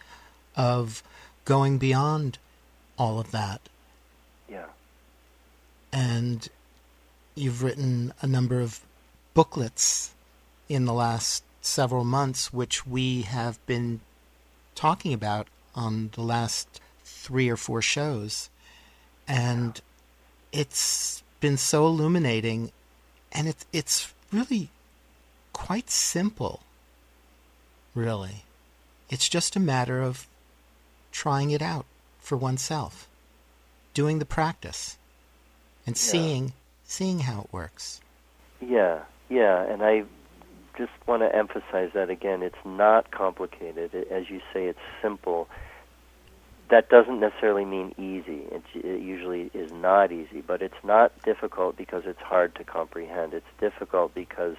of 0.55 1.01
going 1.45 1.77
beyond 1.77 2.37
all 2.97 3.19
of 3.19 3.31
that. 3.31 3.61
Yeah. 4.49 4.67
And 5.93 6.47
you've 7.35 7.63
written 7.63 8.13
a 8.21 8.27
number 8.27 8.59
of 8.59 8.81
booklets 9.33 10.13
in 10.67 10.83
the 10.83 10.93
last 10.93 11.43
several 11.61 12.03
months, 12.03 12.51
which 12.51 12.85
we 12.85 13.21
have 13.21 13.65
been 13.65 14.01
talking 14.75 15.13
about 15.13 15.47
on 15.77 16.09
the 16.13 16.21
last 16.21 16.81
three 17.05 17.47
or 17.47 17.55
four 17.55 17.81
shows. 17.81 18.49
And 19.27 19.79
it's 20.51 21.23
been 21.39 21.57
so 21.57 21.85
illuminating 21.85 22.71
and 23.31 23.47
it's 23.47 23.65
it's 23.71 24.13
really 24.33 24.69
quite 25.53 25.89
simple, 25.89 26.61
really. 27.93 28.43
It's 29.09 29.29
just 29.29 29.55
a 29.55 29.59
matter 29.59 30.01
of 30.01 30.27
trying 31.11 31.51
it 31.51 31.61
out 31.61 31.85
for 32.19 32.37
oneself, 32.37 33.07
doing 33.93 34.19
the 34.19 34.25
practice, 34.25 34.97
and 35.85 35.95
Yeah. 35.95 36.01
seeing 36.11 36.53
seeing 36.83 37.19
how 37.19 37.41
it 37.41 37.53
works. 37.53 38.01
Yeah, 38.61 39.03
yeah, 39.29 39.61
and 39.63 39.83
I 39.83 40.05
just 40.77 40.91
want 41.05 41.21
to 41.21 41.35
emphasize 41.35 41.91
that 41.93 42.09
again. 42.09 42.41
It's 42.43 42.65
not 42.65 43.11
complicated. 43.11 43.93
As 44.09 44.29
you 44.29 44.39
say, 44.53 44.65
it's 44.65 44.79
simple. 45.01 45.49
That 46.69 46.89
doesn't 46.89 47.19
necessarily 47.21 47.63
mean 47.65 47.93
easy. 47.97 48.43
It, 48.51 48.61
it 48.75 49.01
usually 49.01 49.49
is 49.53 49.71
not 49.71 50.11
easy, 50.11 50.41
but 50.45 50.61
it's 50.61 50.83
not 50.83 51.11
difficult 51.23 51.77
because 51.77 52.03
it's 52.05 52.19
hard 52.21 52.55
to 52.55 52.63
comprehend. 52.63 53.33
It's 53.33 53.45
difficult 53.59 54.13
because 54.13 54.55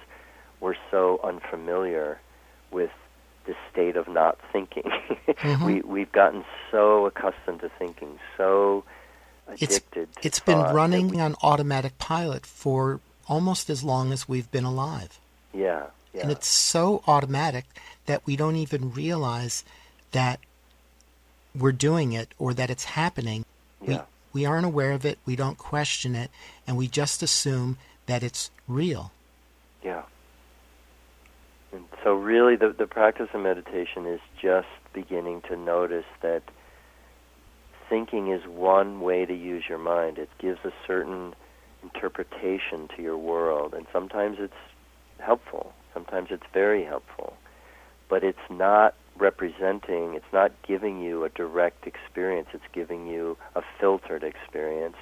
we're 0.59 0.75
so 0.89 1.19
unfamiliar 1.23 2.19
with 2.71 2.89
the 3.45 3.55
state 3.71 3.95
of 3.95 4.07
not 4.07 4.37
thinking. 4.51 4.83
Mhm. 5.39 5.65
we 5.65 5.81
we've 5.81 6.11
gotten 6.11 6.43
so 6.71 7.05
accustomed 7.05 7.61
to 7.61 7.69
thinking, 7.77 8.19
so 8.35 8.83
It's 9.47 9.77
addicted. 9.77 10.13
to 10.15 10.27
it's 10.27 10.39
been 10.39 10.59
running 10.59 11.09
we- 11.09 11.19
on 11.19 11.35
automatic 11.43 11.97
pilot 11.99 12.45
for 12.45 12.99
almost 13.27 13.69
as 13.69 13.83
long 13.83 14.11
as 14.11 14.27
we've 14.27 14.49
been 14.51 14.65
alive. 14.65 15.19
yeah, 15.53 15.85
yeah. 16.13 16.21
And 16.23 16.31
it's 16.31 16.47
so 16.47 17.03
automatic 17.07 17.65
that 18.07 18.25
we 18.25 18.35
don't 18.35 18.55
even 18.55 18.91
realize 18.91 19.63
that 20.11 20.39
we're 21.59 21.71
doing 21.71 22.13
it 22.13 22.33
or 22.37 22.53
that 22.53 22.69
it's 22.69 22.85
happening. 22.85 23.45
Yeah. 23.81 24.03
We, 24.33 24.41
we 24.41 24.45
aren't 24.45 24.65
aware 24.65 24.91
of 24.91 25.05
it, 25.05 25.19
we 25.25 25.35
don't 25.35 25.57
question 25.57 26.15
it, 26.15 26.29
and 26.67 26.77
we 26.77 26.87
just 26.87 27.23
assume 27.23 27.77
that 28.05 28.23
it's 28.23 28.51
real. 28.67 29.11
Yeah. 29.83 30.03
And 31.71 31.85
so, 32.03 32.13
really, 32.13 32.55
the, 32.55 32.73
the 32.77 32.87
practice 32.87 33.29
of 33.33 33.41
meditation 33.41 34.05
is 34.05 34.19
just 34.41 34.67
beginning 34.93 35.41
to 35.49 35.55
notice 35.55 36.05
that 36.21 36.43
thinking 37.89 38.31
is 38.31 38.45
one 38.45 39.01
way 39.01 39.25
to 39.25 39.33
use 39.33 39.63
your 39.67 39.77
mind. 39.77 40.17
It 40.17 40.29
gives 40.39 40.59
a 40.63 40.71
certain 40.85 41.33
interpretation 41.83 42.87
to 42.95 43.01
your 43.01 43.17
world, 43.17 43.73
and 43.73 43.85
sometimes 43.91 44.37
it's 44.39 44.53
helpful, 45.19 45.73
sometimes 45.93 46.29
it's 46.31 46.43
very 46.53 46.83
helpful, 46.83 47.35
but 48.09 48.23
it's 48.23 48.37
not 48.49 48.95
representing, 49.19 50.15
it's 50.15 50.33
not 50.33 50.51
giving 50.67 51.01
you 51.01 51.23
a 51.23 51.29
direct 51.29 51.85
experience, 51.85 52.47
it's 52.53 52.63
giving 52.73 53.07
you 53.07 53.37
a 53.55 53.61
filtered 53.79 54.23
experience. 54.23 54.95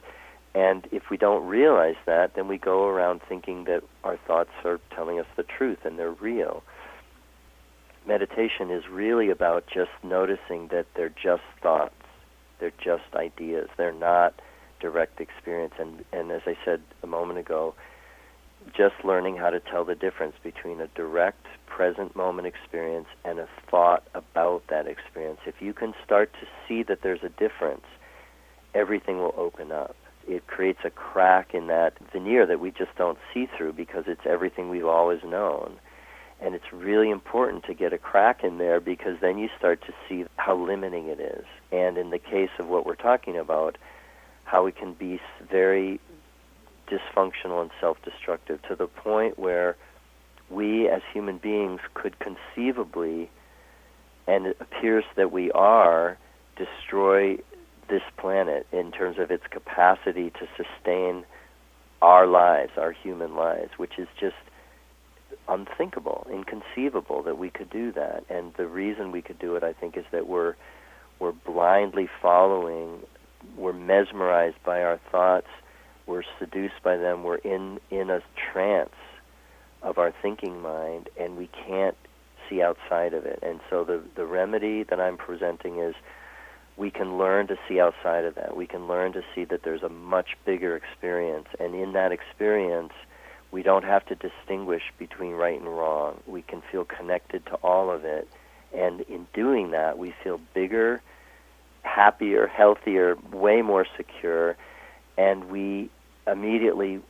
And 0.56 0.88
if 0.92 1.04
we 1.12 1.18
don't 1.18 1.46
realize 1.46 1.98
that, 2.06 2.36
then 2.36 2.48
we 2.48 2.58
go 2.58 2.88
around 2.88 3.22
thinking 3.28 3.66
that 3.66 3.84
our 4.04 4.18
thoughts 4.28 4.50
are 4.66 4.80
telling 4.96 5.20
us 5.20 5.28
the 5.36 5.44
truth 5.44 5.80
and 5.84 6.00
they're 6.00 6.12
real. 6.12 6.64
Meditation 8.08 8.72
is 8.72 8.84
really 8.90 9.30
about 9.30 9.66
just 9.68 9.92
noticing 10.04 10.70
that 10.70 10.86
they're 10.96 11.10
just 11.10 11.44
thoughts, 11.62 11.94
they're 12.60 12.72
just 12.84 13.14
ideas, 13.14 13.70
they're 13.78 13.92
not 13.94 14.34
direct 14.80 15.20
experience. 15.20 15.74
And, 15.80 16.04
and 16.14 16.32
as 16.32 16.42
I 16.46 16.58
said 16.66 16.82
a 17.04 17.08
moment 17.08 17.40
ago, 17.40 17.76
just 18.76 18.96
learning 19.04 19.38
how 19.38 19.50
to 19.50 19.60
tell 19.60 19.86
the 19.86 19.96
difference 19.96 20.36
between 20.44 20.82
a 20.82 20.88
direct 20.88 21.46
present 21.68 22.16
moment 22.16 22.48
experience 22.48 23.08
and 23.24 23.40
a 23.40 23.48
thought 23.70 24.04
about 24.14 24.64
that 24.70 24.88
experience. 24.88 25.40
If 25.46 25.62
you 25.62 25.74
can 25.74 25.94
start 26.04 26.32
to 26.42 26.48
see 26.68 26.84
that 26.84 27.02
there's 27.04 27.24
a 27.24 27.30
difference, 27.30 27.86
everything 28.74 29.18
will 29.18 29.34
open 29.38 29.72
up. 29.72 29.96
It 30.28 30.48
creates 30.48 30.80
a 30.84 30.90
crack 30.90 31.54
in 31.54 31.68
that 31.68 31.94
veneer 32.12 32.46
that 32.46 32.60
we 32.60 32.72
just 32.72 32.96
don't 32.98 33.18
see 33.34 33.48
through 33.58 33.74
because 33.74 34.06
it's 34.08 34.26
everything 34.26 34.70
we've 34.70 34.86
always 34.86 35.24
known. 35.24 35.78
And 36.42 36.54
it's 36.54 36.72
really 36.72 37.10
important 37.10 37.64
to 37.66 37.74
get 37.74 37.94
a 37.94 37.98
crack 37.98 38.44
in 38.44 38.58
there 38.58 38.80
because 38.80 39.18
then 39.22 39.38
you 39.38 39.50
start 39.58 39.82
to 39.88 39.94
see 40.08 40.26
how 40.36 40.56
limiting 40.56 41.08
it 41.08 41.20
is. 41.20 41.46
And 41.72 41.98
in 41.98 42.10
the 42.10 42.20
case 42.20 42.52
of 42.60 42.68
what 42.68 42.86
we're 42.86 42.96
talking 42.96 43.38
about, 43.38 43.78
how 44.44 44.64
we 44.64 44.72
can 44.72 44.94
be 44.94 45.20
very 45.50 46.00
dysfunctional 46.88 47.62
and 47.62 47.72
self 47.80 47.98
destructive 48.04 48.62
to 48.64 48.76
the 48.76 48.88
point 48.88 49.38
where 49.38 49.76
we 50.50 50.88
as 50.90 51.02
human 51.14 51.38
beings 51.38 51.82
could 51.94 52.16
conceivably, 52.20 53.30
and 54.28 54.48
it 54.48 54.58
appears 54.60 55.04
that 55.16 55.32
we 55.32 55.52
are, 55.52 56.18
destroy 56.56 57.38
this 57.90 58.02
planet 58.18 58.68
in 58.72 58.92
terms 58.92 59.18
of 59.20 59.32
its 59.32 59.44
capacity 59.50 60.32
to 60.32 60.48
sustain 60.56 61.26
our 62.02 62.28
lives, 62.28 62.72
our 62.78 62.92
human 62.92 63.36
lives, 63.36 63.72
which 63.78 63.98
is 63.98 64.08
just 64.20 64.36
unthinkable, 65.48 66.28
inconceivable 66.32 67.24
that 67.24 67.38
we 67.38 67.50
could 67.50 67.70
do 67.70 67.92
that. 67.94 68.24
And 68.30 68.54
the 68.56 68.68
reason 68.68 69.12
we 69.12 69.22
could 69.22 69.40
do 69.40 69.56
it, 69.56 69.64
I 69.64 69.74
think, 69.74 69.98
is 69.98 70.06
that 70.12 70.28
we're 70.28 70.56
we're 71.20 71.32
blindly 71.32 72.08
following, 72.22 73.00
we're 73.58 73.74
mesmerized 73.74 74.58
by 74.64 74.84
our 74.84 75.00
thoughts, 75.12 75.48
we're 76.08 76.24
seduced 76.40 76.82
by 76.84 76.98
them, 76.98 77.24
we're 77.24 77.36
in 77.36 77.80
in 77.92 78.10
a 78.10 78.22
trance 78.52 78.96
of 79.84 79.98
our 79.98 80.14
thinking 80.22 80.62
mind, 80.62 81.10
and 81.20 81.38
we 81.38 81.48
can't 81.68 81.98
see 82.50 82.62
outside 82.62 83.14
of 83.14 83.26
it. 83.26 83.40
And 83.44 83.60
so 83.70 83.84
the 83.84 84.02
the 84.16 84.26
remedy 84.26 84.84
that 84.84 85.00
I'm 85.00 85.18
presenting 85.18 85.80
is 85.80 85.96
we 86.78 86.92
can 86.92 87.18
learn 87.18 87.48
to 87.48 87.58
see 87.68 87.80
outside 87.80 88.26
of 88.26 88.36
that. 88.36 88.56
We 88.56 88.68
can 88.68 88.88
learn 88.88 89.14
to 89.14 89.24
see 89.34 89.44
that 89.46 89.64
there's 89.64 89.84
a 89.84 89.90
much 89.90 90.38
bigger 90.46 90.76
experience, 90.76 91.48
and 91.60 91.76
in 91.76 91.94
that 91.94 92.12
experience, 92.12 92.94
we 93.52 93.64
don't 93.64 93.84
have 93.84 94.06
to 94.08 94.16
distinguish 94.16 94.84
between 94.98 95.34
right 95.34 95.60
and 95.60 95.68
wrong. 95.68 96.22
We 96.28 96.42
can 96.42 96.62
feel 96.72 96.86
connected 96.86 97.46
to 97.48 97.56
all 97.56 97.90
of 97.90 98.06
it, 98.06 98.28
and 98.74 99.02
in 99.02 99.28
doing 99.34 99.72
that, 99.72 99.98
we 99.98 100.14
feel 100.24 100.40
bigger, 100.54 101.02
happier, 101.82 102.48
healthier, 102.48 103.18
way 103.32 103.62
more 103.62 103.88
secure, 103.96 104.56
and 105.18 105.50
we 105.50 105.90
immediately 106.28 107.02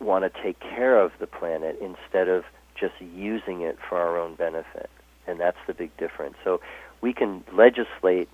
want 0.00 0.24
to 0.24 0.42
take 0.42 0.60
care 0.60 0.98
of 1.00 1.12
the 1.18 1.26
planet 1.26 1.78
instead 1.80 2.28
of 2.28 2.44
just 2.78 2.94
using 3.00 3.62
it 3.62 3.78
for 3.88 3.98
our 3.98 4.18
own 4.18 4.34
benefit. 4.34 4.90
And 5.26 5.40
that's 5.40 5.58
the 5.66 5.74
big 5.74 5.96
difference. 5.96 6.36
So 6.44 6.60
we 7.00 7.12
can 7.12 7.44
legislate, 7.52 8.28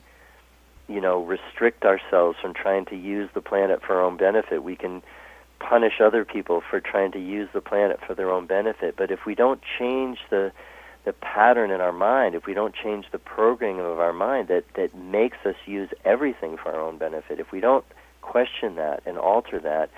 you 0.89 1.01
know, 1.01 1.25
restrict 1.25 1.85
ourselves 1.85 2.39
from 2.41 2.55
trying 2.55 2.85
to 2.87 2.97
use 2.97 3.31
the 3.35 3.41
planet 3.41 3.81
for 3.83 3.97
our 3.97 4.03
own 4.03 4.17
benefit. 4.17 4.63
We 4.63 4.77
can 4.77 5.03
punish 5.59 5.95
other 6.01 6.25
people 6.25 6.63
for 6.69 6.81
trying 6.81 7.13
to 7.13 7.19
use 7.19 7.49
the 7.55 7.61
planet 7.61 7.99
for 8.07 8.15
their 8.15 8.31
own 8.31 8.47
benefit. 8.47 8.95
But 8.97 9.11
if 9.11 9.21
we 9.27 9.35
don't 9.35 9.61
change 9.79 10.19
the 10.31 10.53
the 11.05 11.13
pattern 11.13 11.71
in 11.71 11.83
our 11.83 11.93
mind, 11.93 12.35
if 12.35 12.47
we 12.47 12.55
don't 12.55 12.75
change 12.75 13.05
the 13.13 13.19
programming 13.19 13.85
of 13.85 13.99
our 14.01 14.13
mind 14.13 14.49
that, 14.49 14.65
that 14.75 14.95
makes 14.95 15.37
us 15.45 15.55
use 15.67 15.91
everything 16.05 16.57
for 16.57 16.73
our 16.73 16.81
own 16.81 16.97
benefit, 16.97 17.39
if 17.39 17.53
we 17.53 17.61
don't 17.61 17.85
question 18.23 18.77
that 18.77 19.03
and 19.05 19.19
alter 19.19 19.59
that, 19.61 19.91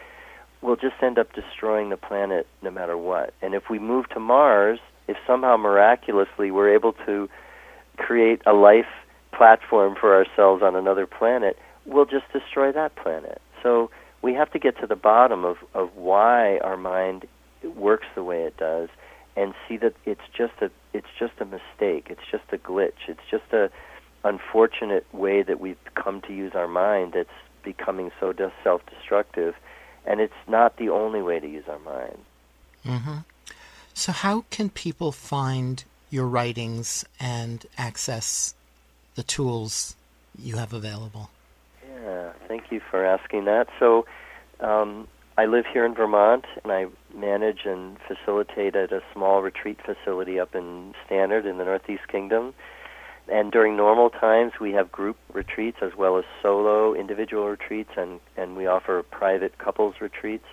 we'll 0.62 0.76
just 0.76 0.94
end 1.02 1.18
up 1.18 1.32
destroying 1.32 1.90
the 1.90 1.96
planet 1.96 2.46
no 2.62 2.70
matter 2.70 2.96
what. 2.96 3.34
And 3.42 3.54
if 3.54 3.64
we 3.70 3.78
move 3.78 4.08
to 4.10 4.20
Mars, 4.20 4.78
if 5.08 5.16
somehow 5.26 5.56
miraculously 5.56 6.50
we're 6.50 6.74
able 6.74 6.92
to 7.06 7.28
create 7.96 8.40
a 8.46 8.52
life 8.52 8.86
platform 9.36 9.94
for 9.98 10.14
ourselves 10.14 10.62
on 10.62 10.74
another 10.74 11.06
planet, 11.06 11.58
we'll 11.84 12.06
just 12.06 12.24
destroy 12.32 12.72
that 12.72 12.96
planet. 12.96 13.40
So 13.62 13.90
we 14.22 14.34
have 14.34 14.50
to 14.52 14.58
get 14.58 14.78
to 14.80 14.86
the 14.86 14.96
bottom 14.96 15.44
of, 15.44 15.56
of 15.74 15.94
why 15.94 16.58
our 16.58 16.76
mind 16.76 17.26
works 17.76 18.06
the 18.14 18.22
way 18.22 18.42
it 18.42 18.56
does 18.56 18.88
and 19.36 19.54
see 19.68 19.76
that 19.76 19.94
it's 20.04 20.22
just 20.36 20.54
a 20.60 20.70
it's 20.94 21.06
just 21.18 21.34
a 21.40 21.44
mistake. 21.44 22.06
It's 22.08 22.26
just 22.30 22.44
a 22.52 22.56
glitch. 22.56 23.06
It's 23.06 23.20
just 23.30 23.52
a 23.52 23.70
unfortunate 24.24 25.06
way 25.12 25.42
that 25.42 25.60
we've 25.60 25.76
come 25.94 26.22
to 26.22 26.32
use 26.32 26.52
our 26.54 26.66
mind 26.66 27.12
that's 27.14 27.28
becoming 27.62 28.10
so 28.18 28.32
self-destructive, 28.64 29.54
and 30.06 30.20
it's 30.20 30.34
not 30.46 30.76
the 30.76 30.88
only 30.88 31.22
way 31.22 31.40
to 31.40 31.48
use 31.48 31.64
our 31.68 31.78
mind. 31.80 32.18
Mm-hmm. 32.84 33.16
So, 33.94 34.12
how 34.12 34.44
can 34.50 34.70
people 34.70 35.10
find 35.10 35.84
your 36.10 36.26
writings 36.26 37.04
and 37.18 37.64
access 37.76 38.54
the 39.14 39.22
tools 39.22 39.96
you 40.38 40.56
have 40.56 40.72
available? 40.72 41.30
Yeah, 41.90 42.32
thank 42.46 42.70
you 42.70 42.80
for 42.90 43.04
asking 43.04 43.46
that. 43.46 43.68
So, 43.78 44.06
um, 44.60 45.08
I 45.38 45.46
live 45.46 45.66
here 45.70 45.84
in 45.84 45.94
Vermont, 45.94 46.46
and 46.62 46.72
I 46.72 46.86
manage 47.14 47.60
and 47.64 47.98
facilitate 48.06 48.74
at 48.74 48.92
a 48.92 49.02
small 49.12 49.42
retreat 49.42 49.78
facility 49.84 50.40
up 50.40 50.54
in 50.54 50.94
Stannard 51.04 51.44
in 51.44 51.58
the 51.58 51.64
Northeast 51.64 52.08
Kingdom. 52.08 52.54
And 53.28 53.50
during 53.50 53.76
normal 53.76 54.10
times, 54.10 54.52
we 54.60 54.72
have 54.72 54.92
group 54.92 55.16
retreats 55.32 55.78
as 55.82 55.96
well 55.96 56.16
as 56.16 56.24
solo 56.42 56.94
individual 56.94 57.48
retreats, 57.48 57.90
and, 57.96 58.20
and 58.36 58.56
we 58.56 58.66
offer 58.66 59.02
private 59.02 59.58
couples 59.58 59.96
retreats. 60.00 60.44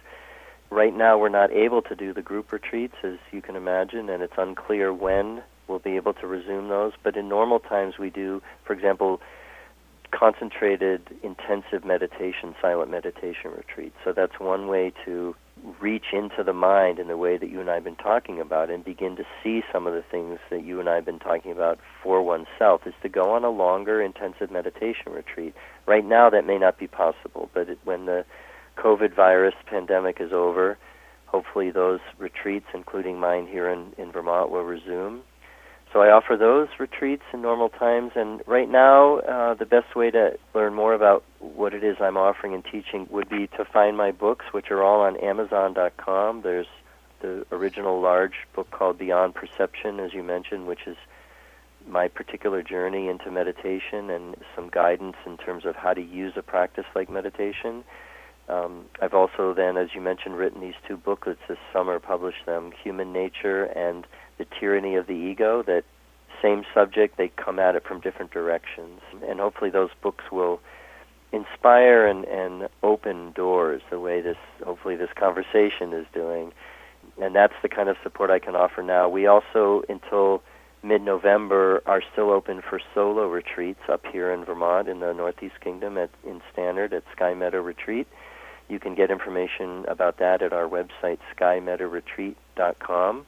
Right 0.71 0.95
now, 0.95 1.19
we're 1.19 1.29
not 1.29 1.51
able 1.51 1.83
to 1.83 1.95
do 1.95 2.13
the 2.13 2.23
group 2.23 2.51
retreats, 2.51 2.95
as 3.03 3.17
you 3.31 3.43
can 3.43 3.55
imagine, 3.55 4.09
and 4.09 4.23
it's 4.23 4.33
unclear 4.37 4.91
when 4.91 5.43
we'll 5.67 5.79
be 5.79 5.97
able 5.97 6.13
to 6.15 6.25
resume 6.25 6.67
those. 6.69 6.93
But 7.03 7.15
in 7.15 7.29
normal 7.29 7.59
times, 7.59 7.99
we 7.99 8.09
do, 8.09 8.41
for 8.63 8.73
example, 8.73 9.21
concentrated, 10.13 11.01
intensive 11.23 11.83
meditation, 11.83 12.55
silent 12.61 12.91
meditation 12.91 13.51
retreats. 13.55 13.95
So 14.03 14.13
that's 14.13 14.39
one 14.39 14.67
way 14.67 14.93
to 15.05 15.35
reach 15.79 16.07
into 16.13 16.43
the 16.43 16.53
mind 16.53 16.99
in 16.99 17.07
the 17.07 17.17
way 17.17 17.37
that 17.37 17.49
you 17.49 17.59
and 17.59 17.69
I 17.69 17.75
have 17.75 17.83
been 17.83 17.95
talking 17.95 18.39
about 18.39 18.69
and 18.69 18.83
begin 18.83 19.15
to 19.15 19.23
see 19.43 19.63
some 19.71 19.87
of 19.87 19.93
the 19.93 20.03
things 20.03 20.39
that 20.49 20.63
you 20.63 20.79
and 20.79 20.89
I 20.89 20.95
have 20.95 21.05
been 21.05 21.19
talking 21.19 21.51
about 21.51 21.79
for 22.01 22.21
oneself 22.21 22.85
is 22.85 22.93
to 23.01 23.09
go 23.09 23.31
on 23.31 23.43
a 23.43 23.49
longer 23.49 24.01
intensive 24.01 24.51
meditation 24.51 25.11
retreat. 25.11 25.55
Right 25.87 26.05
now 26.05 26.29
that 26.29 26.45
may 26.45 26.57
not 26.57 26.77
be 26.77 26.87
possible, 26.87 27.49
but 27.53 27.69
it, 27.69 27.79
when 27.83 28.05
the 28.05 28.25
COVID 28.77 29.15
virus 29.15 29.55
pandemic 29.65 30.17
is 30.19 30.33
over, 30.33 30.77
hopefully 31.27 31.71
those 31.71 32.01
retreats, 32.17 32.67
including 32.73 33.19
mine 33.19 33.47
here 33.47 33.69
in, 33.69 33.93
in 33.97 34.11
Vermont, 34.11 34.51
will 34.51 34.63
resume. 34.63 35.21
So 35.93 36.01
I 36.01 36.09
offer 36.09 36.35
those 36.35 36.69
retreats 36.79 37.21
in 37.33 37.43
normal 37.43 37.69
times, 37.69 38.13
and 38.15 38.41
right 38.47 38.67
now 38.67 39.19
uh, 39.19 39.53
the 39.53 39.67
best 39.67 39.95
way 39.95 40.09
to 40.09 40.39
learn 40.55 40.73
more 40.73 40.95
about 40.95 41.23
what 41.39 41.75
it 41.75 41.83
is 41.83 41.97
I'm 42.01 42.17
offering 42.17 42.55
and 42.55 42.65
teaching 42.65 43.07
would 43.11 43.29
be 43.29 43.45
to 43.55 43.63
find 43.63 43.95
my 43.95 44.11
books, 44.11 44.45
which 44.51 44.71
are 44.71 44.81
all 44.81 45.01
on 45.01 45.17
Amazon.com. 45.17 46.41
There's 46.41 46.65
the 47.21 47.45
original 47.51 48.01
large 48.01 48.33
book 48.55 48.71
called 48.71 48.97
Beyond 48.97 49.35
Perception, 49.35 49.99
as 49.99 50.13
you 50.13 50.23
mentioned, 50.23 50.65
which 50.65 50.87
is 50.87 50.97
my 51.87 52.07
particular 52.07 52.63
journey 52.63 53.07
into 53.07 53.29
meditation 53.29 54.09
and 54.09 54.35
some 54.55 54.69
guidance 54.69 55.17
in 55.27 55.37
terms 55.37 55.63
of 55.63 55.75
how 55.75 55.93
to 55.93 56.01
use 56.01 56.33
a 56.35 56.41
practice 56.41 56.85
like 56.95 57.07
meditation. 57.07 57.83
Um, 58.49 58.85
I've 58.99 59.13
also 59.13 59.53
then, 59.53 59.77
as 59.77 59.89
you 59.93 60.01
mentioned, 60.01 60.37
written 60.37 60.59
these 60.59 60.73
two 60.87 60.97
booklets 60.97 61.41
this 61.47 61.59
summer, 61.71 61.99
published 61.99 62.45
them, 62.47 62.71
Human 62.83 63.13
Nature 63.13 63.65
and 63.65 64.07
the 64.43 64.55
tyranny 64.59 64.95
of 64.95 65.07
the 65.07 65.13
ego 65.13 65.63
that 65.63 65.83
same 66.41 66.63
subject 66.73 67.17
they 67.17 67.29
come 67.29 67.59
at 67.59 67.75
it 67.75 67.83
from 67.87 68.01
different 68.01 68.31
directions. 68.31 69.01
And 69.27 69.39
hopefully 69.39 69.69
those 69.69 69.91
books 70.01 70.25
will 70.31 70.59
inspire 71.31 72.05
and, 72.05 72.25
and 72.25 72.69
open 72.83 73.31
doors 73.31 73.81
the 73.89 73.99
way 73.99 74.21
this 74.21 74.37
hopefully 74.63 74.95
this 74.95 75.09
conversation 75.15 75.93
is 75.93 76.05
doing. 76.13 76.51
And 77.21 77.35
that's 77.35 77.53
the 77.61 77.69
kind 77.69 77.89
of 77.89 77.97
support 78.03 78.29
I 78.29 78.39
can 78.39 78.55
offer 78.55 78.81
now. 78.81 79.09
We 79.09 79.25
also 79.27 79.83
until 79.89 80.43
mid-November 80.83 81.81
are 81.85 82.01
still 82.11 82.29
open 82.29 82.61
for 82.61 82.79
solo 82.93 83.27
retreats 83.27 83.79
up 83.89 84.05
here 84.11 84.31
in 84.31 84.43
Vermont 84.43 84.89
in 84.89 84.99
the 84.99 85.13
Northeast 85.13 85.55
Kingdom 85.61 85.97
at 85.97 86.09
in 86.25 86.41
Stannard 86.51 86.93
at 86.93 87.03
Sky 87.15 87.33
Meadow 87.33 87.61
Retreat. 87.61 88.07
You 88.67 88.79
can 88.79 88.95
get 88.95 89.09
information 89.11 89.85
about 89.87 90.19
that 90.19 90.41
at 90.41 90.51
our 90.51 90.67
website 90.67 91.19
skymeadowretreat.com 91.37 93.25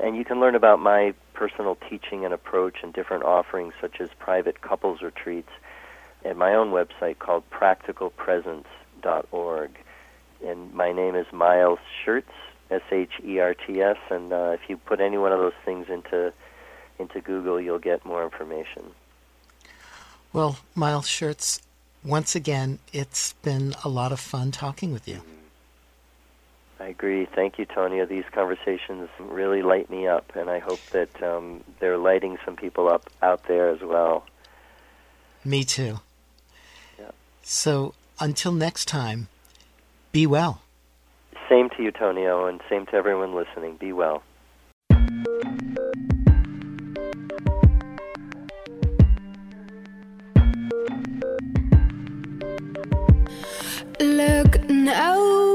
and 0.00 0.16
you 0.16 0.24
can 0.24 0.40
learn 0.40 0.54
about 0.54 0.80
my 0.80 1.12
personal 1.34 1.76
teaching 1.88 2.24
and 2.24 2.32
approach 2.34 2.78
and 2.82 2.92
different 2.92 3.24
offerings, 3.24 3.74
such 3.80 4.00
as 4.00 4.08
private 4.18 4.60
couples 4.60 5.02
retreats, 5.02 5.50
at 6.24 6.36
my 6.36 6.54
own 6.54 6.70
website 6.70 7.18
called 7.18 7.44
practicalpresence.org. 7.50 9.70
And 10.44 10.74
my 10.74 10.92
name 10.92 11.14
is 11.14 11.26
Miles 11.32 11.78
Sherts, 12.04 12.24
S 12.70 12.82
H 12.90 13.12
E 13.24 13.38
R 13.38 13.54
T 13.54 13.80
S, 13.80 13.96
and 14.10 14.32
uh, 14.32 14.50
if 14.54 14.68
you 14.68 14.76
put 14.76 15.00
any 15.00 15.18
one 15.18 15.32
of 15.32 15.38
those 15.38 15.52
things 15.64 15.88
into 15.88 16.32
into 16.98 17.20
Google, 17.20 17.60
you'll 17.60 17.78
get 17.78 18.04
more 18.04 18.24
information. 18.24 18.90
Well, 20.32 20.58
Miles 20.74 21.06
Sherts, 21.06 21.62
once 22.04 22.34
again, 22.34 22.80
it's 22.92 23.34
been 23.34 23.74
a 23.84 23.88
lot 23.88 24.10
of 24.12 24.20
fun 24.20 24.50
talking 24.50 24.92
with 24.92 25.08
you. 25.08 25.22
I 26.80 26.86
agree. 26.86 27.26
Thank 27.26 27.58
you, 27.58 27.64
Tonio. 27.64 28.06
These 28.06 28.24
conversations 28.32 29.08
really 29.18 29.62
light 29.62 29.90
me 29.90 30.06
up, 30.06 30.32
and 30.36 30.48
I 30.48 30.60
hope 30.60 30.80
that 30.92 31.22
um, 31.22 31.64
they're 31.80 31.98
lighting 31.98 32.38
some 32.44 32.56
people 32.56 32.88
up 32.88 33.10
out 33.20 33.44
there 33.48 33.68
as 33.68 33.80
well. 33.80 34.24
Me 35.44 35.64
too. 35.64 35.98
Yeah. 36.98 37.10
So 37.42 37.94
until 38.20 38.52
next 38.52 38.86
time, 38.86 39.28
be 40.12 40.26
well. 40.26 40.62
Same 41.48 41.68
to 41.70 41.82
you, 41.82 41.90
Tonio, 41.90 42.46
and 42.46 42.60
same 42.68 42.86
to 42.86 42.94
everyone 42.94 43.34
listening. 43.34 43.76
Be 43.76 43.92
well. 43.92 44.22
Look 54.00 54.60
no 54.68 55.47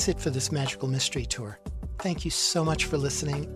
that's 0.00 0.08
it 0.08 0.18
for 0.18 0.30
this 0.30 0.50
Magical 0.50 0.88
Mystery 0.88 1.26
Tour. 1.26 1.58
Thank 1.98 2.24
you 2.24 2.30
so 2.30 2.64
much 2.64 2.86
for 2.86 2.96
listening. 2.96 3.46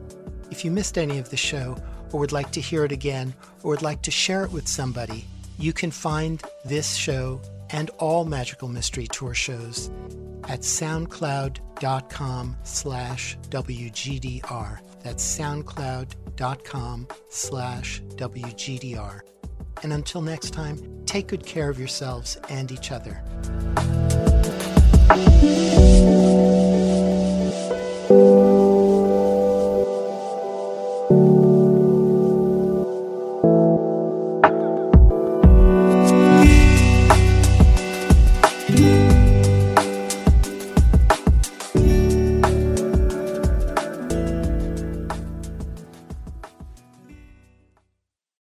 If 0.51 0.63
you 0.63 0.71
missed 0.71 0.99
any 0.99 1.19
of 1.19 1.31
the 1.31 1.39
show, 1.39 1.75
or 2.13 2.21
would 2.21 2.33
like 2.33 2.51
to 2.51 2.61
hear 2.61 2.85
it 2.85 2.93
again, 2.93 3.33
or 3.63 3.71
would 3.71 3.81
like 3.81 4.03
to 4.03 4.11
share 4.11 4.45
it 4.45 4.53
with 4.53 4.69
somebody, 4.69 5.25
you 5.59 5.73
can 5.73 5.91
find 5.91 6.43
this 6.67 6.97
show 6.97 7.41
and 7.71 7.89
all 7.97 8.27
Magical 8.27 8.69
Mystery 8.69 9.07
Tour 9.07 9.33
shows 9.33 9.91
at 10.47 10.61
soundcloud.com 10.61 12.57
slash 12.63 13.39
WGDR. 13.49 14.81
That's 15.03 15.39
soundcloud.com 15.39 17.09
slash 17.31 18.03
WGDR. 18.17 19.21
And 19.83 19.95
until 19.95 20.21
next 20.21 20.51
time, 20.51 21.05
take 21.07 21.29
good 21.29 21.47
care 21.47 21.71
of 21.71 21.79
yourselves 21.79 22.37
and 22.51 22.71
each 22.71 22.93
other. 22.93 23.23